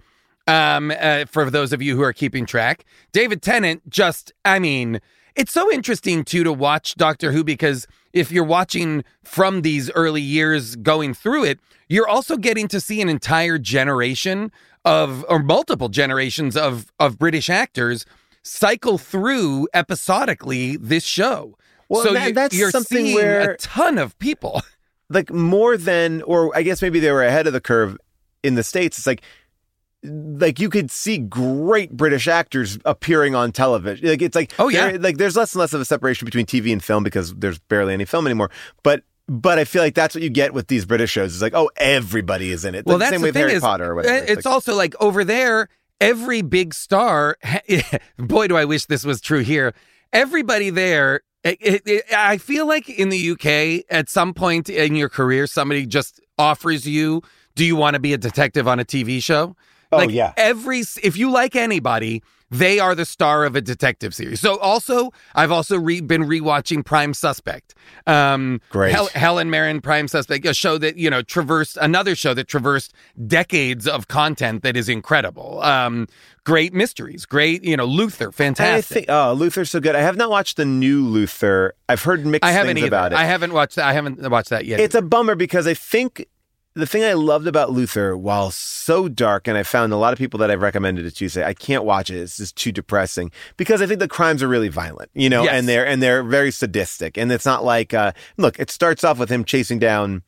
Um, 0.48 0.93
uh, 1.00 1.26
for 1.26 1.50
those 1.50 1.74
of 1.74 1.82
you 1.82 1.96
who 1.96 2.04
are 2.04 2.14
keeping 2.14 2.46
track, 2.46 2.86
David 3.12 3.41
Tennant 3.41 3.89
just, 3.89 4.32
I 4.46 4.60
mean, 4.60 5.02
it's 5.36 5.52
so 5.52 5.72
interesting 5.72 6.24
too 6.24 6.43
to 6.43 6.54
watch 6.54 6.96
Doctor 6.96 7.32
Who 7.32 7.43
because 7.43 7.88
if 8.14 8.32
you're 8.32 8.43
watching 8.43 9.04
from 9.24 9.64
these 9.64 9.89
early 9.91 10.22
years 10.22 10.76
going 10.78 11.14
through 11.14 11.46
it, 11.46 11.60
you're 11.89 12.08
also 12.08 12.38
getting 12.38 12.68
to 12.70 12.80
see 12.80 13.02
an 13.02 13.10
entire 13.10 13.58
generation 13.58 14.52
of, 14.86 15.26
or 15.28 15.40
multiple 15.40 15.90
generations 15.90 16.56
of 16.56 16.86
of 17.00 17.18
British 17.20 17.50
actors 17.50 18.06
cycle 18.44 18.98
through 18.98 19.68
episodically 19.74 20.78
this 20.78 21.04
show. 21.04 21.58
Well, 21.90 22.04
so 22.04 22.14
that- 22.14 22.28
you, 22.30 22.34
that's 22.34 22.56
you're 22.56 22.72
something 22.72 23.06
seeing 23.06 23.16
where- 23.16 23.52
a 23.52 23.58
ton 23.58 23.98
of 23.98 24.18
people. 24.20 24.62
like 25.10 25.32
more 25.32 25.78
than 25.78 26.22
or 26.24 26.56
I 26.58 26.64
guess 26.64 26.82
maybe 26.82 27.00
they 27.00 27.12
were 27.12 27.24
ahead 27.24 27.46
of 27.48 27.54
the 27.54 27.62
curve 27.62 27.98
in 28.44 28.56
the 28.56 28.64
states. 28.64 28.98
It's 28.98 29.06
like 29.08 29.22
like 30.04 30.60
you 30.60 30.70
could 30.70 30.92
see 30.92 31.18
great 31.18 31.92
British 31.92 32.28
actors 32.28 32.78
appearing 32.86 33.34
on 33.36 33.52
television. 33.52 34.08
Like 34.08 34.22
it's 34.22 34.36
like 34.36 34.54
Oh, 34.60 34.68
yeah. 34.70 34.98
like 35.00 35.18
there's 35.18 35.36
less 35.36 35.54
and 35.54 35.60
less 35.60 35.74
of 35.74 35.82
a 35.82 35.86
separation 35.86 36.26
between 36.26 36.46
TV 36.46 36.72
and 36.72 36.84
film 36.84 37.04
because 37.04 37.34
there's 37.36 37.58
barely 37.60 37.94
any 37.94 38.06
film 38.06 38.26
anymore. 38.28 38.52
But 38.84 39.04
but 39.28 39.58
I 39.60 39.64
feel 39.66 39.82
like 39.82 39.96
that's 39.96 40.14
what 40.16 40.24
you 40.24 40.30
get 40.30 40.54
with 40.54 40.68
these 40.68 40.86
British 40.86 41.12
shows. 41.12 41.34
It's 41.34 41.42
like 41.42 41.54
oh 41.56 41.70
everybody 41.78 42.52
is 42.52 42.66
in 42.66 42.76
it. 42.76 42.86
Well, 42.86 42.98
that's 42.98 43.12
same 43.12 43.22
the 43.22 43.28
with 43.28 43.34
thing 43.36 43.42
Harry 43.44 43.54
is, 43.54 43.62
Potter 43.62 43.92
or 43.92 43.96
whatever. 43.96 44.16
uh, 44.24 44.26
It's 44.28 44.46
like- 44.46 44.54
also 44.54 44.76
like 44.76 44.96
over 45.02 45.24
there, 45.24 45.68
every 46.00 46.42
big 46.42 46.74
star. 46.74 47.38
boy, 48.18 48.48
do 48.48 48.58
I 48.58 48.66
wish 48.66 48.86
this 48.86 49.04
was 49.06 49.22
true 49.22 49.40
here. 49.40 49.74
Everybody 50.14 50.70
there. 50.70 51.22
It, 51.44 51.58
it, 51.62 51.82
it- 51.86 52.14
I 52.14 52.38
feel 52.38 52.68
like 52.68 52.90
in 52.90 53.10
the 53.10 53.32
UK, 53.32 53.86
at 53.90 54.10
some 54.10 54.34
point 54.34 54.70
in 54.70 54.96
your 54.96 55.10
career, 55.10 55.46
somebody 55.48 55.86
just 55.86 56.20
offers 56.38 56.88
you, 56.88 57.22
"Do 57.56 57.64
you 57.66 57.76
want 57.76 57.94
to 57.96 58.00
be 58.00 58.14
a 58.14 58.18
detective 58.18 58.68
on 58.68 58.80
a 58.80 58.86
TV 58.86 59.22
show?" 59.22 59.56
Oh, 59.92 59.98
like 59.98 60.10
yeah. 60.12 60.34
every 60.38 60.80
if 61.04 61.16
you 61.18 61.30
like 61.32 61.56
anybody, 61.56 62.24
they 62.52 62.80
are 62.80 62.93
the 62.96 63.06
star 63.06 63.43
of 63.46 63.56
a 63.56 63.62
detective 63.62 64.14
series. 64.14 64.39
So 64.39 64.58
also, 64.60 65.12
I've 65.34 65.52
also 65.52 65.78
re- 65.80 66.02
been 66.02 66.24
rewatching 66.24 66.86
Prime 66.86 67.14
Suspect. 67.14 67.74
Um, 68.08 68.62
Great. 68.70 68.93
Hel- 68.93 69.10
Helen 69.16 69.50
Mirren, 69.50 69.82
Prime 69.82 70.08
Suspect, 70.08 70.46
a 70.46 70.54
show 70.54 70.78
that 70.78 70.98
you 70.98 71.10
know 71.10 71.22
traversed 71.22 71.78
another 71.82 72.16
show 72.16 72.34
that 72.34 72.48
traversed 72.48 72.93
decades 73.28 73.88
of 73.88 74.08
content 74.08 74.64
that 74.64 74.78
is 74.78 74.89
incredible. 74.89 75.62
Um, 75.62 76.08
great 76.43 76.74
mysteries, 76.74 77.26
great 77.26 77.64
you 77.64 77.76
know 77.76 77.86
Luther, 77.86 78.32
fantastic. 78.32 78.96
think 78.96 79.06
oh 79.10 79.34
Luther's 79.34 79.72
so 79.72 79.80
good. 79.80 79.96
I 79.96 80.02
have 80.02 80.18
not 80.18 80.30
watched 80.30 80.58
the 80.58 80.66
new 80.66 81.06
Luther. 81.06 81.74
I've 81.89 82.04
heard 82.04 82.26
mixed 82.26 82.46
I 82.46 82.52
haven't 82.52 82.76
things 82.76 82.80
either. 82.86 82.88
about 82.88 83.12
it. 83.14 83.18
I 83.18 83.26
haven't 83.26 83.54
watched 83.54 83.76
that. 83.78 83.86
I 83.86 83.93
haven't 83.93 84.30
watched 84.30 84.50
that 84.50 84.66
yet. 84.66 84.80
It's 84.80 84.96
a 84.96 85.02
bummer 85.02 85.36
because 85.36 85.68
I 85.68 85.74
think 85.74 86.28
the 86.76 86.86
thing 86.86 87.04
I 87.04 87.14
loved 87.14 87.48
about 87.48 87.72
Luther, 87.72 88.16
while 88.18 88.52
so 88.52 89.08
dark, 89.08 89.48
and 89.48 89.58
I 89.58 89.64
found 89.64 89.94
a 89.94 89.98
lot 89.98 90.14
of 90.14 90.20
people 90.20 90.38
that 90.40 90.52
I've 90.52 90.62
recommended 90.62 91.06
it 91.06 91.12
to 91.16 91.30
say 91.30 91.44
I 91.44 91.54
can't 91.54 91.84
watch 91.86 92.10
it. 92.10 92.18
It's 92.18 92.38
just 92.38 92.56
too 92.56 92.72
depressing 92.72 93.32
because 93.58 93.82
I 93.82 93.88
think 93.88 94.00
the 94.00 94.08
crimes 94.08 94.44
are 94.44 94.48
really 94.48 94.68
violent, 94.68 95.10
you 95.14 95.30
know, 95.30 95.44
Yes. 95.44 95.54
and 95.54 95.68
they're 95.70 95.88
and 95.88 96.02
they're 96.04 96.22
very 96.24 96.52
sadistic. 96.52 97.18
And 97.18 97.32
it's 97.32 97.46
not 97.46 97.64
like 97.64 97.94
uh, 97.94 98.12
look, 98.38 98.60
it 98.60 98.70
starts 98.70 99.04
off 99.04 99.18
with 99.20 99.30
him 99.30 99.44
chasing 99.46 99.80
down. 99.80 100.22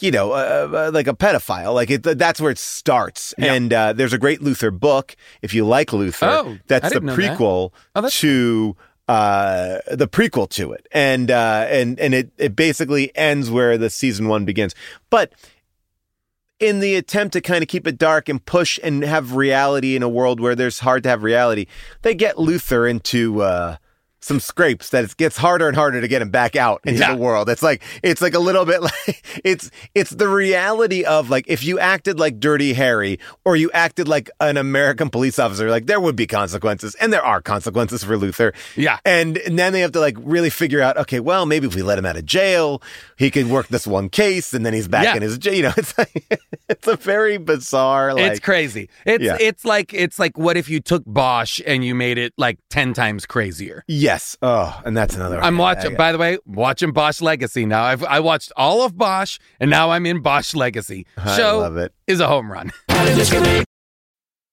You 0.00 0.12
know, 0.12 0.30
uh, 0.30 0.68
uh, 0.72 0.90
like 0.94 1.08
a 1.08 1.12
pedophile. 1.12 1.74
Like 1.74 1.90
it, 1.90 2.04
that's 2.04 2.40
where 2.40 2.52
it 2.52 2.58
starts. 2.58 3.34
Yeah. 3.36 3.54
And 3.54 3.72
uh, 3.72 3.92
there's 3.94 4.12
a 4.12 4.18
great 4.18 4.40
Luther 4.40 4.70
book. 4.70 5.16
If 5.42 5.52
you 5.54 5.66
like 5.66 5.92
Luther, 5.92 6.26
Oh, 6.26 6.58
that's 6.68 6.90
the 6.90 7.00
didn't 7.00 7.16
that. 7.16 7.36
prequel 7.36 7.72
Oh, 7.96 8.08
to 8.08 8.76
uh 9.08 9.78
the 9.90 10.06
prequel 10.06 10.48
to 10.50 10.70
it 10.72 10.86
and 10.92 11.30
uh 11.30 11.66
and 11.70 11.98
and 11.98 12.12
it 12.14 12.30
it 12.36 12.54
basically 12.54 13.10
ends 13.16 13.50
where 13.50 13.78
the 13.78 13.88
season 13.88 14.28
1 14.28 14.44
begins 14.44 14.74
but 15.08 15.32
in 16.60 16.80
the 16.80 16.96
attempt 16.96 17.32
to 17.32 17.40
kind 17.40 17.62
of 17.62 17.68
keep 17.68 17.86
it 17.86 17.98
dark 17.98 18.28
and 18.28 18.44
push 18.44 18.78
and 18.82 19.02
have 19.02 19.34
reality 19.34 19.94
in 19.94 20.02
a 20.02 20.08
world 20.08 20.40
where 20.40 20.54
there's 20.54 20.80
hard 20.80 21.02
to 21.02 21.08
have 21.08 21.22
reality 21.22 21.66
they 22.02 22.14
get 22.14 22.38
Luther 22.38 22.86
into 22.86 23.42
uh 23.42 23.76
some 24.20 24.40
scrapes 24.40 24.90
that 24.90 25.04
it 25.04 25.16
gets 25.16 25.36
harder 25.36 25.68
and 25.68 25.76
harder 25.76 26.00
to 26.00 26.08
get 26.08 26.20
him 26.22 26.30
back 26.30 26.56
out 26.56 26.80
into 26.84 27.00
Yeah. 27.00 27.12
the 27.12 27.16
world. 27.20 27.48
It's 27.48 27.62
like 27.62 27.82
it's 28.02 28.20
like 28.20 28.34
a 28.34 28.38
little 28.40 28.64
bit 28.64 28.82
like 28.88 29.40
it's 29.44 29.70
it's 29.94 30.10
the 30.10 30.28
reality 30.28 31.04
of 31.04 31.30
like 31.30 31.44
if 31.48 31.62
you 31.64 31.78
acted 31.78 32.18
like 32.18 32.40
Dirty 32.40 32.72
Harry 32.72 33.18
or 33.44 33.54
you 33.56 33.70
acted 33.72 34.08
like 34.08 34.28
an 34.40 34.56
American 34.56 35.08
police 35.08 35.38
officer, 35.38 35.70
like 35.70 35.86
there 35.86 36.00
would 36.00 36.16
be 36.16 36.26
consequences, 36.26 36.94
and 36.96 37.12
there 37.12 37.24
are 37.24 37.40
consequences 37.40 38.02
for 38.02 38.16
Luther. 38.16 38.52
Yeah. 38.76 38.98
and, 39.04 39.38
and 39.38 39.58
then 39.58 39.72
they 39.72 39.80
have 39.80 39.92
to 39.92 40.00
like 40.00 40.16
really 40.20 40.50
figure 40.50 40.80
out, 40.82 40.96
okay, 40.96 41.20
well 41.20 41.46
maybe 41.46 41.66
if 41.68 41.74
we 41.74 41.82
let 41.82 41.98
him 41.98 42.06
out 42.06 42.16
of 42.16 42.26
jail, 42.26 42.82
he 43.16 43.30
could 43.30 43.46
work 43.48 43.68
this 43.68 43.86
one 43.86 44.08
case, 44.08 44.52
and 44.52 44.66
then 44.66 44.74
he's 44.74 44.88
back 44.88 45.04
Yeah. 45.04 45.16
in 45.16 45.22
his 45.22 45.38
jail. 45.38 45.54
You 45.54 45.62
know, 45.62 45.72
it's 45.76 45.96
like 45.96 46.40
it's 46.68 46.86
a 46.88 46.96
very 46.96 47.38
bizarre. 47.38 48.14
Like, 48.14 48.32
it's 48.32 48.40
crazy. 48.40 48.88
It's 49.06 49.22
Yeah. 49.22 49.36
it's 49.40 49.64
like 49.64 49.94
it's 49.94 50.18
like 50.18 50.36
what 50.36 50.56
if 50.56 50.68
you 50.68 50.80
took 50.80 51.04
Bosch 51.06 51.60
and 51.66 51.84
you 51.84 51.94
made 51.94 52.18
it 52.18 52.32
like 52.36 52.58
ten 52.68 52.92
times 52.94 53.24
crazier. 53.26 53.84
Yes. 54.08 54.38
Oh, 54.40 54.80
and 54.86 54.96
that's 54.96 55.14
another. 55.16 55.38
I'm 55.38 55.58
watching. 55.58 55.94
By 55.94 56.12
the 56.12 56.18
way, 56.18 56.38
watching 56.46 56.92
Bosch 56.92 57.20
Legacy 57.20 57.66
now. 57.66 57.82
I've 57.82 58.02
I 58.04 58.20
watched 58.20 58.50
all 58.56 58.80
of 58.82 58.96
Bosch, 58.96 59.38
and 59.60 59.70
now 59.70 59.90
I'm 59.90 60.06
in 60.06 60.20
Bosch 60.22 60.54
Legacy. 60.54 61.06
I 61.18 61.36
Show 61.36 61.58
love 61.58 61.76
it. 61.76 61.92
is 62.06 62.18
a 62.18 62.26
home 62.26 62.50
run. 62.50 62.72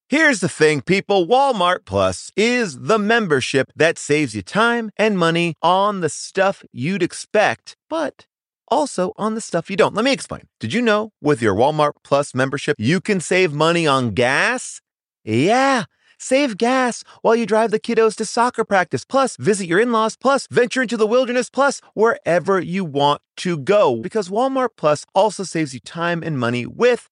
Here's 0.09 0.39
the 0.41 0.49
thing, 0.49 0.81
people 0.81 1.25
Walmart 1.25 1.85
Plus 1.85 2.31
is 2.35 2.81
the 2.81 2.99
membership 2.99 3.71
that 3.77 3.97
saves 3.97 4.35
you 4.35 4.41
time 4.41 4.91
and 4.97 5.17
money 5.17 5.55
on 5.61 6.01
the 6.01 6.09
stuff 6.09 6.63
you'd 6.73 7.01
expect, 7.01 7.77
but 7.89 8.27
also 8.67 9.13
on 9.15 9.35
the 9.35 9.41
stuff 9.41 9.69
you 9.69 9.77
don't. 9.77 9.95
Let 9.95 10.03
me 10.05 10.11
explain. 10.11 10.43
Did 10.59 10.73
you 10.73 10.81
know 10.81 11.11
with 11.21 11.41
your 11.41 11.55
Walmart 11.55 11.93
Plus 12.03 12.35
membership, 12.35 12.75
you 12.77 12.99
can 12.99 13.21
save 13.21 13.53
money 13.53 13.87
on 13.87 14.11
gas? 14.11 14.81
Yeah. 15.23 15.85
Save 16.25 16.57
gas 16.57 17.03
while 17.21 17.35
you 17.35 17.45
drive 17.45 17.69
the 17.69 17.79
kiddos 17.79 18.15
to 18.15 18.25
soccer 18.25 18.63
practice, 18.63 19.05
plus 19.05 19.37
visit 19.37 19.67
your 19.67 19.79
in 19.79 19.91
laws, 19.91 20.15
plus 20.15 20.47
venture 20.47 20.81
into 20.81 20.97
the 20.97 21.05
wilderness, 21.05 21.51
plus 21.51 21.81
wherever 21.93 22.59
you 22.59 22.83
want 22.83 23.21
to 23.37 23.59
go. 23.59 23.97
Because 23.97 24.27
Walmart 24.27 24.69
Plus 24.75 25.05
also 25.13 25.43
saves 25.43 25.75
you 25.75 25.81
time 25.81 26.23
and 26.23 26.39
money 26.39 26.65
with 26.65 27.11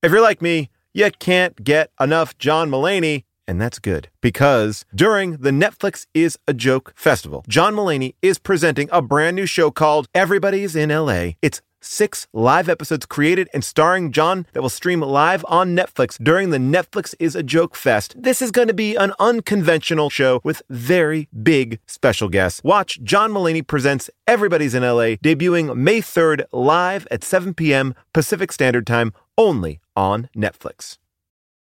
If 0.01 0.11
you're 0.11 0.21
like 0.21 0.41
me, 0.41 0.69
you 0.93 1.09
can't 1.19 1.63
get 1.63 1.91
enough 1.99 2.37
John 2.37 2.69
Mulaney. 2.69 3.23
And 3.47 3.59
that's 3.59 3.79
good 3.79 4.09
because 4.21 4.85
during 4.93 5.37
the 5.37 5.49
Netflix 5.49 6.05
is 6.13 6.37
a 6.47 6.53
Joke 6.53 6.93
Festival, 6.95 7.43
John 7.47 7.75
Mulaney 7.75 8.13
is 8.21 8.37
presenting 8.37 8.87
a 8.91 9.01
brand 9.01 9.35
new 9.35 9.47
show 9.47 9.71
called 9.71 10.07
Everybody's 10.13 10.75
in 10.75 10.89
LA. 10.89 11.31
It's 11.41 11.61
six 11.81 12.27
live 12.33 12.69
episodes 12.69 13.05
created 13.05 13.49
and 13.53 13.63
starring 13.63 14.11
John 14.11 14.45
that 14.53 14.61
will 14.61 14.69
stream 14.69 15.01
live 15.01 15.45
on 15.47 15.75
Netflix 15.75 16.21
during 16.23 16.49
the 16.49 16.57
Netflix 16.57 17.15
is 17.19 17.35
a 17.35 17.43
Joke 17.43 17.75
Fest. 17.75 18.15
This 18.17 18.41
is 18.41 18.51
going 18.51 18.67
to 18.67 18.73
be 18.73 18.95
an 18.95 19.13
unconventional 19.19 20.09
show 20.09 20.41
with 20.43 20.61
very 20.69 21.27
big 21.43 21.79
special 21.87 22.29
guests. 22.29 22.61
Watch 22.63 23.01
John 23.03 23.31
Mulaney 23.31 23.65
presents 23.65 24.09
Everybody's 24.27 24.75
in 24.75 24.83
LA, 24.83 25.15
debuting 25.23 25.75
May 25.75 26.01
3rd 26.01 26.45
live 26.51 27.07
at 27.11 27.23
7 27.23 27.53
p.m. 27.53 27.95
Pacific 28.13 28.51
Standard 28.51 28.85
Time 28.85 29.13
only 29.37 29.79
on 29.95 30.29
Netflix. 30.35 30.97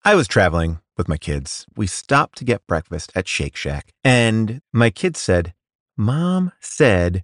I 0.03 0.16
was 0.16 0.28
traveling 0.28 0.80
with 0.97 1.08
my 1.10 1.18
kids. 1.18 1.66
We 1.76 1.88
stopped 1.88 2.38
to 2.38 2.45
get 2.45 2.68
breakfast 2.68 3.12
at 3.16 3.28
Shake 3.28 3.56
Shack, 3.56 3.91
and 4.03 4.62
my 4.72 4.89
kids 4.89 5.20
said, 5.20 5.53
Mom 5.97 6.51
said 6.60 7.24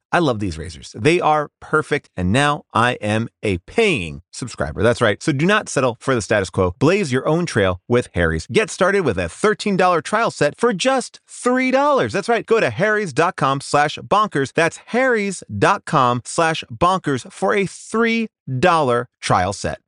I 0.13 0.19
love 0.19 0.39
these 0.39 0.57
razors. 0.57 0.93
They 0.97 1.21
are 1.21 1.49
perfect, 1.61 2.09
and 2.17 2.31
now 2.33 2.63
I 2.73 2.93
am 2.95 3.29
a 3.43 3.59
paying 3.59 4.21
subscriber. 4.31 4.83
That's 4.83 5.01
right. 5.01 5.23
So 5.23 5.31
do 5.31 5.45
not 5.45 5.69
settle 5.69 5.95
for 6.01 6.13
the 6.13 6.21
status 6.21 6.49
quo. 6.49 6.75
Blaze 6.79 7.11
your 7.13 7.25
own 7.27 7.45
trail 7.45 7.79
with 7.87 8.09
Harry's. 8.13 8.45
Get 8.47 8.69
started 8.69 9.01
with 9.01 9.17
a 9.17 9.27
$13 9.27 10.03
trial 10.03 10.29
set 10.29 10.57
for 10.59 10.73
just 10.73 11.21
$3. 11.29 12.11
That's 12.11 12.27
right. 12.27 12.45
Go 12.45 12.59
to 12.59 12.69
harrys.com 12.69 13.61
slash 13.61 13.97
bonkers. 13.99 14.51
That's 14.53 14.77
harrys.com 14.87 16.21
slash 16.25 16.63
bonkers 16.69 17.31
for 17.31 17.53
a 17.53 17.63
$3 17.65 19.05
trial 19.21 19.53
set. 19.53 19.79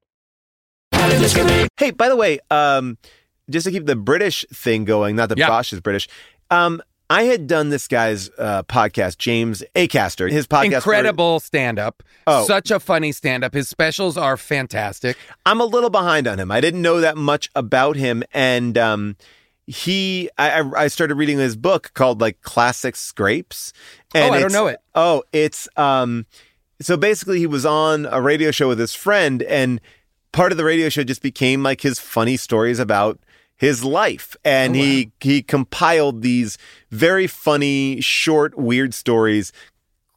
Hey, 1.78 1.92
by 1.92 2.08
the 2.08 2.16
way, 2.16 2.40
um, 2.50 2.98
just 3.50 3.66
to 3.66 3.72
keep 3.72 3.86
the 3.86 3.96
British 3.96 4.46
thing 4.54 4.86
going, 4.86 5.16
not 5.18 5.30
that 5.30 5.38
Yeah. 5.38 5.48
Bosch 5.50 5.74
is 5.74 5.82
British, 5.82 6.08
um, 6.50 6.82
I 7.14 7.24
had 7.26 7.46
done 7.46 7.70
this 7.70 7.88
guy's 7.88 8.32
uh, 8.40 8.64
podcast, 8.64 9.20
James 9.20 9.62
Acaster. 9.76 10.32
His 10.32 10.48
podcast. 10.48 10.78
Incredible 10.78 11.40
stand 11.40 11.78
up. 11.78 12.02
Oh. 12.26 12.48
Such 12.48 12.72
a 12.72 12.80
funny 12.80 13.12
stand 13.12 13.44
up. 13.44 13.54
His 13.54 13.70
specials 13.70 14.18
are 14.18 14.36
fantastic. 14.36 15.16
I'm 15.46 15.62
a 15.62 15.66
little 15.66 15.92
behind 15.92 16.28
on 16.28 16.40
him. 16.40 16.50
I 16.50 16.60
didn't 16.60 16.82
know 16.82 17.02
that 17.02 17.16
much 17.16 17.52
about 17.56 17.98
him, 17.98 18.24
and 18.34 18.80
um, 18.80 19.16
he. 19.68 20.28
I, 20.40 20.62
I 20.62 20.84
I 20.86 20.88
started 20.88 21.14
reading 21.14 21.38
his 21.38 21.56
book 21.56 21.92
called 21.94 22.20
like 22.20 22.42
Classic 22.42 22.96
Scrapes. 22.96 23.74
And 24.16 24.32
Oh, 24.32 24.34
I 24.34 24.40
don't 24.40 24.52
know 24.52 24.66
it. 24.66 24.80
Oh, 24.96 25.22
it's 25.32 25.68
um. 25.78 26.26
So 26.82 26.98
basically, 26.98 27.38
he 27.38 27.46
was 27.46 27.64
on 27.64 28.08
a 28.08 28.22
radio 28.22 28.50
show 28.50 28.68
with 28.68 28.80
his 28.80 28.96
friend, 28.96 29.44
and 29.44 29.80
part 30.32 30.52
of 30.52 30.58
the 30.58 30.66
radio 30.66 30.90
show 30.90 31.04
just 31.04 31.22
became 31.22 31.62
like 31.62 31.82
his 31.82 32.00
funny 32.00 32.38
stories 32.38 32.80
about 32.80 33.20
his 33.64 33.82
life. 33.82 34.36
And 34.44 34.76
he 34.76 35.14
he 35.22 35.42
compiled 35.42 36.22
these 36.22 36.58
very 36.92 37.28
funny 37.28 38.02
short 38.02 38.58
weird 38.58 38.94
stories 38.94 39.54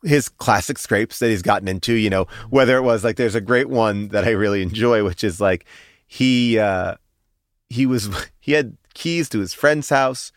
his 0.03 0.29
classic 0.29 0.79
scrapes 0.79 1.21
that 1.21 1.29
he's 1.29 1.43
gotten 1.43 1.69
into, 1.69 1.93
you 1.95 2.11
know, 2.11 2.27
whether 2.51 2.77
it 2.77 2.83
was 2.83 3.05
like 3.05 3.17
there's 3.17 3.37
a 3.37 3.41
great 3.41 3.69
one 3.69 4.09
that 4.09 4.25
I 4.25 4.31
really 4.31 4.63
enjoy, 4.63 5.05
which 5.05 5.23
is 5.23 5.41
like 5.41 5.65
he 6.09 6.59
uh 6.59 6.97
he 7.71 7.87
was 7.87 8.09
he 8.41 8.51
had 8.51 8.77
keys 8.95 9.29
to 9.29 9.39
his 9.39 9.55
friend's 9.55 9.91
house 9.91 10.33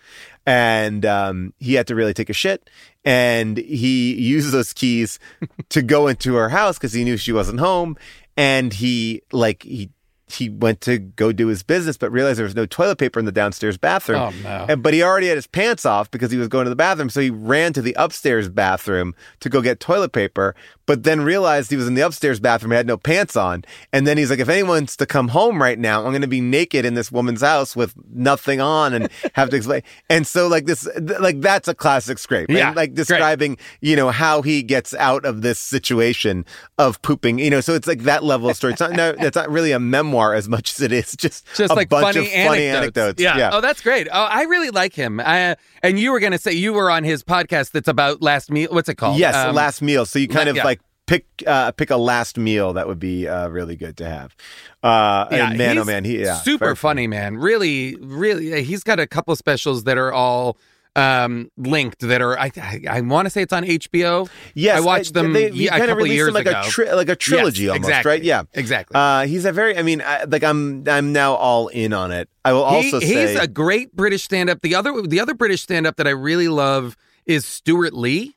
and 0.46 1.04
um 1.04 1.54
he 1.58 1.74
had 1.74 1.88
to 1.88 1.96
really 1.96 2.14
take 2.14 2.30
a 2.30 2.34
shit. 2.34 2.70
And 3.04 3.58
he 3.58 4.14
used 4.14 4.52
those 4.52 4.72
keys 4.72 5.18
to 5.70 5.82
go 5.82 6.08
into 6.08 6.36
her 6.36 6.50
house 6.50 6.78
because 6.78 6.94
he 6.94 7.04
knew 7.04 7.18
she 7.18 7.34
wasn't 7.34 7.60
home. 7.60 7.98
And 8.38 8.72
he 8.72 9.24
like 9.32 9.64
he 9.64 9.90
he 10.32 10.50
went 10.50 10.82
to 10.82 11.00
go 11.00 11.32
do 11.32 11.48
his 11.48 11.64
business, 11.64 11.98
but 11.98 12.12
realized 12.12 12.38
there 12.38 12.46
was 12.46 12.56
no 12.56 12.66
toilet 12.66 12.98
paper 12.98 13.20
in 13.20 13.26
the 13.26 13.32
downstairs 13.32 13.78
bathroom. 13.78 14.20
Oh, 14.20 14.34
no. 14.44 14.66
And, 14.70 14.84
but 14.84 14.94
he 14.94 15.02
already 15.02 15.28
had 15.28 15.38
his 15.38 15.48
pants 15.48 15.86
off 15.86 16.12
because 16.12 16.32
he 16.32 16.38
was 16.38 16.48
going 16.48 16.66
to 16.66 16.70
the 16.70 16.76
bathroom. 16.76 17.10
So 17.10 17.22
he 17.22 17.30
ran 17.30 17.74
to 17.74 17.82
the 17.82 17.96
upstairs 17.98 18.48
bathroom 18.48 19.16
to 19.40 19.50
go 19.50 19.62
get 19.62 19.80
toilet 19.80 20.12
paper, 20.12 20.56
but 20.90 21.04
then 21.04 21.22
realized 21.22 21.70
he 21.70 21.78
was 21.78 21.88
in 21.88 21.94
the 21.94 22.02
upstairs 22.02 22.40
bathroom, 22.40 22.72
he 22.72 22.78
had 22.78 22.88
no 22.88 22.98
pants 22.98 23.36
on. 23.36 23.64
And 23.94 24.08
then 24.08 24.18
he's 24.18 24.32
like, 24.32 24.40
if 24.40 24.50
anyone's 24.50 24.98
to 24.98 25.06
come 25.06 25.28
home 25.28 25.62
right 25.62 25.78
now, 25.78 26.00
I'm 26.04 26.10
going 26.12 26.24
to 26.24 26.28
be 26.28 26.42
naked 26.42 26.84
in 26.84 26.96
this 26.96 27.12
woman's 27.12 27.42
house 27.42 27.76
with 27.76 27.94
nothing 28.12 28.60
on 28.60 28.94
and 28.96 29.08
have 29.36 29.52
to 29.52 29.56
explain. 29.56 29.84
And 30.10 30.26
so 30.26 30.48
like 30.48 30.66
this, 30.66 30.86
th- 30.98 31.20
like 31.20 31.42
that's 31.42 31.68
a 31.68 31.76
classic 31.76 32.18
scrape. 32.18 32.50
Yeah, 32.50 32.70
And 32.70 32.76
like 32.76 32.90
great. 32.96 32.96
describing, 33.08 33.58
you 33.82 33.96
know, 33.96 34.10
how 34.10 34.42
he 34.42 34.64
gets 34.64 34.96
out 34.96 35.26
of 35.26 35.44
this 35.44 35.60
situation 35.60 36.44
of 36.80 37.00
pooping, 37.04 37.38
you 37.38 37.52
know, 37.52 37.62
so 37.62 37.76
it's 37.76 37.88
like 37.88 38.02
that 38.02 38.24
level 38.24 38.50
of 38.50 38.56
story. 38.56 38.74
It's 38.74 38.80
not, 38.82 38.94
no, 38.94 39.14
it's 39.20 39.36
not 39.36 39.50
really 39.52 39.72
a 39.72 39.80
memoir 39.80 40.34
as 40.34 40.50
much 40.50 40.72
as 40.74 40.82
it 40.82 40.92
is 40.92 41.16
just, 41.16 41.46
Just 41.56 41.72
a 41.72 41.76
like 41.76 41.90
bunch 41.90 42.16
funny, 42.16 42.26
of 42.26 42.32
funny 42.48 42.66
anecdotes. 42.66 43.22
anecdotes. 43.22 43.22
Yeah. 43.22 43.52
Oh, 43.54 43.62
that's 43.62 43.82
great. 43.82 44.08
Oh, 44.12 44.24
I 44.24 44.46
really 44.46 44.72
like 44.72 44.96
him. 44.96 45.20
I, 45.20 45.56
and 45.84 46.00
you 46.00 46.12
were 46.12 46.20
going 46.20 46.32
to 46.32 46.40
say 46.40 46.54
you 46.54 46.74
were 46.74 46.90
on 46.90 47.04
his 47.04 47.24
podcast 47.24 47.72
that's 47.74 47.88
about 47.88 48.24
last 48.24 48.50
meal. 48.50 48.70
What's 48.72 48.90
it 48.90 48.96
called? 48.96 49.20
Yes, 49.20 49.36
Um, 49.36 49.54
last 49.54 49.84
meal. 49.84 50.08
So 50.08 50.18
you 50.18 50.28
kind 50.28 50.50
of 50.50 50.56
yeah. 50.56 50.64
like 50.64 50.79
pick 51.10 51.26
uh, 51.48 51.72
pick 51.72 51.90
a 51.90 51.98
last 51.98 52.38
meal 52.38 52.74
that 52.74 52.88
would 52.88 53.00
be 53.00 53.28
uh, 53.28 53.48
really 53.50 53.76
good 53.76 53.98
to 53.98 54.06
have. 54.08 54.36
Uh, 54.84 55.26
and 55.32 55.58
man, 55.58 55.78
oh 55.78 55.84
man, 55.84 56.04
he 56.06 56.20
yeah, 56.22 56.36
super 56.36 56.76
funny, 56.76 57.08
man. 57.08 57.38
Really, 57.38 57.96
really, 57.98 58.64
he's 58.64 58.84
got 58.84 59.00
a 59.00 59.08
couple 59.08 59.32
of 59.32 59.38
specials 59.38 59.84
that 59.86 59.98
are 59.98 60.14
all 60.14 60.58
um 60.96 61.52
linked 61.56 62.00
that 62.00 62.20
are 62.20 62.38
I 62.38 62.52
I, 62.58 62.82
I 62.90 63.02
want 63.02 63.28
to 63.28 63.30
say 63.30 63.44
it's 63.44 63.54
on 63.54 63.64
HBO. 63.64 64.28
Yes, 64.56 64.78
I 64.78 64.80
watched 64.82 65.14
them 65.14 65.34
They, 65.34 65.52
ye- 65.52 65.68
a 65.68 65.72
kind 65.72 65.92
of 65.92 65.98
released 65.98 66.26
them 66.26 66.34
like 66.34 66.48
ago. 66.48 66.62
a 66.66 66.70
tri- 66.70 66.94
like 66.94 67.10
a 67.10 67.16
trilogy 67.16 67.64
Yes, 67.64 67.72
almost, 67.74 67.90
exactly. 67.90 68.10
right? 68.12 68.24
Yeah, 68.24 68.44
exactly. 68.54 68.96
Uh, 68.96 69.26
he's 69.28 69.46
a 69.46 69.52
very. 69.52 69.78
I 69.78 69.84
mean, 69.84 70.02
I, 70.02 70.24
like 70.24 70.44
I'm 70.44 70.84
I'm 70.88 71.14
now 71.14 71.36
all 71.36 71.68
in 71.68 71.94
on 71.94 72.12
it. 72.12 72.28
I 72.44 72.54
will 72.54 72.64
also 72.64 73.00
he, 73.00 73.08
say 73.08 73.34
he's 73.34 73.40
a 73.40 73.48
great 73.48 73.96
British 73.96 74.24
stand-up. 74.24 74.62
The 74.62 74.74
other 74.76 75.02
the 75.04 75.20
other 75.20 75.34
British 75.36 75.62
stand-up 75.62 75.98
that 75.98 76.08
I 76.08 76.12
really 76.12 76.48
love 76.48 76.96
is 77.28 77.46
Stewart 77.46 77.94
Lee, 77.94 78.36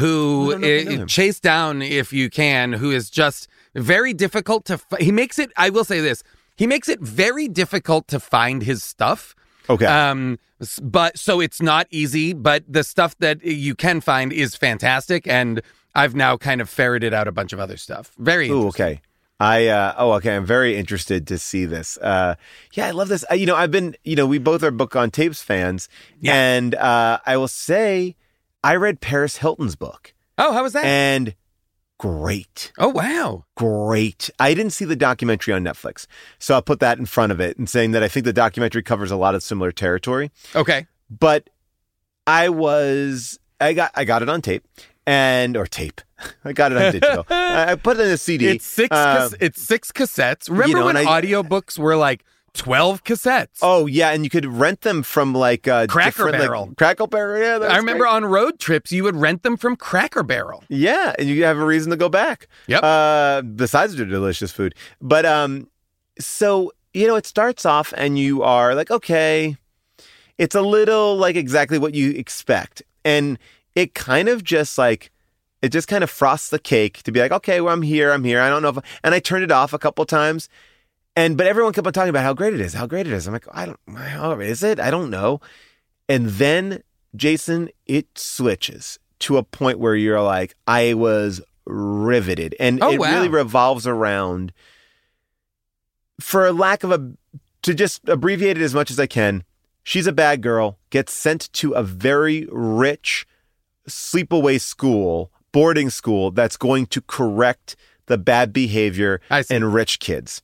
who 0.00 0.48
I 0.48 0.50
don't 0.52 0.60
know 0.62 0.66
if 0.68 0.86
I 0.88 0.90
know 0.96 1.00
him. 1.02 1.06
chase 1.06 1.38
down 1.40 1.82
if 1.82 2.12
you 2.12 2.28
can, 2.30 2.72
who 2.72 2.90
is 2.90 3.10
just 3.10 3.46
very 3.74 4.12
difficult 4.12 4.64
to. 4.66 4.74
F- 4.74 4.98
he 5.00 5.12
makes 5.12 5.38
it. 5.38 5.52
I 5.56 5.70
will 5.70 5.84
say 5.84 6.00
this. 6.00 6.22
He 6.56 6.66
makes 6.66 6.88
it 6.88 7.00
very 7.00 7.46
difficult 7.48 8.08
to 8.08 8.18
find 8.20 8.62
his 8.62 8.82
stuff. 8.82 9.34
okay. 9.68 9.86
Um, 9.86 10.38
but 10.82 11.16
so 11.18 11.40
it's 11.40 11.62
not 11.62 11.86
easy, 11.90 12.32
but 12.34 12.64
the 12.68 12.84
stuff 12.84 13.16
that 13.20 13.42
you 13.44 13.74
can 13.74 14.00
find 14.02 14.32
is 14.32 14.54
fantastic, 14.56 15.26
and 15.26 15.62
I've 15.94 16.14
now 16.14 16.36
kind 16.36 16.60
of 16.60 16.68
ferreted 16.68 17.14
out 17.14 17.26
a 17.28 17.32
bunch 17.32 17.52
of 17.54 17.60
other 17.60 17.76
stuff. 17.78 18.12
Very 18.18 18.48
Ooh, 18.50 18.66
okay. 18.68 19.00
I 19.42 19.68
uh, 19.68 19.94
oh 19.96 20.12
okay. 20.14 20.36
I'm 20.36 20.44
very 20.44 20.76
interested 20.76 21.26
to 21.28 21.38
see 21.38 21.64
this. 21.64 21.96
Uh, 21.96 22.34
yeah, 22.74 22.86
I 22.88 22.90
love 22.90 23.08
this. 23.08 23.24
Uh, 23.30 23.34
you 23.34 23.46
know, 23.46 23.56
I've 23.56 23.70
been 23.70 23.96
you 24.04 24.16
know 24.16 24.26
we 24.26 24.36
both 24.38 24.62
are 24.62 24.70
book 24.70 24.94
on 24.96 25.10
tapes 25.10 25.40
fans, 25.42 25.88
Yeah. 26.20 26.34
and 26.34 26.74
uh, 26.74 27.20
I 27.24 27.38
will 27.38 27.48
say 27.48 28.16
I 28.62 28.76
read 28.76 29.00
Paris 29.00 29.38
Hilton's 29.38 29.76
book 29.76 30.14
Oh, 30.38 30.52
how 30.52 30.62
was 30.62 30.72
that? 30.74 30.84
and 30.84 31.34
great. 31.98 32.72
oh, 32.78 32.88
wow. 32.88 33.44
great. 33.56 34.30
I 34.38 34.54
didn't 34.54 34.72
see 34.72 34.84
the 34.84 34.96
documentary 34.96 35.52
on 35.54 35.62
Netflix, 35.64 36.06
so 36.38 36.54
I'll 36.54 36.62
put 36.62 36.80
that 36.80 36.98
in 36.98 37.06
front 37.06 37.32
of 37.32 37.40
it 37.40 37.58
and 37.58 37.68
saying 37.68 37.90
that 37.92 38.02
I 38.02 38.08
think 38.08 38.24
the 38.24 38.32
documentary 38.32 38.82
covers 38.82 39.10
a 39.10 39.16
lot 39.16 39.34
of 39.34 39.42
similar 39.42 39.72
territory. 39.72 40.30
Okay. 40.54 40.86
But 41.10 41.50
I 42.26 42.48
was 42.48 43.38
I 43.60 43.72
got 43.72 43.90
I 43.94 44.04
got 44.04 44.22
it 44.22 44.28
on 44.28 44.40
tape 44.42 44.66
and 45.06 45.56
or 45.56 45.66
tape. 45.66 46.00
I 46.44 46.52
got 46.52 46.72
it 46.72 46.78
on 46.78 46.92
digital. 46.92 47.26
I 47.30 47.74
put 47.74 47.98
it 47.98 48.04
in 48.06 48.10
a 48.12 48.16
CD. 48.16 48.46
It's 48.48 48.64
six. 48.66 48.94
Uh, 48.94 49.30
it's 49.40 49.60
six 49.60 49.90
cassettes. 49.92 50.48
Remember 50.48 50.78
know, 50.80 50.84
when 50.86 50.96
I- 50.96 51.04
audiobooks 51.04 51.78
were 51.78 51.96
like 51.96 52.24
twelve 52.54 53.04
cassettes? 53.04 53.58
Oh 53.62 53.86
yeah, 53.86 54.10
and 54.10 54.24
you 54.24 54.30
could 54.30 54.46
rent 54.46 54.82
them 54.82 55.02
from 55.02 55.34
like 55.34 55.68
uh, 55.68 55.86
Cracker 55.86 56.10
different, 56.10 56.32
like, 56.32 56.42
Barrel. 56.42 56.72
Cracker 56.76 57.06
Barrel. 57.06 57.40
Yeah, 57.40 57.66
I 57.66 57.76
remember 57.76 58.04
great. 58.04 58.12
on 58.12 58.24
road 58.24 58.58
trips 58.58 58.92
you 58.92 59.04
would 59.04 59.16
rent 59.16 59.42
them 59.42 59.56
from 59.56 59.76
Cracker 59.76 60.22
Barrel. 60.22 60.64
Yeah, 60.68 61.14
and 61.18 61.28
you 61.28 61.44
have 61.44 61.58
a 61.58 61.64
reason 61.64 61.90
to 61.90 61.96
go 61.96 62.08
back. 62.08 62.48
Yep. 62.66 62.82
Uh, 62.82 63.42
besides 63.42 63.96
their 63.96 64.06
delicious 64.06 64.52
food, 64.52 64.74
but 65.00 65.24
um, 65.26 65.68
so 66.18 66.72
you 66.92 67.06
know, 67.06 67.16
it 67.16 67.26
starts 67.26 67.64
off 67.64 67.94
and 67.96 68.18
you 68.18 68.42
are 68.42 68.74
like, 68.74 68.90
okay, 68.90 69.56
it's 70.38 70.54
a 70.54 70.62
little 70.62 71.16
like 71.16 71.36
exactly 71.36 71.78
what 71.78 71.94
you 71.94 72.10
expect, 72.12 72.82
and 73.04 73.38
it 73.74 73.94
kind 73.94 74.28
of 74.28 74.42
just 74.42 74.76
like 74.76 75.10
it 75.62 75.70
just 75.70 75.88
kind 75.88 76.02
of 76.02 76.10
frosts 76.10 76.48
the 76.48 76.58
cake 76.58 77.02
to 77.02 77.12
be 77.12 77.20
like, 77.20 77.32
okay, 77.32 77.60
well, 77.60 77.72
I'm 77.72 77.82
here, 77.82 78.12
I'm 78.12 78.24
here. 78.24 78.40
I 78.40 78.48
don't 78.48 78.62
know 78.62 78.70
if, 78.70 78.78
and 79.04 79.14
I 79.14 79.20
turned 79.20 79.44
it 79.44 79.52
off 79.52 79.72
a 79.72 79.78
couple 79.78 80.04
times, 80.06 80.48
and 81.16 81.36
but 81.36 81.46
everyone 81.46 81.72
kept 81.72 81.86
on 81.86 81.92
talking 81.92 82.10
about 82.10 82.24
how 82.24 82.34
great 82.34 82.54
it 82.54 82.60
is, 82.60 82.72
how 82.74 82.86
great 82.86 83.06
it 83.06 83.12
is. 83.12 83.26
I'm 83.26 83.32
like, 83.32 83.46
I 83.52 83.66
don't, 83.66 83.78
how 83.96 84.32
oh, 84.32 84.40
is 84.40 84.62
it? 84.62 84.80
I 84.80 84.90
don't 84.90 85.10
know. 85.10 85.40
And 86.08 86.26
then 86.26 86.82
Jason, 87.14 87.70
it 87.86 88.06
switches 88.16 88.98
to 89.20 89.36
a 89.36 89.42
point 89.42 89.78
where 89.78 89.94
you're 89.94 90.22
like, 90.22 90.54
I 90.66 90.94
was 90.94 91.40
riveted, 91.66 92.54
and 92.58 92.82
Oh, 92.82 92.90
it 92.92 92.98
wow. 92.98 93.14
really 93.14 93.28
revolves 93.28 93.86
around, 93.86 94.52
for 96.20 96.50
lack 96.52 96.82
of 96.84 96.90
a, 96.92 97.12
to 97.62 97.74
just 97.74 98.08
abbreviate 98.08 98.58
it 98.58 98.62
as 98.62 98.74
much 98.74 98.90
as 98.90 98.98
I 98.98 99.06
can. 99.06 99.44
She's 99.82 100.06
a 100.06 100.12
bad 100.12 100.42
girl, 100.42 100.78
gets 100.90 101.12
sent 101.12 101.52
to 101.54 101.72
a 101.72 101.82
very 101.82 102.46
rich 102.50 103.26
sleepaway 103.88 104.60
school, 104.60 105.32
boarding 105.52 105.90
school 105.90 106.30
that's 106.30 106.56
going 106.56 106.86
to 106.86 107.00
correct 107.00 107.76
the 108.06 108.18
bad 108.18 108.52
behavior 108.52 109.20
in 109.48 109.64
rich 109.64 110.00
kids. 110.00 110.42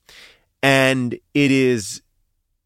And 0.63 1.15
it 1.35 1.51
is 1.51 2.03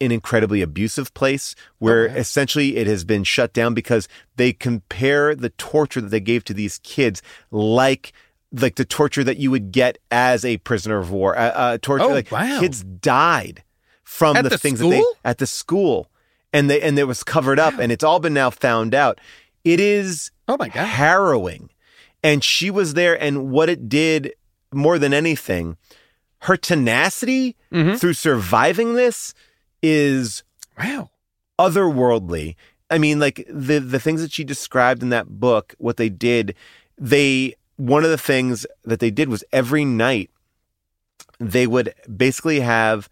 an 0.01 0.11
incredibly 0.13 0.63
abusive 0.63 1.13
place 1.13 1.55
where 1.79 2.07
essentially 2.07 2.77
it 2.77 2.87
has 2.87 3.05
been 3.05 3.23
shut 3.23 3.53
down 3.53 3.75
because 3.75 4.09
they 4.37 4.53
compare 4.53 5.35
the 5.35 5.51
torture 5.51 6.01
that 6.01 6.09
they 6.09 6.21
gave 6.21 6.43
to 6.45 6.55
these 6.55 6.79
kids 6.83 7.21
like 7.51 8.13
like 8.53 8.75
the 8.77 8.85
torture 8.85 9.23
that 9.23 9.37
you 9.37 9.49
would 9.51 9.71
get 9.71 9.99
as 10.11 10.45
a 10.45 10.57
prisoner 10.59 10.99
of 10.99 11.11
war. 11.13 11.39
Uh, 11.39 11.43
uh, 11.51 11.79
torture 11.81 12.05
Oh, 12.07 12.09
like 12.09 12.33
wow. 12.33 12.59
kids 12.59 12.83
died 12.83 13.63
from 14.03 14.35
the, 14.43 14.49
the 14.49 14.59
things 14.59 14.81
that 14.81 14.89
they 14.89 15.01
school? 15.01 15.15
at 15.25 15.39
the 15.39 15.47
school 15.47 16.11
and 16.53 16.69
they 16.69 16.81
and 16.81 16.99
it 16.99 17.05
was 17.05 17.23
covered 17.23 17.61
up 17.61 17.79
and 17.79 17.93
it's 17.93 18.03
all 18.03 18.19
been 18.21 18.35
now 18.35 18.51
found 18.51 18.95
out. 18.95 19.21
It 19.65 19.79
is 19.81 20.31
oh 20.49 20.57
my 20.59 20.69
god 20.69 20.87
harrowing. 20.87 21.71
And 22.23 22.43
she 22.43 22.71
was 22.71 22.95
there 22.95 23.21
and 23.23 23.51
what 23.51 23.69
it 23.69 23.89
did 23.89 24.33
more 24.73 24.99
than 24.99 25.13
anything, 25.15 25.77
her 26.41 26.57
tenacity 26.57 27.57
Mm-hmm. 27.73 27.99
through 27.99 28.15
surviving 28.15 28.95
this 28.95 29.33
is 29.81 30.43
wow 30.77 31.09
otherworldly. 31.57 32.57
I 32.91 32.99
mean, 32.99 33.21
like 33.21 33.47
the 33.49 33.79
the 33.79 34.01
things 34.01 34.23
that 34.23 34.33
she 34.33 34.43
described 34.43 35.03
in 35.05 35.11
that 35.11 35.29
book, 35.29 35.75
what 35.79 35.97
they 35.97 36.09
did, 36.09 36.57
they 36.99 37.55
one 37.77 38.03
of 38.03 38.11
the 38.11 38.19
things 38.19 38.67
that 38.85 38.99
they 38.99 39.13
did 39.13 39.29
was 39.29 39.45
every 39.53 39.85
night 39.85 40.31
they 41.39 41.67
would 41.67 41.95
basically 42.17 42.59
have 42.59 43.09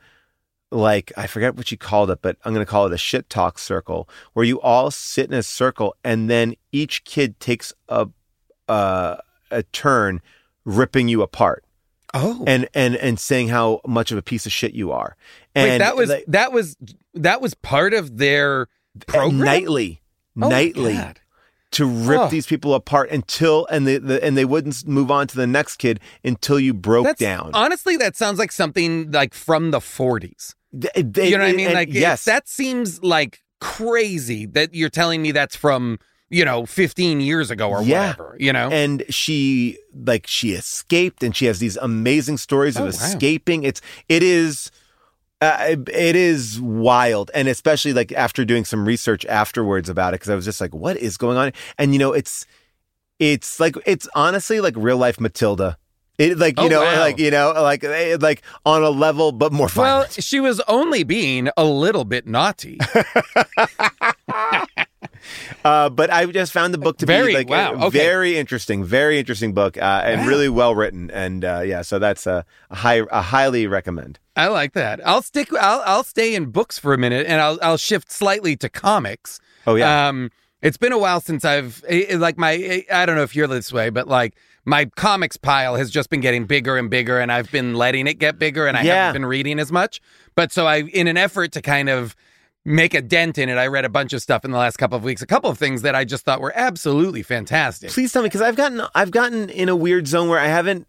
like 0.73 1.13
I 1.17 1.29
forget 1.29 1.55
what 1.55 1.69
she 1.69 1.77
called 1.77 2.11
it, 2.11 2.21
but 2.21 2.37
I'm 2.45 2.53
going 2.53 2.67
to 2.67 2.71
call 2.71 2.87
it 2.87 2.93
a 2.93 2.99
shit 2.99 3.31
talk 3.31 3.59
circle, 3.61 4.09
where 4.33 4.45
you 4.45 4.61
all 4.61 4.91
sit 4.91 5.31
in 5.31 5.35
a 5.35 5.43
circle 5.45 5.95
and 6.03 6.29
then 6.29 6.55
each 6.73 7.05
kid 7.05 7.39
takes 7.39 7.73
a 7.89 8.09
uh, 8.69 9.17
a 9.53 9.63
turn 9.63 10.21
ripping 10.65 11.07
you 11.07 11.23
apart. 11.23 11.65
Oh, 12.15 12.43
and 12.47 12.69
and 12.75 12.97
and 12.97 13.21
saying 13.21 13.49
how 13.49 13.81
much 13.87 14.11
of 14.13 14.19
a 14.19 14.23
piece 14.23 14.47
of 14.47 14.53
shit 14.53 14.73
you 14.73 14.93
are. 14.93 15.17
And 15.55 15.69
Wait, 15.73 15.79
that 15.79 15.97
was 15.97 16.09
like, 16.11 16.25
that 16.29 16.53
was 16.53 16.77
that 17.15 17.41
was 17.41 17.55
part 17.55 17.93
of 17.95 18.17
their 18.19 18.69
program 19.07 19.39
nightly, 19.39 20.01
Oh, 20.41 20.49
nightly. 20.49 20.99
To 21.73 21.85
rip 21.85 22.21
Oh. 22.21 22.29
these 22.29 22.47
people 22.47 22.73
apart 22.73 23.11
until 23.11 23.67
and 23.71 23.87
they 23.87 23.99
the, 23.99 24.25
and 24.25 24.39
they 24.39 24.47
wouldn't 24.47 24.87
move 24.89 25.11
on 25.11 25.27
to 25.27 25.37
the 25.37 25.47
next 25.47 25.77
kid 25.77 26.01
until 26.25 26.59
you 26.59 26.73
broke 26.73 27.05
That's 27.05 27.21
down. 27.21 27.51
honestly 27.53 27.99
that 27.99 28.17
sounds 28.17 28.39
like 28.39 28.53
something 28.53 29.11
like 29.11 29.35
from 29.35 29.71
the 29.71 29.81
40s. 29.81 30.55
They- 30.73 30.89
they- 31.03 31.29
you 31.29 31.37
know 31.37 31.45
what 31.45 31.51
I 31.51 31.57
mean? 31.57 31.75
Like 31.75 31.93
yes, 31.93 32.25
that 32.25 32.49
seems 32.49 33.03
like 33.03 33.43
crazy 33.61 34.47
that 34.47 34.75
you're 34.75 34.89
telling 34.89 35.21
me 35.21 35.31
that's 35.31 35.57
from 35.57 35.99
you 36.31 36.45
know 36.45 36.67
15 36.67 37.21
years 37.21 37.51
ago 37.51 37.71
or 37.71 37.83
Yeah. 37.83 38.01
whatever. 38.11 38.37
You 38.39 38.53
know, 38.53 38.69
and 38.71 39.03
she 39.09 39.79
like 39.95 40.27
she 40.27 40.53
escaped 40.53 41.23
and 41.23 41.35
she 41.35 41.47
has 41.47 41.59
these 41.59 41.77
amazing 41.79 42.37
stories 42.39 42.77
of 42.77 42.83
Oh, 42.83 42.87
wow. 42.87 42.91
escaping 42.91 43.65
it's 43.65 43.81
it 44.09 44.23
is 44.23 44.71
uh, 45.41 45.77
it 45.87 46.17
is 46.17 46.61
wild 46.61 47.31
and 47.33 47.47
especially 47.49 47.93
like 47.93 48.11
after 48.13 48.45
doing 48.45 48.65
some 48.65 48.85
research 48.85 49.25
afterwards 49.27 49.89
about 49.89 50.13
it 50.13 50.17
because 50.21 50.31
i 50.31 50.35
was 50.35 50.45
just 50.45 50.61
like 50.61 50.75
what 50.75 50.97
is 50.97 51.17
going 51.17 51.37
on 51.39 51.53
and 51.79 51.93
you 51.93 51.99
know 52.01 52.13
it's 52.13 52.45
it's 53.21 53.61
like 53.61 53.77
it's 53.87 54.09
honestly 54.17 54.61
like 54.61 54.75
real 54.77 54.97
life 54.97 55.21
matilda 55.21 55.79
it 56.19 56.37
like 56.39 56.59
you 56.59 56.67
Oh, 56.67 56.69
know 56.69 56.81
wow. 56.83 56.99
like 56.99 57.21
you 57.21 57.31
know 57.31 57.53
like 57.53 57.85
eh, 57.85 58.17
like 58.21 58.43
on 58.67 58.83
a 58.83 58.91
level 58.91 59.31
but 59.31 59.53
more 59.53 59.69
well, 59.77 60.07
she 60.09 60.41
was 60.41 60.61
only 60.67 61.05
being 61.05 61.49
a 61.57 61.65
little 61.65 62.05
bit 62.05 62.27
naughty. 62.27 62.79
Uh, 65.65 65.89
but 65.91 66.11
I 66.11 66.27
just 66.27 66.53
found 66.53 66.73
the 66.75 66.79
book 66.79 66.99
to 66.99 67.07
Very- 67.07 67.33
be 67.33 67.39
like 67.39 67.49
wow, 67.49 67.73
a 67.75 67.87
okay. 67.87 67.99
very 67.99 68.37
interesting, 68.39 68.85
very 68.85 69.19
interesting 69.19 69.53
book, 69.53 69.77
uh, 69.77 70.03
and 70.05 70.23
Wow. 70.23 70.27
really 70.29 70.49
well 70.49 70.75
written. 70.75 71.11
And 71.11 71.45
uh, 71.45 71.61
yeah, 71.65 71.83
so 71.83 71.99
that's 71.99 72.27
a, 72.27 72.45
a 72.71 72.77
high, 72.77 73.03
a 73.11 73.23
highly 73.23 73.67
recommend. 73.67 74.19
I 74.37 74.49
like 74.49 74.73
that. 74.75 75.01
I'll 75.07 75.23
stick. 75.23 75.53
I'll 75.53 75.83
I'll 75.85 76.05
stay 76.05 76.35
in 76.35 76.47
books 76.47 76.79
for 76.79 76.95
a 76.95 76.99
minute, 76.99 77.27
and 77.27 77.41
I'll 77.41 77.59
I'll 77.63 77.77
shift 77.77 78.11
slightly 78.13 78.57
to 78.57 78.69
comics. 78.69 79.41
Oh 79.67 79.75
yeah, 79.75 80.09
Um, 80.09 80.31
it's 80.63 80.77
been 80.77 80.93
a 80.93 80.99
while 80.99 81.21
since 81.21 81.45
I've 81.45 81.83
like 82.15 82.39
my. 82.39 82.85
I 82.93 83.05
don't 83.07 83.17
know 83.17 83.23
if 83.23 83.35
you're 83.35 83.47
this 83.49 83.73
way, 83.73 83.91
but 83.91 84.07
like 84.07 84.35
my 84.65 84.85
comics 84.85 85.37
pile 85.37 85.77
has 85.77 85.91
just 85.91 86.11
been 86.11 86.21
getting 86.21 86.45
bigger 86.45 86.77
and 86.77 86.89
bigger, 86.91 87.19
and 87.19 87.33
I've 87.33 87.51
been 87.51 87.75
letting 87.75 88.07
it 88.07 88.15
get 88.19 88.39
bigger, 88.39 88.67
and 88.67 88.77
I 88.77 88.83
Yeah. 88.83 89.07
haven't 89.07 89.23
been 89.23 89.29
reading 89.29 89.59
as 89.59 89.73
much. 89.73 90.01
But 90.35 90.53
so 90.53 90.67
I, 90.67 90.83
in 90.83 91.07
an 91.09 91.17
effort 91.17 91.53
to 91.53 91.63
kind 91.63 91.89
of 91.89 92.15
make 92.69 92.95
a 92.95 93.03
dent 93.03 93.39
in 93.39 93.49
it, 93.49 93.55
I 93.57 93.67
read 93.67 93.85
a 93.85 93.89
bunch 93.89 94.13
of 94.13 94.23
stuff 94.23 94.45
in 94.45 94.51
the 94.51 94.59
last 94.59 94.77
couple 94.77 94.97
of 94.97 95.03
weeks. 95.05 95.23
A 95.23 95.27
couple 95.27 95.51
of 95.51 95.59
things 95.59 95.83
that 95.83 95.95
I 95.95 96.05
just 96.05 96.25
thought 96.25 96.41
were 96.41 96.53
absolutely 96.55 97.23
fantastic. 97.23 97.91
please 97.91 98.13
tell 98.13 98.23
me 98.23 98.27
because 98.29 98.43
I've 98.43 98.57
gotten, 98.57 98.83
I've 98.95 99.11
gotten 99.11 99.49
in 99.51 99.69
a 99.69 99.77
weird 99.77 100.07
zone 100.07 100.29
where 100.29 100.39
I 100.39 100.47
haven't 100.47 100.87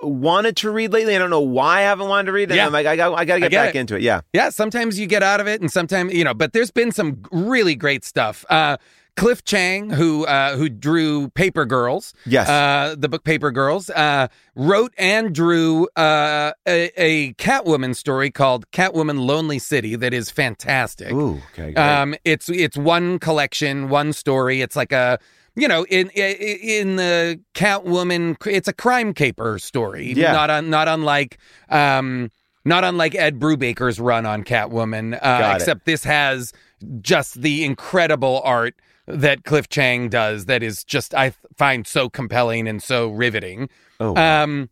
wanted 0.00 0.56
to 0.58 0.70
read 0.70 0.92
lately. 0.92 1.16
I 1.16 1.18
don't 1.18 1.30
know 1.30 1.40
why 1.40 1.78
I 1.78 1.82
haven't 1.82 2.08
wanted 2.08 2.26
to 2.26 2.32
read. 2.32 2.50
And 2.50 2.56
Yeah. 2.56 2.66
I'm 2.66 2.72
like, 2.72 2.86
I 2.86 2.96
got, 2.96 3.14
I 3.18 3.24
got 3.24 3.34
to 3.34 3.40
get, 3.40 3.50
get 3.50 3.66
back 3.66 3.74
it. 3.74 3.78
into 3.78 3.96
it. 3.96 4.02
Yeah, 4.02 4.20
Yeah, 4.32 4.50
sometimes 4.50 4.98
you 4.98 5.06
get 5.06 5.22
out 5.22 5.40
of 5.40 5.48
it, 5.48 5.60
and 5.60 5.70
sometimes 5.70 6.12
you 6.12 6.22
know. 6.24 6.34
But 6.34 6.52
there's 6.52 6.70
been 6.70 6.92
some 6.92 7.22
really 7.32 7.74
great 7.74 8.04
stuff. 8.04 8.44
Uh, 8.50 8.76
Cliff 9.16 9.44
Chiang, 9.44 9.88
who 9.90 10.26
uh, 10.26 10.56
who 10.56 10.68
drew 10.68 11.28
Paper 11.30 11.64
Girls, 11.64 12.12
Yes. 12.26 12.48
uh, 12.48 12.94
the 12.98 13.08
book 13.08 13.24
Paper 13.24 13.50
Girls, 13.50 13.88
uh, 13.90 14.28
wrote 14.54 14.92
and 14.98 15.34
drew 15.34 15.86
uh, 15.96 16.52
a, 16.68 16.90
a 17.02 17.32
Catwoman 17.34 17.96
story 17.96 18.30
called 18.30 18.70
Catwoman 18.72 19.18
Lonely 19.26 19.58
City 19.58 19.96
that 19.96 20.12
is 20.12 20.30
fantastic. 20.30 21.12
Ooh, 21.12 21.40
okay, 21.52 21.72
great. 21.72 21.78
Um, 21.78 22.14
it's 22.24 22.48
it's 22.50 22.76
one 22.76 23.18
collection, 23.18 23.88
one 23.88 24.12
story. 24.12 24.60
It's 24.60 24.76
like 24.76 24.92
a 24.92 25.18
you 25.54 25.66
know 25.66 25.84
in 25.86 26.10
in 26.10 26.96
the 26.96 27.40
Catwoman, 27.54 28.36
it's 28.46 28.68
a 28.68 28.74
crime 28.74 29.14
caper 29.14 29.58
story. 29.58 30.12
Yeah. 30.12 30.32
not 30.32 30.50
un, 30.50 30.68
not 30.68 30.88
unlike 30.88 31.38
um 31.70 32.30
not 32.66 32.84
unlike 32.84 33.14
Ed 33.14 33.38
Brubaker's 33.38 33.98
run 33.98 34.26
on 34.26 34.42
Catwoman. 34.44 35.14
Uh, 35.22 35.52
except 35.54 35.86
this 35.86 36.04
has 36.04 36.52
just 37.00 37.40
the 37.40 37.64
incredible 37.64 38.42
art 38.44 38.74
that 39.06 39.44
Cliff 39.44 39.68
Chiang 39.68 40.08
does. 40.08 40.46
That 40.46 40.62
is 40.62 40.84
just 40.84 41.14
I 41.14 41.32
find 41.56 41.86
so 41.86 42.08
compelling 42.08 42.66
and 42.68 42.82
so 42.82 43.10
riveting. 43.10 43.68
oh, 44.00 44.12
wow. 44.12 44.42
Um, 44.44 44.70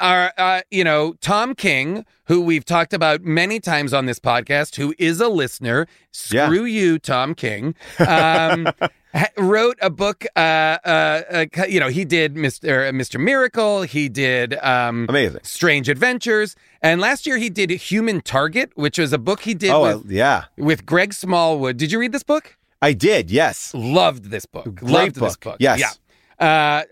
our, 0.00 0.32
uh, 0.38 0.62
you 0.70 0.84
know, 0.84 1.12
Tom 1.20 1.54
King, 1.54 2.06
who 2.24 2.40
we've 2.40 2.64
talked 2.64 2.94
about 2.94 3.20
many 3.22 3.60
times 3.60 3.92
on 3.92 4.06
this 4.06 4.18
podcast, 4.18 4.76
who 4.76 4.94
is 4.98 5.20
a 5.20 5.28
listener. 5.28 5.86
Yeah. 6.30 6.46
Screw 6.46 6.64
you, 6.64 6.98
Tom 6.98 7.34
King. 7.34 7.74
Um, 7.98 8.68
wrote 9.36 9.76
a 9.82 9.90
book. 9.90 10.24
Uh, 10.34 10.38
uh, 10.84 11.44
uh, 11.58 11.64
you 11.68 11.78
know, 11.78 11.88
he 11.88 12.06
did 12.06 12.36
Mr. 12.36 12.90
Mr. 12.94 13.20
Miracle. 13.20 13.82
He 13.82 14.08
did 14.08 14.54
um, 14.64 15.04
amazing. 15.10 15.40
Strange 15.42 15.90
Adventures, 15.90 16.56
and 16.80 16.98
last 16.98 17.26
year 17.26 17.36
he 17.36 17.50
did 17.50 17.68
Human 17.70 18.22
Target, 18.22 18.72
which 18.76 18.98
was 18.98 19.12
a 19.12 19.18
book 19.18 19.40
he 19.40 19.52
did 19.52 19.70
Oh, 19.72 19.82
with, 19.82 19.96
uh, 20.06 20.08
yeah, 20.08 20.44
with 20.56 20.86
Greg 20.86 21.12
Smallwood. 21.12 21.76
Did 21.76 21.92
you 21.92 21.98
read 21.98 22.12
this 22.12 22.22
book? 22.22 22.56
I 22.82 22.92
did. 22.92 23.30
Yes, 23.30 23.72
Loved 23.74 24.26
this 24.26 24.44
book. 24.44 24.74
Great 24.74 24.90
Loved 24.90 25.14
this 25.14 25.36
book. 25.36 25.40
book. 25.40 25.56
Yes. 25.60 25.80
Yeah. 25.80 25.90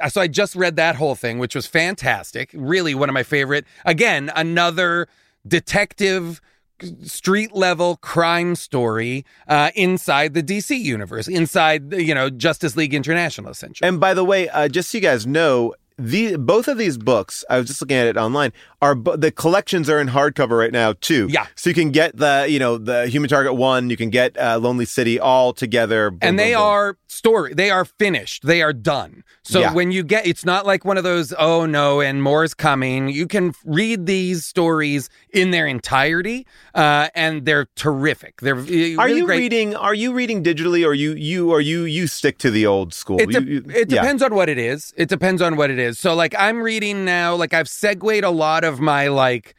Uh, 0.01 0.09
so 0.09 0.21
I 0.21 0.29
just 0.29 0.55
read 0.55 0.77
that 0.77 0.95
whole 0.95 1.17
thing, 1.17 1.39
which 1.41 1.55
was 1.57 1.67
fantastic. 1.67 2.51
Really 2.55 2.95
one 2.95 3.09
of 3.09 3.15
my 3.15 3.25
favorite. 3.25 3.67
Again, 3.85 4.31
another 4.37 5.09
detective 5.47 6.41
street 7.03 7.53
level 7.53 7.97
crime 7.97 8.55
story 8.55 9.25
uh, 9.49 9.71
inside 9.75 10.35
the 10.35 10.43
DC 10.43 10.79
universe, 10.79 11.29
inside 11.29 11.91
the, 11.91 12.03
you 12.03 12.15
know 12.15 12.31
Justice 12.31 12.77
League 12.77 12.95
International, 12.95 13.51
essentially. 13.51 13.87
And 13.89 14.01
by 14.01 14.15
the 14.15 14.25
way, 14.25 14.49
uh, 14.49 14.69
just 14.69 14.91
so 14.91 14.99
you 14.99 15.03
guys 15.03 15.27
know, 15.27 15.75
the 15.99 16.37
both 16.37 16.69
of 16.69 16.79
these 16.79 16.97
books, 16.97 17.45
I 17.51 17.59
was 17.59 17.67
just 17.67 17.81
looking 17.81 17.97
at 17.97 18.07
it 18.07 18.17
online, 18.17 18.53
are 18.83 18.95
the 18.95 19.31
collections 19.31 19.89
are 19.91 19.99
in 20.01 20.09
hardcover 20.09 20.59
right 20.59 20.73
now 20.73 20.95
too. 21.01 21.29
Yeah. 21.31 21.47
So 21.55 21.69
you 21.71 21.75
can 21.75 21.91
get 21.91 22.17
the 22.17 22.47
you 22.49 22.59
know 22.59 22.79
the 22.79 23.07
Human 23.09 23.29
Target 23.29 23.55
one, 23.55 23.91
you 23.91 23.97
can 23.97 24.11
get 24.11 24.37
uh, 24.39 24.59
Lonely 24.59 24.85
City 24.87 25.19
all 25.21 25.53
together, 25.53 26.11
boom, 26.11 26.19
and 26.23 26.39
they 26.39 26.53
boom, 26.53 26.61
boom. 26.61 26.69
are 26.69 26.97
story 27.09 27.53
they 27.55 27.71
are 27.71 27.85
finished 27.85 28.47
they 28.47 28.63
are 28.63 28.73
done 28.73 29.25
so 29.43 29.59
Yeah. 29.61 29.73
when 29.73 29.91
you 29.91 30.05
get 30.05 30.29
it's 30.29 30.45
not 30.45 30.65
like 30.65 30.85
one 30.85 30.97
of 30.97 31.03
those 31.03 31.35
oh 31.37 31.67
no 31.67 32.01
and 32.01 32.23
more 32.23 32.45
is 32.45 32.55
coming 32.55 33.09
you 33.09 33.27
can 33.27 33.53
read 33.65 34.07
these 34.07 34.47
stories 34.47 35.11
in 35.31 35.51
their 35.51 35.67
entirety 35.67 36.47
uh, 36.73 37.09
and 37.17 37.45
they're 37.47 37.67
terrific 37.75 38.41
they're 38.41 38.55
really 38.55 38.97
Are 38.97 39.09
you 39.09 39.27
great. 39.27 39.39
reading? 39.41 39.75
Are 39.75 39.93
you 39.95 40.13
reading 40.13 40.45
digitally, 40.45 40.87
or 40.87 40.95
you 40.95 41.13
you 41.15 41.51
or 41.51 41.61
you 41.61 41.83
you 41.83 42.07
stick 42.07 42.39
to 42.39 42.51
the 42.51 42.65
old 42.65 42.95
school? 42.95 43.21
It, 43.21 43.31
de- 43.31 43.43
You- 43.43 43.51
you- 43.51 43.65
it 43.75 43.91
yeah. 43.91 44.01
depends 44.03 44.23
on 44.23 44.33
what 44.35 44.49
it 44.49 44.57
is. 44.59 44.95
It 44.97 45.09
depends 45.09 45.43
on 45.43 45.57
what 45.57 45.69
it 45.71 45.79
is. 45.81 45.99
So, 45.99 46.15
like, 46.15 46.35
I'm 46.39 46.63
reading 46.63 47.05
now. 47.05 47.35
Like, 47.35 47.53
I've 47.53 47.69
segued 47.69 48.23
a 48.25 48.31
lot 48.31 48.63
of 48.63 48.70
my 48.79 49.09
like, 49.09 49.55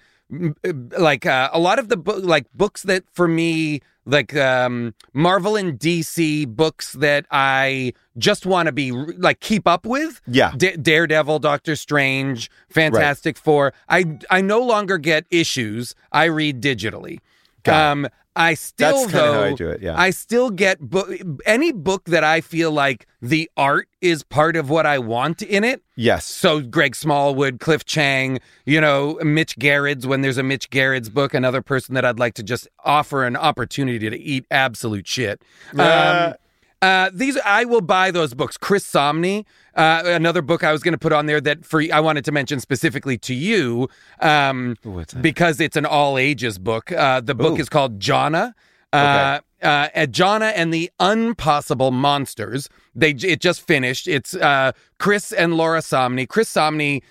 like 0.98 1.26
uh, 1.26 1.50
a 1.52 1.60
lot 1.60 1.80
of 1.80 1.90
the 1.90 1.98
book, 1.98 2.24
like 2.24 2.46
books 2.54 2.84
that 2.84 3.04
for 3.12 3.28
me, 3.28 3.82
like 4.06 4.36
um, 4.36 4.94
Marvel 5.14 5.56
and 5.56 5.78
DC 5.80 6.48
books 6.48 6.94
that 6.94 7.26
I 7.32 7.94
just 8.18 8.46
want 8.46 8.68
to 8.68 8.72
be 8.72 8.92
like 8.92 9.40
keep 9.40 9.68
up 9.68 9.86
with. 9.86 10.22
Yeah. 10.28 10.54
Da- 10.56 10.78
Daredevil, 10.78 11.40
Doctor 11.40 11.76
Strange, 11.76 12.50
Fantastic 12.70 13.38
Four. 13.38 13.74
I 13.90 14.18
I 14.30 14.42
no 14.42 14.62
longer 14.62 14.98
get 14.98 15.26
issues. 15.30 15.96
I 16.12 16.26
read 16.26 16.62
digitally. 16.62 17.20
Got 17.64 18.06
it. 18.06 18.12
I 18.36 18.54
still 18.54 19.02
That's 19.02 19.12
though 19.12 19.34
how 19.34 19.42
I 19.42 19.54
do 19.54 19.70
it, 19.70 19.82
yeah. 19.82 20.00
I 20.00 20.12
still 20.12 20.50
get 20.50 20.80
book 20.80 21.10
any 21.46 21.72
book 21.72 22.06
that 22.06 22.24
I 22.24 22.40
feel 22.42 22.72
like 22.72 23.06
the 23.22 23.50
art 23.58 23.90
is 24.00 24.24
part 24.24 24.56
of 24.56 24.70
what 24.70 24.86
I 24.86 25.00
want 25.00 25.42
in 25.42 25.64
it. 25.64 25.84
Yes. 25.96 26.26
So 26.26 26.62
Greg 26.62 26.96
Smallwood, 26.96 27.60
Cliff 27.60 27.86
Chiang, 27.86 28.40
you 28.66 28.80
know, 28.80 29.20
Mitch 29.22 29.58
Gerads, 29.58 30.08
when 30.08 30.22
there's 30.22 30.38
a 30.38 30.44
Mitch 30.44 30.70
Gerads 30.70 31.10
book, 31.10 31.34
another 31.34 31.62
person 31.62 31.94
that 31.96 32.06
I'd 32.06 32.20
like 32.20 32.36
to 32.36 32.44
just 32.44 32.68
offer 32.86 33.26
an 33.26 33.36
opportunity 33.36 34.10
to 34.10 34.18
eat 34.18 34.46
absolute 34.50 35.08
shit. 35.08 35.42
Uh, 35.78 35.82
Um, 35.82 35.88
uh, 35.88 36.34
these 36.82 37.38
I 37.46 37.66
will 37.66 37.82
buy 37.82 38.12
those 38.12 38.34
books. 38.34 38.58
Chris 38.58 38.86
Samnee, 38.86 39.46
uh, 39.76 40.04
another 40.06 40.42
book 40.42 40.64
I 40.64 40.72
was 40.72 40.82
going 40.82 40.94
to 40.94 40.98
put 40.98 41.14
on 41.14 41.26
there 41.26 41.42
that 41.42 41.66
for 41.66 41.82
I 41.94 42.00
wanted 42.00 42.26
to 42.26 42.32
mention 42.32 42.60
specifically 42.60 43.18
to 43.20 43.34
you, 43.34 43.90
um, 44.20 44.76
because 45.22 45.60
it's 45.60 45.78
an 45.78 45.86
all 45.86 46.18
ages 46.18 46.58
book. 46.58 46.92
Uh, 46.92 47.22
the 47.22 47.36
book 47.36 47.58
Ooh. 47.58 47.62
is 47.62 47.70
called 47.70 48.00
Jonna. 48.00 48.54
Uh, 48.94 49.40
uh, 49.62 49.88
Jonna 50.08 50.52
and 50.56 50.74
the 50.74 50.92
Unpossible 51.00 51.94
Monsters. 51.94 52.68
They 52.96 53.12
it 53.12 53.40
just 53.40 53.62
finished. 53.62 54.08
It's 54.08 54.34
uh, 54.34 54.72
Chris 54.98 55.32
and 55.32 55.54
Laura 55.56 55.80
Samnee. 55.80 56.28
Chris 56.28 56.52
Samnee, 56.52 57.02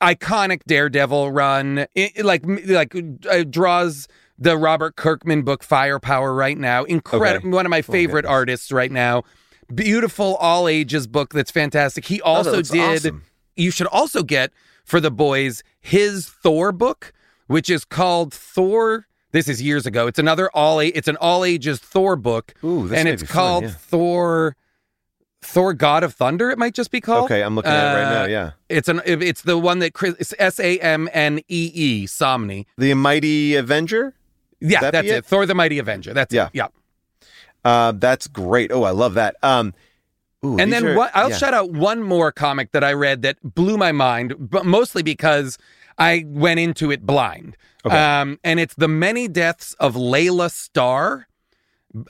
iconic 0.00 0.62
Daredevil 0.66 1.30
run. 1.30 1.78
It, 1.94 2.12
it 2.16 2.24
like 2.24 2.42
like 2.46 2.96
uh, 3.30 3.44
draws 3.44 4.08
the 4.40 4.56
Robert 4.56 4.96
Kirkman 4.96 5.42
book 5.42 5.62
Firepower 5.62 6.34
right 6.34 6.56
now. 6.58 6.84
Incredible, 6.84 7.48
Okay. 7.48 7.54
one 7.54 7.66
of 7.66 7.70
my 7.70 7.80
Oh, 7.80 7.82
favorite 7.82 8.22
goodness. 8.22 8.30
artists 8.32 8.72
right 8.72 8.90
now. 8.90 9.22
Beautiful 9.72 10.34
all 10.36 10.66
ages 10.66 11.06
book 11.06 11.32
that's 11.32 11.50
fantastic. 11.50 12.06
He 12.06 12.20
Oh, 12.22 12.24
also 12.36 12.52
looks 12.52 12.70
did. 12.70 12.80
awesome. 12.80 13.22
You 13.54 13.70
should 13.70 13.86
also 13.88 14.22
get 14.22 14.50
for 14.84 14.98
the 15.00 15.10
boys 15.10 15.62
his 15.80 16.26
Thor 16.26 16.72
book, 16.72 17.12
which 17.46 17.68
is 17.70 17.84
called 17.84 18.32
Thor. 18.34 19.06
This 19.32 19.46
is 19.46 19.62
years 19.62 19.86
ago. 19.86 20.08
It's 20.08 20.18
another 20.18 20.50
all. 20.54 20.80
It's 20.80 21.06
an 21.06 21.16
all 21.18 21.44
ages 21.44 21.78
Thor 21.78 22.16
book, 22.16 22.52
Ooh, 22.64 22.88
this 22.88 22.98
and 22.98 23.08
it's 23.08 23.22
be 23.22 23.26
fun, 23.28 23.34
called 23.34 23.64
yeah. 23.64 23.70
Thor. 23.78 24.56
Thor, 25.42 25.72
God 25.72 26.02
of 26.04 26.14
Thunder. 26.14 26.50
It 26.50 26.58
might 26.58 26.74
just 26.74 26.90
be 26.90 27.00
called. 27.00 27.24
Okay, 27.24 27.42
I'm 27.42 27.54
looking 27.54 27.70
at 27.70 27.92
it 27.96 28.02
right 28.02 28.12
now. 28.12 28.22
Uh, 28.24 28.26
Yeah, 28.26 28.50
It's 28.68 28.88
an. 28.88 29.00
It's 29.06 29.42
the 29.42 29.56
one 29.56 29.78
that 29.78 29.94
Chris. 29.94 30.14
It's 30.18 30.34
S 30.38 30.58
A 30.60 30.78
M 30.80 31.08
N 31.12 31.38
E 31.48 31.70
E. 31.72 32.06
Samnee. 32.06 32.66
the 32.76 32.92
Mighty 32.94 33.54
Avenger. 33.54 34.14
Yeah, 34.60 34.80
that 34.80 34.90
that's 34.92 35.08
it? 35.08 35.14
it? 35.16 35.24
Thor 35.26 35.46
the 35.46 35.54
Mighty 35.54 35.78
Avenger. 35.78 36.12
That's 36.14 36.32
Yeah. 36.34 36.46
it. 36.46 36.50
Yeah. 36.54 36.68
Uh, 37.64 37.92
that's 37.92 38.26
great. 38.26 38.72
Oh, 38.72 38.82
I 38.84 38.90
love 38.90 39.14
that. 39.14 39.36
Um, 39.42 39.74
ooh, 40.44 40.58
and 40.58 40.72
then 40.72 40.86
are- 40.86 40.94
what, 40.96 41.10
I'll 41.14 41.30
yeah. 41.30 41.36
shout 41.36 41.54
out 41.54 41.70
one 41.72 42.02
more 42.02 42.32
comic 42.32 42.72
that 42.72 42.82
I 42.84 42.92
read 42.92 43.22
that 43.22 43.36
blew 43.42 43.76
my 43.76 43.92
mind, 43.92 44.34
but 44.38 44.64
mostly 44.66 45.02
because 45.02 45.58
I 45.98 46.24
went 46.26 46.60
into 46.60 46.90
it 46.90 47.04
blind. 47.06 47.56
Okay. 47.84 47.96
Um, 47.96 48.38
and 48.44 48.60
it's 48.60 48.74
the 48.74 48.88
many 48.88 49.28
deaths 49.28 49.74
of 49.74 49.96
Laila 49.96 50.50
Starr. 50.50 51.26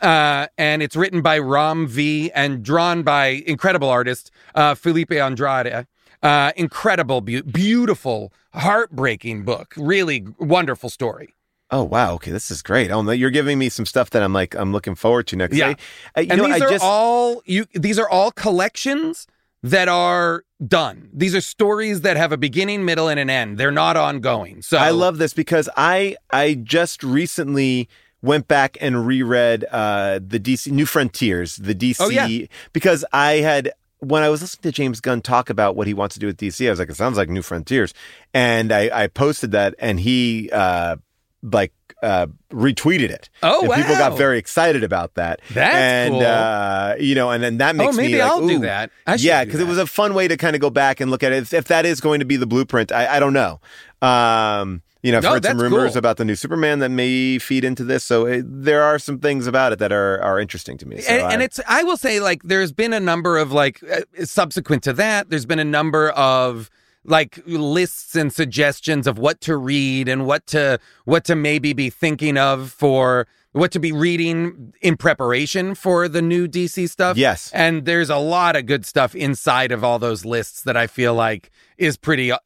Uh, 0.03 0.47
and 0.59 0.83
it's 0.83 0.95
written 0.95 1.23
by 1.23 1.39
Ram 1.39 1.87
V 1.87 2.31
and 2.33 2.63
drawn 2.63 3.03
by 3.03 3.43
incredible 3.47 3.89
artist 3.89 4.31
uh, 4.55 4.75
Felipe 4.75 5.11
Andrade. 5.13 5.87
Uh, 6.23 6.53
incredible, 6.55 7.23
beau- 7.23 7.41
beautiful, 7.43 8.31
heartbreaking 8.53 9.43
book. 9.45 9.73
Really 9.79 10.27
wonderful 10.39 10.91
story. 10.91 11.35
Oh 11.71 11.85
wow. 11.85 12.15
Okay, 12.15 12.31
this 12.31 12.51
is 12.51 12.63
great. 12.63 12.91
Oh, 12.91 13.03
no, 13.03 13.13
you're 13.13 13.31
giving 13.31 13.59
me 13.59 13.69
some 13.69 13.87
stuff 13.87 14.11
that 14.11 14.23
I'm 14.23 14.33
like 14.33 14.55
I'm 14.55 14.73
looking 14.73 14.95
forward 14.95 15.27
to 15.29 15.37
next. 15.37 15.57
Yeah. 15.57 15.69
I, 15.69 15.77
I, 16.17 16.21
you 16.23 16.31
and 16.31 16.39
know, 16.43 16.47
these 16.53 16.63
I 16.63 16.67
are 16.67 16.71
just 16.71 16.85
all 16.85 17.43
you. 17.45 17.67
These 17.75 17.99
are 17.99 18.09
all 18.09 18.31
collections 18.33 19.27
that 19.63 19.89
are 19.89 20.45
done. 20.67 21.11
These 21.13 21.35
are 21.35 21.41
stories 21.41 22.01
that 22.01 22.17
have 22.17 22.33
a 22.33 22.37
beginning, 22.37 22.85
middle, 22.85 23.09
and 23.09 23.21
an 23.21 23.31
end. 23.31 23.59
They're 23.59 23.71
not 23.71 23.97
ongoing. 23.97 24.63
So 24.63 24.79
I 24.79 24.91
love 24.91 25.19
this 25.19 25.33
because 25.35 25.69
I 25.77 26.17
I 26.31 26.55
just 26.55 27.03
recently 27.03 27.89
went 28.23 28.49
back 28.49 28.77
and 28.81 29.07
reread 29.07 29.65
uh 29.71 30.19
the 30.27 30.41
DC 30.41 30.73
New 30.73 30.87
Frontiers, 30.87 31.57
the 31.57 31.75
DC 31.75 31.97
Oh, 32.01 32.09
yeah. 32.09 32.47
because 32.73 33.05
I 33.13 33.35
had 33.35 33.73
when 34.01 34.23
I 34.23 34.29
was 34.31 34.41
listening 34.41 34.63
to 34.63 34.73
James 34.73 35.01
Gunn 35.01 35.21
talk 35.21 35.51
about 35.51 35.77
what 35.77 35.87
he 35.87 35.93
wants 35.95 36.15
to 36.15 36.21
do 36.21 36.27
with 36.27 36.39
DC, 36.39 36.67
I 36.67 36.71
was 36.71 36.79
like, 36.79 36.89
it 36.89 36.97
sounds 36.97 37.19
like 37.19 37.29
New 37.29 37.43
Frontiers. 37.43 37.93
And 38.33 38.73
I, 38.73 39.05
I 39.05 39.07
posted 39.09 39.53
that 39.53 39.75
and 39.79 40.01
he 40.01 40.51
uh 40.53 40.97
like 41.43 41.73
uh 42.03 42.27
retweeted 42.51 43.11
it. 43.11 43.29
Oh, 43.43 43.71
and 43.71 43.75
people 43.75 43.97
got 43.97 44.17
very 44.17 44.39
excited 44.39 44.85
about 44.85 45.15
that. 45.15 45.41
That's 45.53 45.75
and 45.75 46.15
cool. 46.15 46.23
uh 46.23 46.95
you 46.99 47.15
know, 47.15 47.31
and 47.31 47.43
then 47.43 47.59
that 47.59 47.77
makes 47.77 47.97
me 47.97 48.03
oh, 48.03 48.03
maybe 48.03 48.13
me 48.15 48.23
like, 48.23 48.31
I'll 48.31 48.47
do 48.47 48.59
that. 48.61 48.91
I 49.07 49.15
yeah, 49.17 49.45
because 49.45 49.61
it 49.61 49.67
was 49.67 49.79
a 49.79 49.87
fun 49.87 50.15
way 50.15 50.29
to 50.29 50.37
kind 50.37 50.55
of 50.55 50.61
go 50.61 50.71
back 50.71 51.01
and 51.01 51.11
look 51.11 51.23
at 51.23 51.33
it. 51.33 51.43
If, 51.43 51.53
if 51.53 51.65
that 51.67 51.87
is 51.87 52.01
going 52.01 52.21
to 52.21 52.27
be 52.27 52.37
the 52.37 52.47
blueprint, 52.47 52.93
I, 52.93 53.17
I 53.17 53.21
don't 53.21 53.33
know. 53.33 53.61
Um, 54.03 54.83
you 55.03 55.13
know, 55.13 55.19
I've 55.19 55.25
heard 55.25 55.45
some 55.45 55.61
rumors 55.61 55.93
cool. 55.93 55.99
about 55.99 56.19
the 56.19 56.27
new 56.27 56.35
Superman 56.35 56.81
that 56.81 56.91
may 56.91 57.39
feed 57.39 57.65
into 57.65 57.85
this. 57.85 58.05
So 58.05 58.27
it, 58.27 58.45
there 58.47 58.83
are 58.83 58.99
some 58.99 59.19
things 59.19 59.47
about 59.47 59.73
it 59.73 59.79
that 59.79 59.93
are 59.93 60.21
are 60.23 60.39
interesting 60.39 60.77
to 60.79 60.87
me. 60.87 61.01
So 61.01 61.13
and, 61.13 61.35
and 61.35 61.43
it's 61.43 61.59
I 61.67 61.83
will 61.85 61.97
say 61.97 62.21
like 62.21 62.43
there's 62.43 62.73
been 62.73 62.93
a 62.93 63.01
number 63.01 63.39
of 63.39 63.51
like 63.51 63.83
uh, 63.83 64.03
subsequent 64.25 64.83
to 64.85 64.93
that 64.95 65.31
there's 65.31 65.47
been 65.47 65.59
a 65.59 65.65
number 65.65 66.11
of 66.11 66.71
like 67.05 67.41
lists 67.47 68.15
and 68.15 68.33
suggestions 68.33 69.07
of 69.07 69.19
what 69.19 69.41
to 69.43 69.57
read 69.57 70.09
and 70.09 70.27
what 70.27 70.47
to 70.49 70.79
what 71.05 71.25
to 71.25 71.35
maybe 71.35 71.73
be 71.73 71.91
thinking 71.91 72.37
of 72.37 72.71
for 72.71 73.27
what 73.53 73.73
to 73.73 73.81
be 73.81 73.91
reading 73.91 74.73
in 74.81 74.97
preparation 74.97 75.75
for 75.75 76.09
the 76.09 76.23
new 76.23 76.47
DC 76.47 76.89
stuff. 76.89 77.17
Yes. 77.17 77.51
And 77.53 77.85
there's 77.85 78.11
a 78.11 78.17
lot 78.17 78.55
of 78.55 78.67
good 78.67 78.87
stuff 78.87 79.15
inside 79.15 79.73
of 79.73 79.83
all 79.83 79.99
those 79.99 80.25
lists 80.25 80.63
that 80.63 80.77
I 80.77 80.87
feel 80.87 81.15
like 81.15 81.51
is 81.81 81.97
pretty 81.97 82.31
uh, 82.31 82.39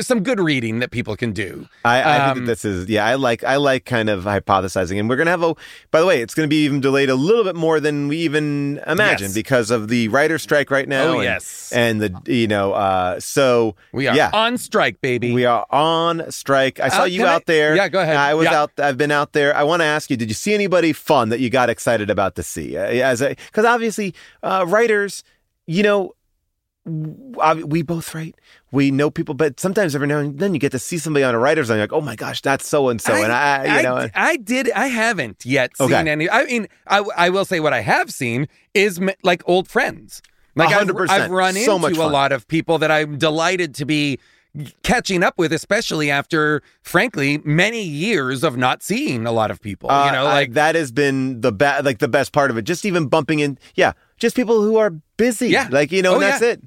some 0.00 0.22
good 0.22 0.38
reading 0.40 0.78
that 0.78 0.90
people 0.90 1.16
can 1.16 1.32
do. 1.32 1.66
I, 1.84 2.00
I 2.00 2.02
think 2.18 2.22
Um, 2.22 2.38
that 2.38 2.46
this 2.46 2.64
is 2.64 2.88
yeah. 2.88 3.04
I 3.04 3.14
like 3.16 3.42
I 3.44 3.56
like 3.56 3.84
kind 3.84 4.08
of 4.08 4.24
hypothesizing, 4.24 4.98
and 4.98 5.08
we're 5.08 5.16
gonna 5.16 5.30
have 5.32 5.42
a. 5.42 5.54
By 5.90 6.00
the 6.00 6.06
way, 6.06 6.22
it's 6.22 6.32
gonna 6.34 6.48
be 6.48 6.64
even 6.64 6.80
delayed 6.80 7.10
a 7.10 7.14
little 7.14 7.44
bit 7.44 7.56
more 7.56 7.80
than 7.80 8.08
we 8.08 8.18
even 8.18 8.80
imagined 8.86 9.30
Yes. 9.30 9.34
because 9.34 9.70
of 9.70 9.88
the 9.88 10.08
writer's 10.08 10.42
strike 10.42 10.70
right 10.70 10.88
now. 10.88 11.02
Oh, 11.04 11.14
and, 11.14 11.24
yes. 11.24 11.72
and 11.74 12.00
the 12.00 12.22
you 12.32 12.46
know 12.46 12.72
uh 12.72 13.18
so 13.20 13.74
We 13.92 14.06
are 14.08 14.14
yeah. 14.16 14.30
on 14.32 14.56
strike, 14.58 15.00
baby. 15.00 15.32
We 15.32 15.44
are 15.44 15.66
on 15.70 16.30
strike. 16.30 16.78
I 16.80 16.88
saw 16.88 17.02
Uh, 17.02 17.06
you 17.06 17.18
can 17.20 17.28
I- 17.28 17.34
out 17.34 17.46
there. 17.46 17.74
Yeah, 17.76 17.88
go 17.88 18.00
ahead. 18.00 18.16
I 18.16 18.34
was 18.34 18.46
Yeah. 18.46 18.60
out. 18.62 18.70
I've 18.78 18.96
been 18.96 19.10
out 19.10 19.32
there. 19.32 19.54
I 19.56 19.64
want 19.64 19.80
to 19.82 19.86
ask 19.86 20.08
you: 20.10 20.16
Did 20.16 20.28
you 20.28 20.34
see 20.34 20.54
anybody 20.54 20.92
fun 20.92 21.28
that 21.30 21.40
you 21.40 21.50
got 21.50 21.68
excited 21.68 22.10
about 22.10 22.36
to 22.36 22.42
see? 22.42 22.76
Uh, 22.76 22.82
As 22.82 23.20
because 23.20 23.64
obviously 23.64 24.14
uh, 24.42 24.64
writers, 24.68 25.24
you 25.66 25.82
know, 25.82 26.12
we 26.84 27.82
both 27.82 28.14
write. 28.14 28.34
We 28.72 28.90
know 28.90 29.10
people, 29.10 29.34
but 29.34 29.60
sometimes 29.60 29.94
every 29.94 30.06
now 30.08 30.18
and 30.18 30.38
then 30.38 30.52
you 30.54 30.60
get 30.60 30.72
to 30.72 30.78
see 30.78 30.98
somebody 30.98 31.22
on 31.24 31.34
a 31.34 31.38
writer's 31.38 31.70
and 31.70 31.76
you're 31.78 31.84
like, 31.84 31.92
oh 31.92 32.00
my 32.00 32.16
gosh, 32.16 32.40
that's 32.40 32.66
so 32.66 32.88
and 32.88 33.00
so, 33.00 33.14
and 33.14 33.32
I, 33.32 33.76
you 33.78 33.82
know, 33.84 33.96
I, 33.96 34.10
I 34.14 34.36
did. 34.36 34.70
I 34.72 34.88
haven't 34.88 35.44
yet 35.46 35.70
Okay. 35.80 35.94
seen 35.94 36.08
any. 36.08 36.28
I 36.28 36.44
mean, 36.44 36.68
I, 36.86 36.98
I 37.16 37.30
will 37.30 37.44
say 37.44 37.60
what 37.60 37.72
I 37.72 37.80
have 37.80 38.10
seen 38.10 38.48
is 38.74 38.98
m- 39.00 39.10
like 39.22 39.42
old 39.46 39.68
friends. 39.68 40.22
Like 40.54 40.74
I've, 40.74 40.86
100%. 40.88 41.08
I've 41.08 41.30
run 41.30 41.54
So 41.54 41.76
into 41.86 42.02
a 42.02 42.06
lot 42.08 42.32
of 42.32 42.46
people 42.48 42.78
that 42.78 42.90
I'm 42.90 43.16
delighted 43.16 43.74
to 43.76 43.86
be 43.86 44.18
catching 44.82 45.22
up 45.22 45.38
with, 45.38 45.50
especially 45.50 46.10
after, 46.10 46.62
frankly, 46.82 47.38
many 47.42 47.82
years 47.82 48.44
of 48.44 48.56
not 48.58 48.82
seeing 48.82 49.24
a 49.26 49.32
lot 49.32 49.50
of 49.50 49.62
people. 49.62 49.90
Uh, 49.90 50.06
you 50.06 50.12
know, 50.12 50.26
I- 50.26 50.32
like 50.34 50.52
that 50.54 50.74
has 50.74 50.92
been 50.92 51.40
the 51.40 51.52
best, 51.52 51.84
like 51.86 52.00
the 52.00 52.08
best 52.08 52.32
part 52.32 52.50
of 52.50 52.58
it. 52.58 52.62
Just 52.62 52.84
even 52.84 53.06
bumping 53.06 53.38
in, 53.40 53.58
yeah, 53.76 53.92
just 54.18 54.36
people 54.36 54.60
who 54.62 54.76
are 54.76 54.90
busy, 55.16 55.48
Yeah. 55.48 55.68
like 55.70 55.90
you 55.90 56.02
know, 56.02 56.16
Oh, 56.16 56.18
that's 56.18 56.42
yeah. 56.42 56.48
it. 56.50 56.62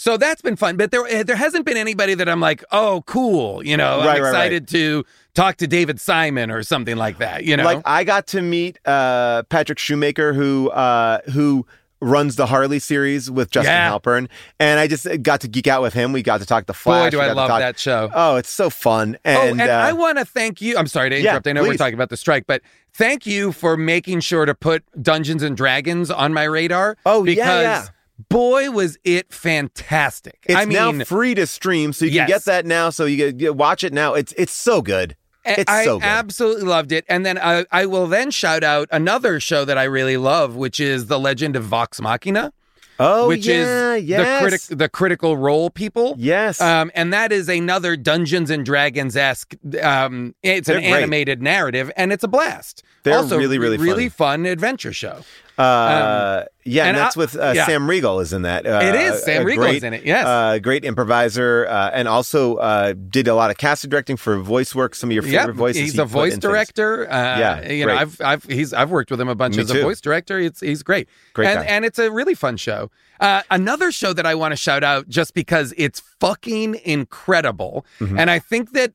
So 0.00 0.16
that's 0.16 0.40
been 0.40 0.54
fun, 0.56 0.76
but 0.76 0.92
there 0.92 1.24
there 1.24 1.34
hasn't 1.36 1.66
been 1.66 1.76
anybody 1.76 2.14
that 2.14 2.28
I'm 2.28 2.40
like, 2.40 2.62
oh, 2.70 3.02
cool. 3.06 3.64
You 3.66 3.76
know, 3.76 3.98
Right, 3.98 4.06
right, 4.06 4.16
I'm 4.18 4.22
right. 4.22 4.28
excited 4.30 4.68
to 4.68 5.04
talk 5.34 5.56
to 5.56 5.66
David 5.66 6.00
Simon 6.00 6.52
or 6.52 6.62
something 6.62 6.96
like 6.96 7.18
that. 7.18 7.42
You 7.44 7.56
know, 7.56 7.64
Like 7.64 7.82
I 7.84 8.04
got 8.04 8.28
to 8.28 8.40
meet 8.40 8.78
uh, 8.86 9.42
Patrick 9.44 9.78
Schumacker, 9.78 10.34
who 10.36 10.70
uh, 10.70 11.18
who 11.32 11.66
runs 12.00 12.36
the 12.36 12.46
Harley 12.46 12.78
series 12.78 13.28
with 13.28 13.50
Justin 13.50 13.72
Yeah. 13.74 13.90
Halpern, 13.90 14.28
and 14.60 14.78
I 14.78 14.86
just 14.86 15.04
got 15.24 15.40
to 15.40 15.48
geek 15.48 15.66
out 15.66 15.82
with 15.82 15.94
him. 15.94 16.12
We 16.12 16.22
got 16.22 16.38
to 16.38 16.46
talk 16.46 16.66
the 16.66 16.74
Flash. 16.74 17.06
Boy, 17.06 17.10
do 17.10 17.20
I 17.20 17.32
love 17.32 17.48
talk- 17.48 17.58
that 17.58 17.76
show. 17.76 18.08
Oh, 18.14 18.36
it's 18.36 18.50
so 18.50 18.70
fun. 18.70 19.18
And, 19.24 19.36
oh, 19.36 19.50
and 19.50 19.60
uh, 19.62 19.64
I 19.64 19.92
want 19.94 20.18
to 20.18 20.24
thank 20.24 20.60
you. 20.60 20.78
I'm 20.78 20.86
sorry 20.86 21.10
to 21.10 21.16
Yeah, 21.16 21.30
interrupt. 21.30 21.48
I 21.48 21.52
know 21.54 21.62
we're 21.64 21.76
talking 21.76 21.94
about 21.94 22.10
the 22.10 22.16
strike, 22.16 22.46
but 22.46 22.62
thank 22.92 23.26
you 23.26 23.50
for 23.50 23.76
making 23.76 24.20
sure 24.20 24.46
to 24.46 24.54
put 24.54 24.84
Dungeons 25.02 25.42
and 25.42 25.56
Dragons 25.56 26.08
on 26.08 26.32
my 26.32 26.44
radar. 26.44 26.96
Oh, 27.04 27.24
yeah, 27.24 27.34
because 27.34 27.62
yeah. 27.64 27.86
Boy, 28.28 28.70
was 28.70 28.98
it 29.04 29.32
fantastic. 29.32 30.38
it's 30.44 30.56
I 30.56 30.64
mean, 30.64 30.98
now 30.98 31.04
free 31.04 31.34
to 31.34 31.46
stream, 31.46 31.92
so 31.92 32.04
you 32.04 32.12
Yes. 32.12 32.26
can 32.26 32.36
get 32.36 32.44
that 32.46 32.66
now. 32.66 32.90
So 32.90 33.04
you 33.04 33.16
get, 33.16 33.40
you 33.40 33.52
watch 33.52 33.84
it 33.84 33.92
now. 33.92 34.14
It's 34.14 34.32
it's 34.36 34.52
so 34.52 34.82
good. 34.82 35.16
It's 35.44 35.70
I 35.70 35.84
so 35.84 35.98
good. 35.98 36.04
absolutely 36.06 36.64
loved 36.64 36.92
it. 36.92 37.04
And 37.08 37.24
then 37.24 37.38
I, 37.38 37.64
I 37.70 37.86
will 37.86 38.06
then 38.06 38.30
shout 38.30 38.62
out 38.62 38.88
another 38.92 39.40
show 39.40 39.64
that 39.64 39.78
I 39.78 39.84
really 39.84 40.16
love, 40.18 40.56
which 40.56 40.78
is 40.78 41.06
The 41.06 41.18
Legend 41.18 41.56
of 41.56 41.64
Vox 41.64 42.00
Machina. 42.00 42.52
Oh, 43.00 43.28
which 43.28 43.46
yeah, 43.46 43.94
is 43.94 44.04
yes. 44.04 44.18
the 44.42 44.48
critic, 44.48 44.78
the 44.78 44.88
critical 44.88 45.36
role 45.36 45.70
people. 45.70 46.16
Yes. 46.18 46.60
Um, 46.60 46.90
and 46.96 47.12
that 47.12 47.30
is 47.30 47.48
another 47.48 47.96
Dungeons 47.96 48.50
and 48.50 48.66
Dragons 48.66 49.16
esque. 49.16 49.54
Um, 49.80 50.34
it's 50.42 50.68
an 50.68 50.74
They're 50.74 50.90
great. 50.90 51.02
animated 51.02 51.40
narrative, 51.40 51.92
and 51.96 52.12
it's 52.12 52.24
a 52.24 52.28
blast. 52.28 52.82
They're 53.04 53.14
also, 53.16 53.38
really, 53.38 53.56
really 53.56 53.76
really 53.78 54.08
fun 54.08 54.46
adventure 54.46 54.92
show. 54.92 55.20
Uh, 55.58 56.44
yeah, 56.64 56.82
and, 56.82 56.90
and 56.90 56.98
that's 56.98 57.16
I- 57.16 57.20
with 57.20 57.36
uh, 57.36 57.52
yeah. 57.56 57.66
Sam 57.66 57.88
Riegel 57.88 58.20
is 58.20 58.32
in 58.32 58.42
that. 58.42 58.66
Uh, 58.66 58.80
It 58.82 58.94
is. 58.94 59.24
Sam 59.24 59.42
a 59.42 59.44
Riegel 59.44 59.64
great, 59.64 59.76
is 59.78 59.82
in 59.84 59.94
it, 59.94 60.04
yes. 60.04 60.24
uh, 60.26 60.58
great 60.58 60.84
improviser, 60.84 61.66
uh, 61.68 61.90
and 61.92 62.06
also 62.06 62.56
uh, 62.56 62.92
did 62.92 63.26
a 63.26 63.34
lot 63.34 63.50
of 63.50 63.56
casting 63.58 63.90
directing 63.90 64.16
for 64.16 64.38
voice 64.38 64.74
work. 64.74 64.94
Some 64.94 65.10
of 65.10 65.14
your 65.14 65.22
favorite 65.22 65.46
Yep, 65.48 65.54
voices. 65.56 65.82
he's 65.82 65.92
he 65.94 66.00
a 66.00 66.04
voice 66.04 66.38
director. 66.38 67.10
Uh, 67.10 67.38
Yeah, 67.38 67.70
you 67.72 67.86
know. 67.86 67.96
I've 67.96 68.20
I've 68.20 68.44
he's 68.44 68.72
I've 68.72 68.90
worked 68.90 69.10
with 69.10 69.20
him 69.20 69.28
a 69.28 69.34
bunch 69.34 69.56
Me 69.56 69.62
as 69.62 69.70
a 69.70 69.82
voice 69.82 70.00
director. 70.00 70.38
It's 70.38 70.60
he's 70.60 70.82
great. 70.82 71.08
Great 71.32 71.48
and 71.48 71.60
guy. 71.60 71.64
and 71.66 71.84
it's 71.84 71.98
a 71.98 72.10
really 72.10 72.34
fun 72.34 72.56
show. 72.56 72.90
Uh, 73.20 73.42
another 73.50 73.90
show 73.90 74.12
that 74.12 74.26
I 74.26 74.34
want 74.36 74.52
to 74.52 74.56
shout 74.56 74.84
out 74.84 75.08
just 75.08 75.34
because 75.34 75.74
it's 75.76 76.00
fucking 76.20 76.76
incredible, 76.84 77.84
Mm-hmm. 77.98 78.18
and 78.18 78.30
I 78.30 78.38
think 78.38 78.72
that 78.72 78.92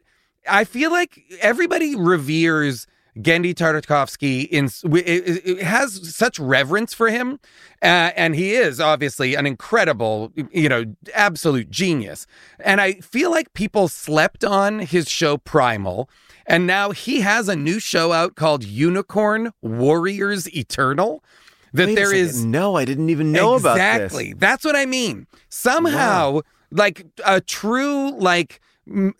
I 0.49 0.63
feel 0.63 0.91
like 0.91 1.19
everybody 1.41 1.95
reveres. 1.95 2.87
Genndy 3.17 3.53
Tartakovsky 3.53 4.47
in 4.47 4.65
it, 4.95 5.45
it- 5.45 5.63
has 5.63 6.15
such 6.15 6.39
reverence 6.39 6.93
for 6.93 7.09
him, 7.09 7.39
uh, 7.81 8.11
and 8.15 8.35
he 8.35 8.53
is 8.53 8.79
obviously 8.79 9.35
an 9.35 9.45
incredible, 9.45 10.31
you 10.51 10.67
know, 10.67 10.85
absolute 11.13 11.69
genius. 11.69 12.25
And 12.59 12.81
I 12.81 12.93
feel 12.93 13.29
like 13.29 13.53
people 13.53 13.87
slept 13.87 14.43
on 14.43 14.79
his 14.79 15.09
show 15.09 15.37
Primal, 15.37 16.09
and 16.47 16.65
now 16.65 16.91
he 16.91 17.21
has 17.21 17.47
a 17.47 17.55
new 17.55 17.79
show 17.79 18.11
out 18.11 18.35
called 18.35 18.63
Unicorn 18.63 19.51
Warriors 19.61 20.53
Eternal. 20.55 21.23
That 21.73 21.87
Wait 21.87 21.95
there 21.95 22.13
is 22.13 22.45
no, 22.45 22.75
I 22.75 22.85
didn't 22.85 23.09
even 23.09 23.31
know 23.31 23.55
about 23.55 23.75
this. 23.75 24.03
exactly. 24.03 24.33
That's 24.33 24.63
what 24.63 24.75
I 24.75 24.85
mean. 24.85 25.25
Somehow, 25.49 26.41
like 26.71 27.05
a 27.25 27.41
true 27.41 28.11
like 28.19 28.59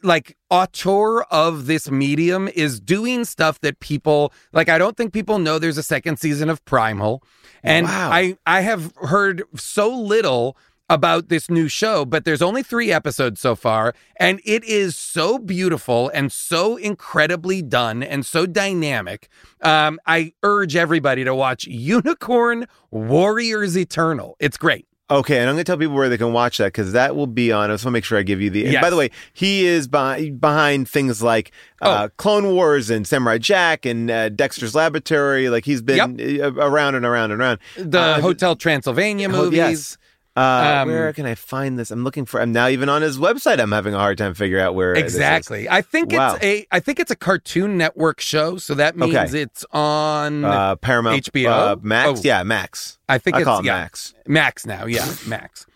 like 0.01 0.38
auteur 0.49 1.24
of 1.24 1.68
this 1.68 1.89
medium 1.89 2.47
is 2.49 2.80
doing 2.80 3.26
stuff 3.26 3.59
that 3.61 3.80
people 3.80 4.34
like. 4.51 4.70
I 4.70 4.78
don't 4.78 4.97
think 4.97 5.14
people 5.14 5.39
know 5.39 5.59
there's 5.59 5.78
a 5.78 5.84
second 5.84 6.18
season 6.20 6.49
of 6.49 6.64
Primal, 6.66 7.24
and 7.64 7.88
Wow. 7.88 8.09
I 8.11 8.38
I 8.45 8.61
have 8.61 8.93
heard 8.97 9.43
so 9.55 9.89
little 9.95 10.57
about 10.89 11.30
this 11.30 11.49
new 11.49 11.68
show, 11.70 12.03
but 12.03 12.26
there's 12.26 12.41
only 12.41 12.61
three 12.61 12.91
episodes 12.91 13.39
so 13.39 13.55
far, 13.55 13.95
and 14.20 14.41
it 14.45 14.64
is 14.66 14.97
so 14.97 15.39
beautiful 15.39 16.09
and 16.14 16.32
so 16.32 16.76
incredibly 16.76 17.61
done 17.61 18.03
and 18.03 18.26
so 18.26 18.45
dynamic. 18.45 19.30
Um, 19.61 19.97
I 20.05 20.34
urge 20.43 20.76
everybody 20.76 21.24
to 21.24 21.34
watch 21.34 21.66
Unicorn 21.66 22.68
Warriors 22.91 23.78
Eternal. 23.78 24.36
It's 24.39 24.57
great. 24.57 24.86
Okay, 25.18 25.38
and 25.39 25.49
I'm 25.49 25.55
going 25.55 25.64
to 25.64 25.70
tell 25.70 25.78
people 25.78 25.95
where 25.95 26.09
they 26.09 26.18
can 26.18 26.34
watch 26.34 26.57
that 26.57 26.66
because 26.68 26.91
that 26.93 27.16
will 27.16 27.28
be 27.28 27.51
on. 27.51 27.70
I 27.70 27.74
just 27.76 27.86
want 27.86 27.91
to 27.93 27.97
make 27.97 28.03
sure 28.03 28.18
I 28.18 28.24
give 28.24 28.41
you 28.41 28.49
the. 28.49 28.61
Yes. 28.61 28.82
by 28.82 28.89
the 28.89 28.95
way, 28.95 29.11
he 29.34 29.66
is 29.66 29.88
behind, 29.88 30.41
behind 30.41 30.89
things 30.89 31.22
like 31.22 31.51
Oh. 31.82 31.91
uh, 31.91 32.07
Clone 32.18 32.47
Wars 32.53 32.89
and 32.89 33.05
Samurai 33.05 33.38
Jack 33.38 33.86
and 33.86 34.09
uh, 34.09 34.30
Dexter's 34.30 34.74
Laboratory. 34.74 35.49
Like 35.49 35.66
he's 35.66 35.82
been 35.82 35.99
uh, 36.41 36.53
around 36.53 36.95
and 36.95 37.05
around 37.05 37.32
and 37.32 37.41
around. 37.41 37.59
The 37.78 37.99
Uh, 37.99 38.22
Hotel 38.22 38.55
Transylvania 38.55 39.28
Oh, 39.30 39.32
movies. 39.43 39.57
yes. 39.57 39.97
Uh, 40.36 40.79
Um, 40.81 40.88
where 40.89 41.13
can 41.13 41.27
I 41.27 41.36
find 41.36 41.77
this? 41.77 41.91
I'm 41.91 42.03
looking 42.03 42.25
for. 42.25 42.41
I'm 42.41 42.51
now 42.51 42.67
even 42.67 42.89
on 42.89 43.03
his 43.03 43.19
website. 43.19 43.59
I'm 43.59 43.71
having 43.71 43.93
a 43.93 43.99
hard 43.99 44.17
time 44.17 44.34
figuring 44.34 44.63
out 44.63 44.73
where. 44.73 44.93
Exactly. 44.93 45.69
I 45.69 45.81
think 45.81 46.11
Wow. 46.11 46.36
it's 46.36 46.43
a 46.43 46.65
I 46.71 46.79
think 46.79 46.99
it's 46.99 47.11
a 47.11 47.15
Cartoon 47.15 47.77
Network 47.77 48.19
show, 48.19 48.57
so 48.57 48.73
that 48.73 48.97
means 48.97 49.15
Okay. 49.15 49.41
it's 49.41 49.63
on 49.71 50.43
Uh, 50.43 50.75
Paramount 50.77 51.17
HBO? 51.31 51.51
uh, 51.51 51.75
Max. 51.84 52.19
Oh. 52.19 52.21
Yeah, 52.23 52.41
Max. 52.43 52.97
I 53.07 53.19
think 53.19 53.36
I 53.36 53.41
it's 53.41 53.47
it 53.59 53.65
yeah, 53.65 53.73
Max. 53.73 54.13
Max 54.27 54.65
now, 54.65 54.86
yeah, 54.86 55.05
Max. 55.27 55.67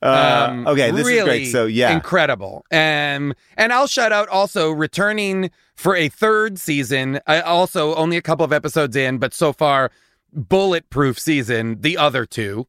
Uh, 0.00 0.46
Um, 0.50 0.66
okay, 0.68 0.92
this 0.92 1.04
really 1.04 1.18
is 1.18 1.24
great. 1.24 1.44
So 1.52 1.66
yeah, 1.66 1.90
incredible. 1.90 2.64
Um, 2.70 3.34
and 3.56 3.72
I'll 3.72 3.88
shout 3.88 4.12
out 4.12 4.28
also 4.28 4.70
returning 4.70 5.50
for 5.74 5.96
a 5.96 6.08
third 6.08 6.60
season. 6.60 7.18
I 7.26 7.40
also 7.40 7.96
only 7.96 8.16
a 8.16 8.22
couple 8.22 8.44
of 8.44 8.52
episodes 8.52 8.94
in, 8.94 9.18
but 9.18 9.34
so 9.34 9.52
far 9.52 9.90
bulletproof 10.32 11.18
season. 11.18 11.78
The 11.80 11.96
other 11.98 12.24
two. 12.24 12.68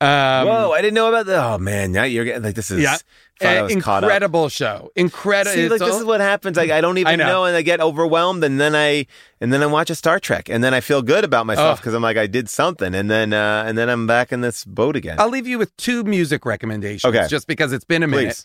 Um, 0.00 0.46
Whoa, 0.46 0.72
I 0.72 0.80
didn't 0.80 0.94
know 0.94 1.08
about 1.08 1.26
that. 1.26 1.44
Oh 1.44 1.58
man, 1.58 1.90
now 1.90 2.04
you're 2.04 2.24
getting 2.24 2.42
like 2.44 2.54
this 2.54 2.70
is. 2.70 2.80
Yeah. 2.80 2.98
Up. 3.40 3.70
incredible 3.70 4.48
show. 4.48 4.90
Incredible. 4.96 5.54
See, 5.54 5.68
like 5.68 5.78
this 5.80 5.96
is 5.96 6.04
what 6.04 6.20
happens. 6.20 6.56
Like 6.56 6.70
I 6.70 6.80
don't 6.80 6.98
even 6.98 7.20
I 7.20 7.24
know. 7.24 7.44
and 7.44 7.56
I 7.56 7.62
get 7.62 7.80
overwhelmed, 7.80 8.42
and 8.44 8.60
then 8.60 8.76
I 8.76 9.06
and 9.40 9.52
then 9.52 9.62
I 9.62 9.66
watch 9.66 9.90
a 9.90 9.94
Star 9.96 10.20
Trek, 10.20 10.48
and 10.48 10.62
then 10.62 10.72
I 10.74 10.80
feel 10.80 11.02
good 11.02 11.24
about 11.24 11.46
myself 11.46 11.80
because 11.80 11.94
I'm 11.94 12.02
like 12.02 12.16
I 12.16 12.26
did 12.26 12.48
something, 12.48 12.94
and 12.94 13.10
then 13.10 13.32
uh 13.32 13.64
and 13.66 13.76
then 13.78 13.88
I'm 13.88 14.06
back 14.06 14.32
in 14.32 14.40
this 14.40 14.64
boat 14.64 14.94
again. 14.96 15.16
I'll 15.20 15.30
leave 15.30 15.46
you 15.48 15.58
with 15.58 15.76
two 15.76 16.04
music 16.04 16.44
recommendations, 16.46 17.04
Okay. 17.14 17.26
just 17.28 17.46
because 17.46 17.72
it's 17.72 17.84
been 17.84 18.02
a 18.02 18.08
minute. 18.08 18.44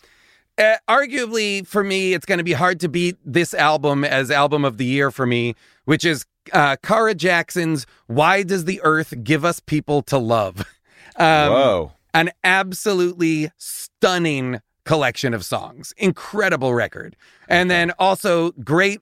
Uh, 0.56 0.76
arguably, 0.88 1.66
for 1.66 1.82
me, 1.82 2.14
it's 2.14 2.26
going 2.26 2.38
to 2.38 2.44
be 2.44 2.52
hard 2.52 2.78
to 2.78 2.88
beat 2.88 3.16
this 3.24 3.54
album 3.54 4.04
as 4.04 4.30
album 4.30 4.64
of 4.64 4.76
the 4.78 4.84
year 4.84 5.10
for 5.10 5.26
me, 5.26 5.56
which 5.84 6.04
is 6.04 6.24
uh, 6.52 6.76
Kara 6.82 7.14
Jackson's 7.14 7.86
"Why 8.06 8.44
Does 8.44 8.64
the 8.64 8.80
Earth 8.84 9.14
Give 9.24 9.44
Us 9.44 9.58
People 9.60 10.02
to 10.02 10.18
Love." 10.18 10.64
Um, 11.16 11.52
Whoa. 11.52 11.92
an 12.12 12.30
absolutely 12.42 13.50
stunning 13.56 14.60
collection 14.84 15.34
of 15.34 15.44
songs. 15.44 15.92
Incredible 15.96 16.74
record. 16.74 17.16
And 17.48 17.70
then 17.70 17.92
also 17.98 18.52
great 18.52 19.00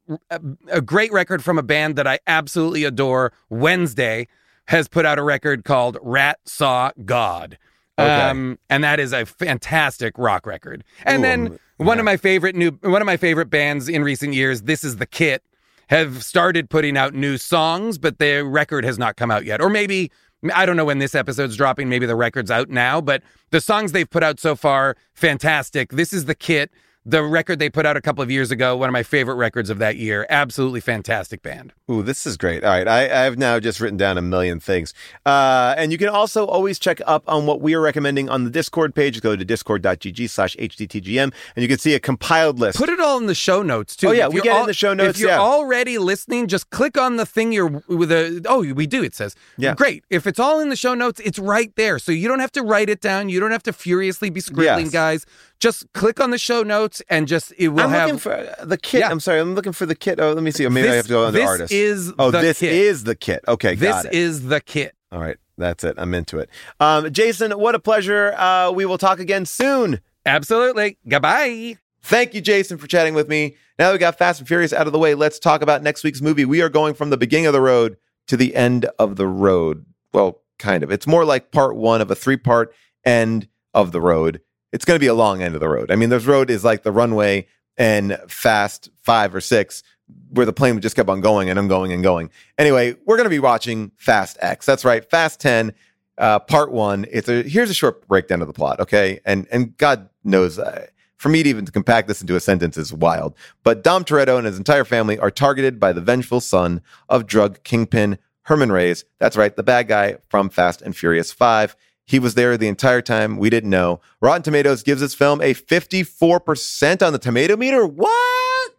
a 0.68 0.80
great 0.80 1.12
record 1.12 1.44
from 1.44 1.58
a 1.58 1.62
band 1.62 1.96
that 1.96 2.06
i 2.06 2.18
absolutely 2.26 2.84
adore 2.84 3.32
wednesday 3.50 4.26
has 4.66 4.88
put 4.88 5.04
out 5.04 5.18
a 5.18 5.22
record 5.22 5.64
called 5.64 5.98
rat 6.02 6.38
saw 6.44 6.90
god. 7.04 7.58
Okay. 7.98 8.10
um 8.10 8.58
and 8.70 8.82
that 8.84 9.00
is 9.00 9.12
a 9.12 9.26
fantastic 9.26 10.16
rock 10.16 10.46
record. 10.46 10.84
And 11.04 11.20
Ooh, 11.20 11.22
then 11.22 11.58
one 11.76 11.98
of 11.98 12.04
my 12.04 12.16
favorite 12.16 12.54
new 12.54 12.70
one 12.82 13.02
of 13.02 13.06
my 13.06 13.16
favorite 13.16 13.50
bands 13.50 13.88
in 13.88 14.02
recent 14.02 14.34
years 14.34 14.62
this 14.62 14.84
is 14.84 14.96
the 14.96 15.06
kit 15.06 15.42
have 15.88 16.24
started 16.24 16.70
putting 16.70 16.96
out 16.96 17.12
new 17.12 17.36
songs 17.36 17.98
but 17.98 18.18
their 18.18 18.44
record 18.44 18.84
has 18.84 18.98
not 18.98 19.16
come 19.16 19.30
out 19.30 19.44
yet. 19.44 19.60
Or 19.60 19.68
maybe 19.68 20.10
I 20.54 20.66
don't 20.66 20.76
know 20.76 20.84
when 20.84 20.98
this 20.98 21.14
episode's 21.14 21.56
dropping. 21.56 21.88
Maybe 21.88 22.06
the 22.06 22.16
record's 22.16 22.50
out 22.50 22.68
now, 22.68 23.00
but 23.00 23.22
the 23.50 23.60
songs 23.60 23.92
they've 23.92 24.08
put 24.08 24.22
out 24.22 24.40
so 24.40 24.56
far, 24.56 24.96
fantastic. 25.14 25.92
This 25.92 26.12
is 26.12 26.24
the 26.24 26.34
kit, 26.34 26.70
the 27.04 27.22
record 27.22 27.58
they 27.58 27.68
put 27.68 27.84
out 27.84 27.96
a 27.96 28.00
couple 28.00 28.22
of 28.22 28.30
years 28.30 28.50
ago. 28.52 28.76
One 28.76 28.88
of 28.88 28.92
my 28.92 29.02
favorite 29.02 29.34
records 29.34 29.70
of 29.70 29.78
that 29.78 29.96
year. 29.96 30.24
Absolutely 30.30 30.80
fantastic 30.80 31.42
band. 31.42 31.72
Ooh, 31.90 32.02
this 32.02 32.26
is 32.26 32.36
great. 32.36 32.62
All 32.62 32.70
right. 32.70 32.86
I, 32.86 33.26
I've 33.26 33.36
now 33.38 33.58
just 33.58 33.80
written 33.80 33.96
down 33.96 34.16
a 34.18 34.22
million 34.22 34.60
things. 34.60 34.94
Uh, 35.26 35.74
and 35.76 35.90
you 35.90 35.98
can 35.98 36.08
also 36.08 36.46
always 36.46 36.78
check 36.78 37.00
up 37.06 37.24
on 37.26 37.44
what 37.44 37.60
we 37.60 37.74
are 37.74 37.80
recommending 37.80 38.28
on 38.28 38.44
the 38.44 38.50
Discord 38.50 38.94
page. 38.94 39.20
Go 39.20 39.34
to 39.34 39.44
discord.gg 39.44 40.30
slash 40.30 40.54
HDTGM 40.56 41.32
and 41.56 41.62
you 41.62 41.66
can 41.68 41.78
see 41.78 41.94
a 41.94 42.00
compiled 42.00 42.58
list. 42.60 42.78
Put 42.78 42.88
it 42.88 43.00
all 43.00 43.18
in 43.18 43.26
the 43.26 43.34
show 43.34 43.62
notes 43.62 43.96
too. 43.96 44.08
Oh, 44.08 44.12
yeah, 44.12 44.28
If 44.28 44.34
we 44.34 44.40
get 44.40 44.56
it 44.56 44.60
in 44.60 44.66
the 44.66 44.74
show 44.74 44.94
notes, 44.94 45.16
If 45.16 45.20
you're 45.22 45.30
yeah. 45.30 45.40
already 45.40 45.98
listening, 45.98 46.46
just 46.46 46.70
click 46.70 46.96
on 46.96 47.16
the 47.16 47.26
thing 47.26 47.52
you're 47.52 47.82
with 47.88 48.12
a. 48.12 48.42
Oh, 48.48 48.60
we 48.72 48.86
do. 48.86 49.02
It 49.02 49.14
says. 49.14 49.34
Yeah. 49.58 49.74
Great. 49.74 50.04
If 50.08 50.26
it's 50.26 50.38
all 50.38 50.60
in 50.60 50.68
the 50.68 50.76
show 50.76 50.94
notes, 50.94 51.20
it's 51.20 51.38
right 51.38 51.74
there. 51.76 51.98
So 51.98 52.12
you 52.12 52.28
don't 52.28 52.40
have 52.40 52.52
to 52.52 52.62
write 52.62 52.88
it 52.88 53.00
down. 53.00 53.28
You 53.28 53.40
don't 53.40 53.50
have 53.50 53.62
to 53.64 53.72
furiously 53.72 54.30
be 54.30 54.40
scribbling, 54.40 54.86
Yes. 54.86 54.92
guys. 54.92 55.26
Just 55.58 55.92
click 55.92 56.18
on 56.20 56.30
the 56.30 56.38
show 56.38 56.62
notes 56.64 56.91
and 57.08 57.28
just 57.28 57.52
it 57.56 57.68
will 57.68 57.80
I'm 57.80 57.90
have. 57.90 58.06
looking 58.06 58.18
for 58.18 58.54
the 58.64 58.76
kit. 58.76 59.00
Yeah. 59.00 59.10
I'm 59.10 59.20
sorry. 59.20 59.40
I'm 59.40 59.54
looking 59.54 59.72
for 59.72 59.86
the 59.86 59.94
kit. 59.94 60.20
Oh, 60.20 60.32
let 60.32 60.42
me 60.42 60.50
see. 60.50 60.66
Oh, 60.66 60.70
maybe 60.70 60.88
I 60.88 60.94
have 60.96 61.06
to 61.06 61.10
go 61.10 61.24
on 61.24 61.32
the 61.32 61.38
this 61.38 61.48
artist. 61.48 61.72
is 61.72 62.12
oh, 62.18 62.30
this 62.30 62.60
kit. 62.60 62.72
is 62.72 63.04
the 63.04 63.14
kit. 63.14 63.44
Okay, 63.48 63.74
this 63.74 63.90
got 63.90 64.06
it. 64.06 64.14
is 64.14 64.46
the 64.48 64.60
kit. 64.60 64.94
All 65.10 65.20
right, 65.20 65.36
that's 65.56 65.84
it. 65.84 65.94
I'm 65.98 66.14
into 66.14 66.38
it. 66.38 66.50
Um, 66.80 67.12
Jason, 67.12 67.52
what 67.52 67.74
a 67.74 67.78
pleasure. 67.78 68.34
Uh, 68.34 68.70
we 68.72 68.84
will 68.84 68.98
talk 68.98 69.18
again 69.18 69.46
soon. 69.46 70.00
Absolutely. 70.26 70.98
Goodbye. 71.08 71.76
Thank 72.02 72.34
you, 72.34 72.40
Jason, 72.40 72.78
for 72.78 72.86
chatting 72.86 73.14
with 73.14 73.28
me. 73.28 73.56
Now 73.78 73.88
that 73.88 73.92
we 73.92 73.98
got 73.98 74.18
Fast 74.18 74.40
and 74.40 74.48
Furious 74.48 74.72
out 74.72 74.86
of 74.86 74.92
the 74.92 74.98
way, 74.98 75.14
let's 75.14 75.38
talk 75.38 75.62
about 75.62 75.82
next 75.82 76.02
week's 76.04 76.20
movie. 76.20 76.44
We 76.44 76.60
are 76.60 76.68
going 76.68 76.94
from 76.94 77.10
the 77.10 77.16
beginning 77.16 77.46
of 77.46 77.52
the 77.52 77.60
road 77.60 77.96
to 78.26 78.36
the 78.36 78.54
end 78.54 78.86
of 78.98 79.16
the 79.16 79.26
road. 79.26 79.84
Well, 80.12 80.42
kind 80.58 80.82
of. 80.82 80.90
It's 80.90 81.06
more 81.06 81.24
like 81.24 81.52
part 81.52 81.76
one 81.76 82.00
of 82.00 82.10
a 82.10 82.14
three 82.14 82.36
part 82.36 82.74
end 83.04 83.48
of 83.74 83.92
the 83.92 84.00
road. 84.00 84.40
It's 84.72 84.84
going 84.84 84.96
to 84.96 85.00
be 85.00 85.06
a 85.06 85.14
long 85.14 85.42
end 85.42 85.54
of 85.54 85.60
the 85.60 85.68
road. 85.68 85.90
I 85.90 85.96
mean, 85.96 86.08
this 86.08 86.24
road 86.24 86.50
is 86.50 86.64
like 86.64 86.82
the 86.82 86.92
runway 86.92 87.46
and 87.76 88.18
Fast 88.28 88.90
five 89.02 89.34
or 89.34 89.40
six, 89.40 89.82
where 90.30 90.46
the 90.46 90.52
plane 90.52 90.80
just 90.80 90.96
kept 90.96 91.08
on 91.08 91.20
going 91.20 91.48
and 91.50 91.58
I'm 91.58 91.68
going 91.68 91.92
and 91.92 92.02
going. 92.02 92.30
Anyway, 92.58 92.96
we're 93.06 93.16
going 93.16 93.24
to 93.26 93.30
be 93.30 93.38
watching 93.38 93.92
Fast 93.96 94.36
X. 94.40 94.66
That's 94.66 94.84
right, 94.84 95.08
Fast 95.10 95.40
10. 95.40 95.72
uh, 96.18 96.38
part 96.38 96.70
one. 96.72 97.06
It's 97.10 97.28
a 97.28 97.42
here's 97.42 97.70
a 97.70 97.74
short 97.74 98.06
breakdown 98.06 98.42
of 98.42 98.46
the 98.46 98.52
plot, 98.52 98.80
okay? 98.80 99.20
And 99.24 99.46
and 99.50 99.76
God 99.78 100.08
knows, 100.24 100.58
uh, 100.58 100.86
for 101.16 101.28
me 101.30 101.42
to 101.42 101.48
even 101.48 101.64
compact 101.66 102.06
this 102.08 102.20
into 102.20 102.36
a 102.36 102.40
sentence 102.40 102.76
is 102.76 102.92
wild. 102.92 103.34
But 103.62 103.82
Dom 103.82 104.04
Toretto 104.04 104.36
and 104.36 104.46
his 104.46 104.58
entire 104.58 104.84
family 104.84 105.18
are 105.18 105.30
targeted 105.30 105.80
by 105.80 105.92
the 105.92 106.00
vengeful 106.02 106.40
son 106.40 106.82
of 107.08 107.26
drug 107.26 107.62
kingpin 107.64 108.18
Hernan 108.42 108.72
Reyes. 108.72 109.04
That's 109.18 109.36
right, 109.36 109.54
the 109.56 109.62
bad 109.62 109.88
guy 109.88 110.16
from 110.28 110.50
Fast 110.50 110.82
and 110.82 110.94
Furious 110.96 111.32
Five. 111.32 111.74
He 112.04 112.18
was 112.18 112.34
there 112.34 112.56
the 112.56 112.68
entire 112.68 113.02
time. 113.02 113.36
We 113.36 113.50
didn't 113.50 113.70
know. 113.70 114.00
Rotten 114.20 114.42
Tomatoes 114.42 114.82
gives 114.82 115.00
this 115.00 115.14
film 115.14 115.40
a 115.40 115.54
54% 115.54 117.06
on 117.06 117.12
the 117.12 117.18
tomato 117.18 117.56
meter. 117.56 117.86
What? 117.86 118.72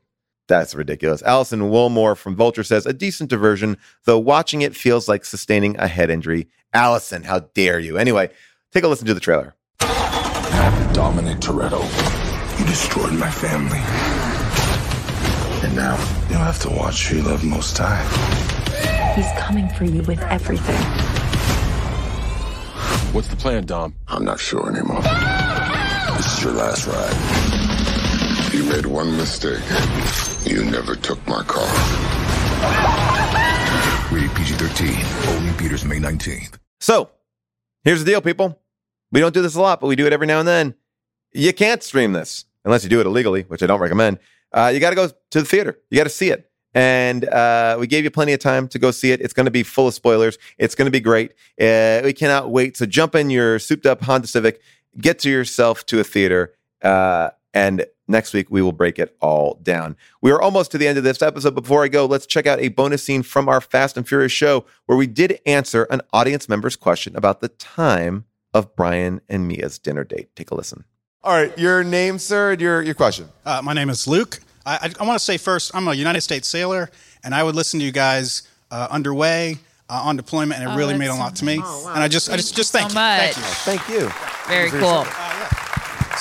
That's 0.48 0.76
ridiculous. 0.76 1.24
Alison 1.24 1.62
Willmore 1.62 2.18
from 2.18 2.36
Vulture 2.36 2.64
says 2.64 2.86
a 2.86 2.94
decent 2.94 3.30
diversion, 3.30 3.78
though 4.06 4.20
watching 4.20 4.62
it 4.62 4.76
feels 4.76 5.08
like 5.08 5.24
sustaining 5.24 5.78
a 5.78 5.88
head 5.88 6.10
injury. 6.10 6.48
Alison, 6.74 7.24
how 7.24 7.40
dare 7.40 7.80
you? 7.80 7.98
Anyway, 7.98 8.30
take 8.72 8.84
a 8.84 8.88
listen 8.88 9.08
to 9.08 9.14
the 9.14 9.20
trailer. 9.20 9.56
Dominic 10.94 11.40
Toretto, 11.40 11.82
you 12.60 12.66
destroyed 12.66 13.14
my 13.14 13.32
family. 13.32 13.80
And 15.66 15.76
now 15.76 15.96
you'll 16.30 16.40
have 16.40 16.60
to 16.60 16.70
watch 16.70 17.08
who 17.08 17.18
you 17.18 17.24
love 17.24 17.44
most 17.44 17.78
die. 17.78 18.04
He's 19.16 19.32
coming 19.40 19.70
for 19.70 19.86
you 19.86 20.02
with 20.04 20.20
everything. 20.24 21.23
What's 23.14 23.28
the 23.28 23.36
plan, 23.36 23.68
Dom? 23.68 23.94
I'm 24.08 24.26
not 24.26 24.40
sure 24.40 24.68
anymore. 24.68 25.04
This 26.18 26.36
is 26.36 26.44
your 26.44 26.54
last 26.54 26.88
ride. 26.88 28.52
You 28.52 28.64
made 28.64 28.88
one 28.88 29.16
mistake. 29.16 29.62
You 30.46 30.66
never 30.66 30.96
took 30.96 31.20
my 31.28 31.44
car. 31.44 31.70
Rated 34.12 34.36
PG 34.36 34.56
13. 34.56 35.36
Only 35.36 35.54
Peters, 35.60 35.86
May 35.86 35.98
19th. 36.00 36.56
So, 36.80 37.12
here's 37.84 38.04
the 38.04 38.10
deal, 38.10 38.20
people. 38.20 38.60
We 39.12 39.20
don't 39.20 39.32
do 39.36 39.44
this 39.44 39.54
a 39.54 39.62
lot, 39.62 39.80
but 39.80 39.86
we 39.86 39.96
do 39.96 40.08
it 40.08 40.14
every 40.14 40.26
now 40.26 40.40
and 40.40 40.48
then. 40.48 40.74
You 41.34 41.54
can't 41.54 41.84
stream 41.84 42.14
this 42.14 42.46
unless 42.66 42.84
you 42.84 42.90
do 42.90 43.00
it 43.00 43.06
illegally, 43.06 43.44
which 43.44 43.62
I 43.62 43.68
don't 43.68 43.80
recommend. 43.80 44.18
Uh, 44.52 44.72
you 44.74 44.80
got 44.80 44.90
to 44.90 44.96
go 44.96 45.08
to 45.08 45.40
the 45.40 45.46
theater. 45.46 45.78
You 45.92 45.98
got 45.98 46.06
to 46.06 46.10
see 46.10 46.32
it. 46.32 46.50
And 46.74 47.26
uh, 47.26 47.78
we 47.80 47.88
gave 47.88 48.04
you 48.04 48.12
plenty 48.12 48.34
of 48.34 48.40
time 48.40 48.68
to 48.70 48.80
go 48.80 48.92
see 48.92 49.12
it. 49.12 49.22
It's 49.22 49.34
going 49.34 49.46
to 49.46 49.52
be 49.52 49.64
full 49.64 49.88
of 49.88 49.94
spoilers. 49.94 50.38
It's 50.58 50.76
going 50.76 50.88
to 50.88 50.92
be 50.92 51.00
great. 51.00 51.32
Uh, 51.60 52.02
we 52.04 52.14
cannot 52.14 52.50
wait. 52.50 52.78
So 52.78 52.86
jump 52.86 53.16
in 53.16 53.30
your 53.30 53.60
souped 53.60 53.86
up 53.86 54.02
Honda 54.02 54.28
Civic, 54.28 54.62
get 55.00 55.20
to 55.20 55.30
yourself 55.30 55.86
to 55.88 56.00
a 56.00 56.04
theater, 56.04 56.54
uh, 56.82 57.30
and 57.54 57.86
next 58.08 58.34
week 58.34 58.48
we 58.50 58.62
will 58.62 58.72
break 58.72 58.98
it 58.98 59.16
all 59.22 59.60
down. 59.62 59.96
We 60.22 60.32
are 60.32 60.42
almost 60.42 60.72
to 60.72 60.78
the 60.78 60.88
end 60.88 60.98
of 60.98 61.04
this 61.04 61.22
episode. 61.22 61.56
Before 61.56 61.84
I 61.84 61.88
go, 61.88 62.06
let's 62.06 62.26
check 62.26 62.48
out 62.48 62.60
a 62.60 62.70
bonus 62.70 63.04
scene 63.04 63.24
from 63.24 63.48
our 63.48 63.62
Fast 63.62 63.96
and 63.96 64.08
Furious 64.08 64.32
show 64.32 64.66
where 64.88 64.98
we 64.98 65.08
did 65.08 65.40
answer 65.46 65.84
an 65.84 66.02
audience 66.12 66.50
member's 66.50 66.76
question 66.76 67.16
about 67.16 67.42
the 67.42 67.50
time 67.50 68.26
of 68.54 68.76
Brian 68.76 69.22
and 69.30 69.48
Mia's 69.48 69.80
dinner 69.80 70.04
date. 70.04 70.36
Take 70.36 70.52
a 70.52 70.56
listen. 70.56 70.86
All 71.24 71.34
right, 71.34 71.58
your 71.58 71.84
name, 71.84 72.20
sir, 72.20 72.52
and 72.52 72.62
your 72.62 72.82
your 72.82 72.96
question. 72.96 73.30
Uh, 73.46 73.62
my 73.64 73.74
name 73.74 73.90
is 73.90 74.08
Luke. 74.08 74.42
I, 74.66 74.76
I, 74.76 74.94
I 75.00 75.06
want 75.06 75.18
to 75.20 75.24
say 75.24 75.38
first, 75.38 75.72
I'm 75.76 75.88
a 75.88 75.94
United 75.94 76.22
States 76.22 76.48
sailor, 76.48 76.90
and 77.24 77.34
I 77.36 77.44
would 77.44 77.56
listen 77.56 77.80
to 77.80 77.86
you 77.86 77.92
guys 77.92 78.44
uh, 78.72 78.88
underway 78.90 79.58
uh, 79.90 80.02
on 80.06 80.16
deployment, 80.18 80.60
and 80.62 80.70
it 80.70 80.74
Oh, 80.74 80.78
really 80.78 80.94
that's 80.94 81.00
made 81.00 81.08
a 81.10 81.14
so 81.14 81.20
lot 81.20 81.36
to 81.38 81.46
me. 81.46 81.58
nice. 81.58 81.86
And 81.88 82.00
I 82.04 82.08
just, 82.08 82.30
I 82.30 82.38
just, 82.38 82.56
just 82.56 82.72
so 82.72 82.80
thank 82.80 82.90
you. 82.92 82.96
much. 82.96 83.34
Thank 83.34 83.88
you. 83.90 84.10
Thank 84.10 84.48
you. 84.48 84.48
Very 84.48 84.70
cool. 84.70 85.06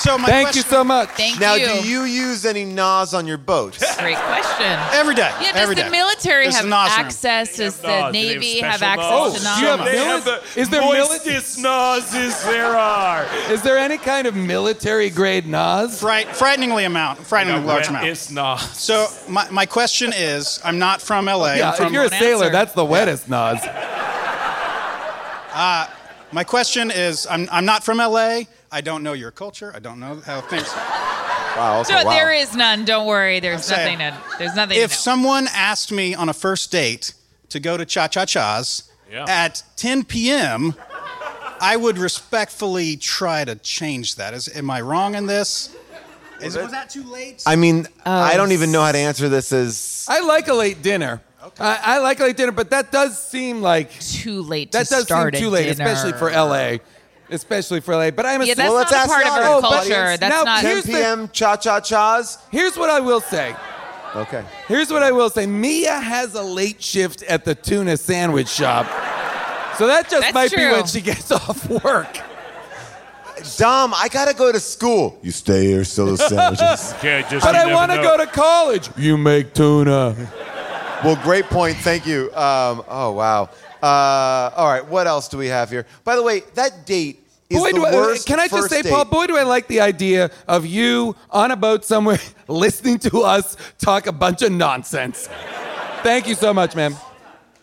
So 0.03 0.19
my 0.19 0.27
Thank 0.27 0.57
you 0.57 0.63
so 0.63 0.83
much. 0.83 1.11
Thank 1.11 1.39
now, 1.39 1.55
you. 1.55 1.67
do 1.81 1.89
you 1.89 2.03
use 2.03 2.45
any 2.45 2.65
NOS 2.65 3.15
on 3.15 3.25
your 3.25 3.39
boat? 3.39 3.79
Great 3.99 4.17
question. 4.17 4.77
Every 4.93 5.15
day. 5.15 5.31
Yeah, 5.41 5.53
does 5.53 5.63
every 5.63 5.77
the 5.77 5.83
day. 5.83 5.91
military 5.91 6.47
This 6.47 6.57
have 6.57 6.67
NOS 6.67 6.91
room. 6.91 7.07
access? 7.07 7.57
Does 7.57 7.79
the 7.79 7.87
NOS. 7.87 8.07
Do 8.07 8.13
they 8.13 8.27
have 8.27 8.41
Navy 8.41 8.61
have, 8.63 8.83
access 8.83 9.09
NOS? 9.09 9.35
to 9.39 9.45
NOS? 9.45 9.55
do 9.59 9.61
you 9.63 9.67
have 9.69 9.85
They 9.85 9.93
mili- 9.93 10.05
have 10.07 10.25
the 10.25 10.61
is 10.61 10.69
there 10.71 10.83
moistest 10.83 11.63
noses 11.63 12.45
there 12.45 12.77
are. 12.77 13.27
Is 13.49 13.63
there 13.63 13.79
any 13.79 13.97
kind 13.97 14.27
of 14.27 14.35
military 14.35 15.09
grade 15.09 15.47
NOS? 15.47 16.01
Fright, 16.01 16.27
frighteningly 16.35 16.83
amount, 16.85 17.21
frighteningly 17.21 17.65
large 17.65 17.87
amount. 17.87 18.07
It's 18.09 18.29
not. 18.29 18.57
So 18.59 19.07
my, 19.29 19.49
my 19.51 19.67
question 19.67 20.13
is, 20.13 20.61
I'm 20.65 20.81
not 20.81 21.01
from 21.01 21.27
LA. 21.27 21.55
Yeah, 21.55 21.71
I'm 21.71 21.77
from 21.77 21.87
if 21.87 21.93
you're 21.93 22.05
a 22.07 22.09
sailor, 22.09 22.51
that's 22.51 22.73
the 22.73 22.85
wettest 22.85 23.29
NOS. 23.29 23.65
Uh, 25.55 25.87
my 26.33 26.43
question 26.43 26.91
is, 26.91 27.27
I'm, 27.31 27.49
I'm 27.53 27.65
not 27.65 27.85
from 27.85 27.99
LA. 27.99 28.41
I 28.73 28.81
don't 28.81 29.03
know 29.03 29.13
your 29.13 29.31
culture. 29.31 29.73
I 29.75 29.79
don't 29.79 30.01
know 30.01 30.21
how 30.25 30.41
things. 30.41 30.69
Wow. 31.55 31.83
So 31.83 31.93
there 32.05 32.33
is 32.33 32.57
none. 32.57 32.87
Don't 32.87 33.07
worry. 33.07 33.39
There's 33.39 33.71
I'm 33.71 33.77
nothing 33.77 33.99
saying, 33.99 34.13
to. 34.15 34.39
There's 34.39 34.57
nothing 34.57 34.79
If 34.79 34.91
to 34.91 34.97
know. 34.97 35.01
someone 35.01 35.47
asked 35.53 35.93
me 35.93 36.15
on 36.15 36.31
a 36.31 36.33
first 36.33 36.73
date 36.73 37.13
to 37.51 37.61
go 37.61 37.77
to 37.77 37.85
Cha 37.85 38.09
Cha 38.09 38.25
Cha's 38.25 38.91
Yeah. 39.11 39.27
at 39.29 39.63
10 39.77 40.05
p.m., 40.05 40.75
I 41.61 41.77
would 41.77 41.99
respectfully 41.99 42.97
try 42.97 43.45
to 43.45 43.55
change 43.57 44.15
that. 44.17 44.33
Is, 44.33 44.49
am 44.57 44.71
I 44.71 44.81
wrong 44.81 45.15
in 45.15 45.27
this? 45.27 45.77
Is, 46.41 46.57
was 46.57 46.71
that 46.71 46.89
too 46.89 47.05
late? 47.05 47.43
I 47.47 47.57
mean, 47.57 47.87
oh, 48.07 48.11
I 48.11 48.39
don't 48.39 48.53
even 48.53 48.73
know 48.73 48.83
how 48.83 48.93
to 48.93 48.99
answer 48.99 49.29
this 49.29 49.53
as. 49.53 50.07
I 50.09 50.21
like 50.21 50.49
a 50.49 50.55
late 50.55 50.81
dinner. 50.81 51.21
I, 51.61 51.81
I 51.83 51.99
like 51.99 52.19
a 52.21 52.23
late 52.25 52.39
dinner, 52.39 52.53
but 52.53 52.71
that 52.71 52.91
does 52.91 53.23
seem 53.29 53.61
like 53.61 54.01
too 54.01 54.41
late. 54.41 54.73
That 54.73 54.87
to 54.87 54.91
does 54.95 55.05
start 55.05 55.35
seem 55.35 55.43
a 55.43 55.45
too 55.45 55.51
late, 55.51 55.65
dinner. 55.77 55.91
especially 55.91 56.19
for 56.19 56.31
LA. 56.31 56.79
Especially 57.33 57.81
for 57.81 57.97
LA. 57.97 58.11
But 58.11 58.27
I'm 58.27 58.43
a 58.43 58.45
Yeah, 58.45 58.53
a 58.53 58.57
that's 58.57 58.69
Well, 58.69 58.79
let's 58.79 58.93
not 58.93 58.99
a 58.99 59.01
ask 59.03 59.11
part 59.11 59.25
the 59.25 59.31
of 59.31 59.37
our 59.37 59.43
Oh, 59.57 59.61
but 59.63 59.71
culture. 59.71 60.17
That's 60.17 60.21
now, 60.21 60.43
not- 60.45 60.61
here's 60.63 60.85
10 60.85 60.93
the- 60.93 60.99
p.m. 60.99 61.29
cha 61.33 61.57
cha 61.57 61.81
chas. 61.81 62.39
Here's 62.51 62.77
what 62.77 62.91
I 62.91 63.01
will 63.01 63.21
say. 63.21 63.55
Okay. 64.15 64.45
Here's 64.69 64.91
what 64.93 65.03
I 65.03 65.11
will 65.13 65.31
say. 65.31 65.47
Mia 65.47 65.99
has 65.99 66.35
a 66.35 66.43
late 66.43 66.83
shift 66.83 67.23
at 67.23 67.45
the 67.47 67.55
tuna 67.55 67.97
sandwich 67.97 68.49
shop. 68.49 68.87
So 69.79 69.87
that 69.87 70.11
just 70.11 70.21
That's 70.21 70.35
might 70.35 70.51
be 70.51 70.59
true. 70.59 70.73
when 70.73 70.87
she 70.87 71.01
gets 71.01 71.33
off 71.33 71.67
work. 71.83 72.19
Dom, 73.57 73.93
I 73.95 74.09
gotta 74.09 74.35
go 74.35 74.53
to 74.53 74.61
school. 74.61 75.19
You 75.23 75.33
stay 75.33 75.65
here, 75.67 75.83
sell 75.85 76.07
those 76.07 76.21
sandwiches. 76.27 76.93
Can't 77.01 77.29
just. 77.29 77.45
But 77.45 77.55
you 77.55 77.61
I 77.61 77.65
never 77.65 77.75
want 77.75 77.91
to 77.91 77.97
know. 77.97 78.03
go 78.03 78.17
to 78.19 78.27
college. 78.31 78.91
You 78.97 79.17
make 79.17 79.55
tuna. 79.55 80.15
well, 81.03 81.17
great 81.25 81.47
point. 81.47 81.77
Thank 81.79 82.07
you. 82.07 82.27
Um, 82.35 82.85
oh 82.89 83.13
wow. 83.13 83.49
Uh, 83.83 84.51
all 84.57 84.69
right. 84.69 84.87
What 84.87 85.07
else 85.09 85.27
do 85.29 85.39
we 85.39 85.47
have 85.49 85.71
here? 85.71 85.87
By 86.05 86.15
the 86.15 86.23
way, 86.23 86.41
that 86.55 86.87
date 86.87 87.17
is 87.17 87.22
Boy, 87.55 87.71
the 87.73 87.77
do 87.77 87.85
I, 87.87 87.93
worst. 87.93 88.27
can 88.27 88.41
I 88.41 88.49
just 88.49 88.69
say, 88.69 88.83
date. 88.83 88.91
Paul, 88.91 89.05
boy, 89.05 89.27
do 89.27 89.37
I 89.37 89.43
like 89.43 89.67
the 89.69 89.81
idea 89.81 90.31
of 90.49 90.67
you 90.67 91.17
on 91.31 91.51
a 91.51 91.57
boat 91.57 91.85
somewhere 91.85 92.19
listening 92.49 92.99
to 93.01 93.21
us 93.23 93.57
talk 93.79 94.07
a 94.07 94.13
bunch 94.13 94.43
of 94.43 94.53
nonsense. 94.53 95.29
Thank 96.03 96.27
you 96.27 96.35
so 96.35 96.53
much, 96.53 96.75
man. 96.75 96.95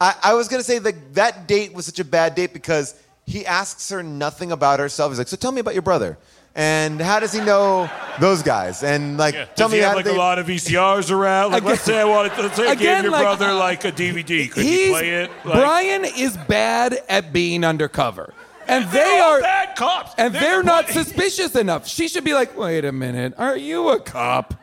I, 0.01 0.15
I 0.23 0.33
was 0.33 0.47
gonna 0.47 0.63
say 0.63 0.79
that 0.79 1.13
that 1.15 1.47
date 1.47 1.73
was 1.73 1.85
such 1.85 1.99
a 1.99 2.05
bad 2.05 2.35
date 2.35 2.53
because 2.53 2.95
he 3.25 3.45
asks 3.45 3.89
her 3.89 4.01
nothing 4.01 4.51
about 4.51 4.79
herself. 4.79 5.11
He's 5.11 5.17
like, 5.19 5.27
"So 5.27 5.35
tell 5.35 5.51
me 5.51 5.59
about 5.59 5.73
your 5.73 5.81
brother." 5.83 6.17
And 6.55 6.99
how 6.99 7.19
does 7.19 7.31
he 7.31 7.39
know 7.41 7.89
those 8.19 8.41
guys? 8.41 8.83
And 8.83 9.17
like, 9.17 9.33
Yeah. 9.35 9.45
tell 9.45 9.67
Does 9.67 9.71
me 9.71 9.77
he 9.77 9.83
how 9.83 9.89
have 9.89 9.95
like 9.97 10.05
did 10.05 10.15
a 10.15 10.17
lot 10.17 10.39
of 10.39 10.47
VCRs 10.47 11.11
around? 11.11 11.51
Like, 11.51 11.63
let's 11.63 11.83
say 11.83 11.99
I 11.99 12.03
wanted, 12.05 12.31
let's 12.37 12.55
say 12.55 12.67
I 12.67 12.75
gave 12.75 13.03
your 13.03 13.11
like, 13.11 13.21
brother 13.21 13.45
uh, 13.49 13.55
like 13.55 13.85
a 13.85 13.91
DVD. 13.91 14.49
Could 14.51 14.65
you 14.65 14.91
play 14.91 15.09
it? 15.23 15.31
Like, 15.45 15.53
Brian 15.59 16.05
is 16.05 16.35
bad 16.35 16.97
at 17.07 17.31
being 17.31 17.63
undercover. 17.63 18.33
And 18.69 18.85
they're 18.91 19.03
they 19.03 19.19
all 19.19 19.37
are 19.37 19.41
bad 19.41 19.75
cops. 19.75 20.13
and 20.17 20.33
They're 20.33 20.41
they're 20.41 20.63
not 20.63 20.89
suspicious 20.89 21.55
enough. 21.55 21.87
She 21.87 22.07
should 22.07 22.23
be 22.23 22.33
like, 22.33 22.57
"Wait 22.57 22.85
a 22.85 22.91
minute. 22.91 23.33
Are 23.37 23.57
you 23.57 23.89
a 23.89 23.99
cop?" 23.99 24.53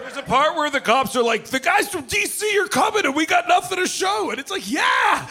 There's 0.00 0.16
a 0.16 0.28
part 0.28 0.56
where 0.56 0.68
the 0.68 0.80
cops 0.80 1.16
are 1.16 1.22
like, 1.22 1.46
the 1.46 1.58
guys 1.58 1.88
from 1.88 2.06
DC 2.06 2.42
are 2.62 2.68
coming 2.68 3.06
and 3.06 3.14
we 3.14 3.24
got 3.24 3.48
nothing 3.48 3.78
to 3.78 3.86
show. 3.86 4.30
And 4.30 4.38
it's 4.38 4.50
like, 4.50 4.70
yeah, 4.70 5.26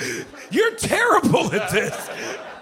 you're 0.49 0.73
terrible 0.73 1.53
at 1.53 1.69
this. 1.69 2.09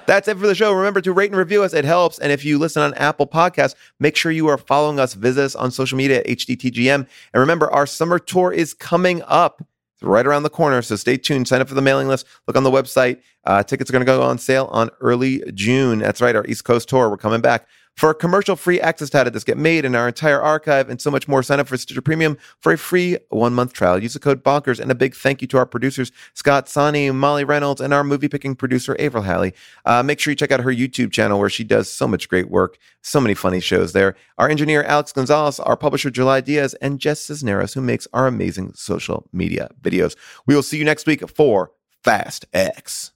That's 0.05 0.27
it 0.27 0.37
for 0.37 0.45
the 0.47 0.55
show. 0.55 0.73
Remember 0.73 0.99
to 1.01 1.13
rate 1.13 1.29
and 1.31 1.37
review 1.37 1.63
us. 1.63 1.71
It 1.73 1.85
helps. 1.85 2.19
And 2.19 2.31
if 2.31 2.43
you 2.43 2.57
listen 2.57 2.81
on 2.81 2.93
Apple 2.95 3.25
Podcasts, 3.27 3.75
make 3.99 4.17
sure 4.17 4.33
you 4.33 4.47
are 4.47 4.57
following 4.57 4.99
us. 4.99 5.13
Visit 5.13 5.43
us 5.43 5.55
on 5.55 5.71
social 5.71 5.97
media 5.97 6.19
at 6.19 6.25
HDTGM. 6.25 6.95
And 6.95 7.07
remember, 7.39 7.71
our 7.71 7.85
summer 7.85 8.19
tour 8.19 8.51
is 8.51 8.73
coming 8.73 9.21
up. 9.27 9.63
It's 9.99 10.07
right 10.07 10.25
around 10.25 10.43
the 10.43 10.49
corner. 10.49 10.81
So 10.81 10.95
stay 10.95 11.17
tuned. 11.17 11.47
Sign 11.47 11.59
up 11.59 11.67
for 11.67 11.75
the 11.75 11.81
mailing 11.81 12.07
list. 12.07 12.25
Look 12.47 12.55
on 12.55 12.63
the 12.63 12.71
website. 12.71 13.21
Uh, 13.43 13.63
tickets 13.63 13.89
are 13.89 13.93
going 13.93 14.05
to 14.05 14.05
go 14.05 14.21
on 14.21 14.37
sale 14.37 14.69
on 14.71 14.89
early 15.01 15.43
June. 15.53 15.99
That's 15.99 16.21
right. 16.21 16.35
Our 16.35 16.45
East 16.47 16.63
Coast 16.63 16.87
tour. 16.87 17.09
We're 17.09 17.17
coming 17.17 17.41
back. 17.41 17.67
For 17.99 18.13
commercial 18.13 18.55
free 18.55 18.79
access 18.79 19.09
to 19.09 19.17
how 19.17 19.23
did 19.25 19.33
this 19.33 19.43
get 19.43 19.57
made 19.57 19.83
and 19.83 19.93
our 19.93 20.07
entire 20.07 20.41
archive 20.41 20.89
and 20.89 21.01
so 21.01 21.11
much 21.11 21.27
more, 21.27 21.43
sign 21.43 21.59
up 21.59 21.67
for 21.67 21.75
Stitcher 21.75 22.01
Premium 22.01 22.37
for 22.61 22.71
a 22.71 22.77
free 22.77 23.17
one 23.27 23.53
month 23.53 23.73
trial. 23.73 24.01
Use 24.01 24.13
the 24.13 24.21
code 24.21 24.41
Bonkers. 24.41 24.79
And 24.79 24.89
a 24.89 24.95
big 24.95 25.13
thank 25.13 25.41
you 25.41 25.49
to 25.49 25.57
our 25.57 25.65
producers, 25.65 26.13
Scott 26.33 26.69
Sani, 26.69 27.11
Molly 27.11 27.43
Reynolds, 27.43 27.81
and 27.81 27.93
our 27.93 28.05
movie 28.05 28.29
picking 28.29 28.55
producer, 28.55 28.95
Avril 28.99 29.23
Halley. 29.23 29.53
Uh, 29.83 30.01
make 30.01 30.21
sure 30.21 30.31
you 30.31 30.37
check 30.37 30.49
out 30.49 30.61
her 30.61 30.71
YouTube 30.71 31.11
channel 31.11 31.39
where 31.39 31.49
she 31.49 31.65
does 31.65 31.91
so 31.91 32.07
much 32.07 32.29
great 32.29 32.49
work, 32.49 32.77
so 33.01 33.19
many 33.19 33.33
funny 33.33 33.59
shows 33.59 33.91
there. 33.91 34.15
Our 34.37 34.47
engineer, 34.47 34.83
Alex 34.83 35.11
Gonzalez, 35.11 35.59
our 35.59 35.75
publisher, 35.75 36.09
July 36.09 36.39
Diaz, 36.39 36.75
and 36.75 36.99
Jess 36.99 37.19
Cisneros, 37.19 37.73
who 37.73 37.81
makes 37.81 38.07
our 38.13 38.27
amazing 38.27 38.75
social 38.75 39.27
media 39.33 39.71
videos. 39.81 40.15
We 40.45 40.55
will 40.55 40.63
see 40.63 40.77
you 40.77 40.85
next 40.85 41.05
week 41.05 41.29
for 41.29 41.73
Fast 42.01 42.45
X. 42.53 43.11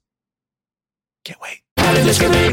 Can't 1.24 1.40
wait. 1.40 2.53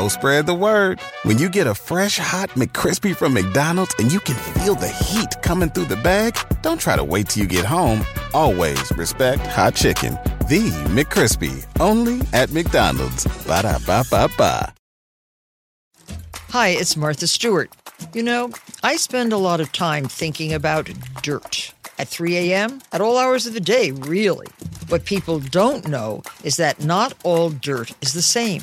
Go 0.00 0.08
spread 0.08 0.46
the 0.46 0.54
word. 0.54 0.98
When 1.24 1.36
you 1.36 1.50
get 1.50 1.66
a 1.66 1.74
fresh 1.74 2.16
hot 2.16 2.48
McCrispy 2.52 3.14
from 3.14 3.34
McDonald's 3.34 3.94
and 3.98 4.10
you 4.10 4.18
can 4.18 4.34
feel 4.34 4.74
the 4.74 4.88
heat 4.88 5.28
coming 5.42 5.68
through 5.68 5.92
the 5.92 5.96
bag, 5.96 6.38
don't 6.62 6.80
try 6.80 6.96
to 6.96 7.04
wait 7.04 7.28
till 7.28 7.42
you 7.42 7.46
get 7.46 7.66
home. 7.66 8.02
Always 8.32 8.90
respect 8.92 9.46
hot 9.46 9.74
chicken. 9.74 10.14
The 10.48 10.70
McCrispy, 10.88 11.66
only 11.80 12.18
at 12.32 12.50
McDonald's. 12.50 13.26
Ba 13.46 13.60
da 13.60 13.78
ba 13.84 14.02
ba 14.10 14.30
ba. 14.38 14.72
Hi, 16.48 16.68
it's 16.68 16.96
Martha 16.96 17.26
Stewart. 17.26 17.70
You 18.14 18.22
know, 18.22 18.52
I 18.82 18.96
spend 18.96 19.34
a 19.34 19.36
lot 19.36 19.60
of 19.60 19.70
time 19.70 20.06
thinking 20.06 20.54
about 20.54 20.88
dirt. 21.20 21.74
At 21.98 22.08
3 22.08 22.38
a.m., 22.38 22.80
at 22.92 23.02
all 23.02 23.18
hours 23.18 23.46
of 23.46 23.52
the 23.52 23.60
day, 23.60 23.90
really. 23.90 24.46
What 24.88 25.04
people 25.04 25.40
don't 25.40 25.86
know 25.86 26.22
is 26.42 26.56
that 26.56 26.82
not 26.82 27.12
all 27.22 27.50
dirt 27.50 27.92
is 28.00 28.14
the 28.14 28.22
same. 28.22 28.62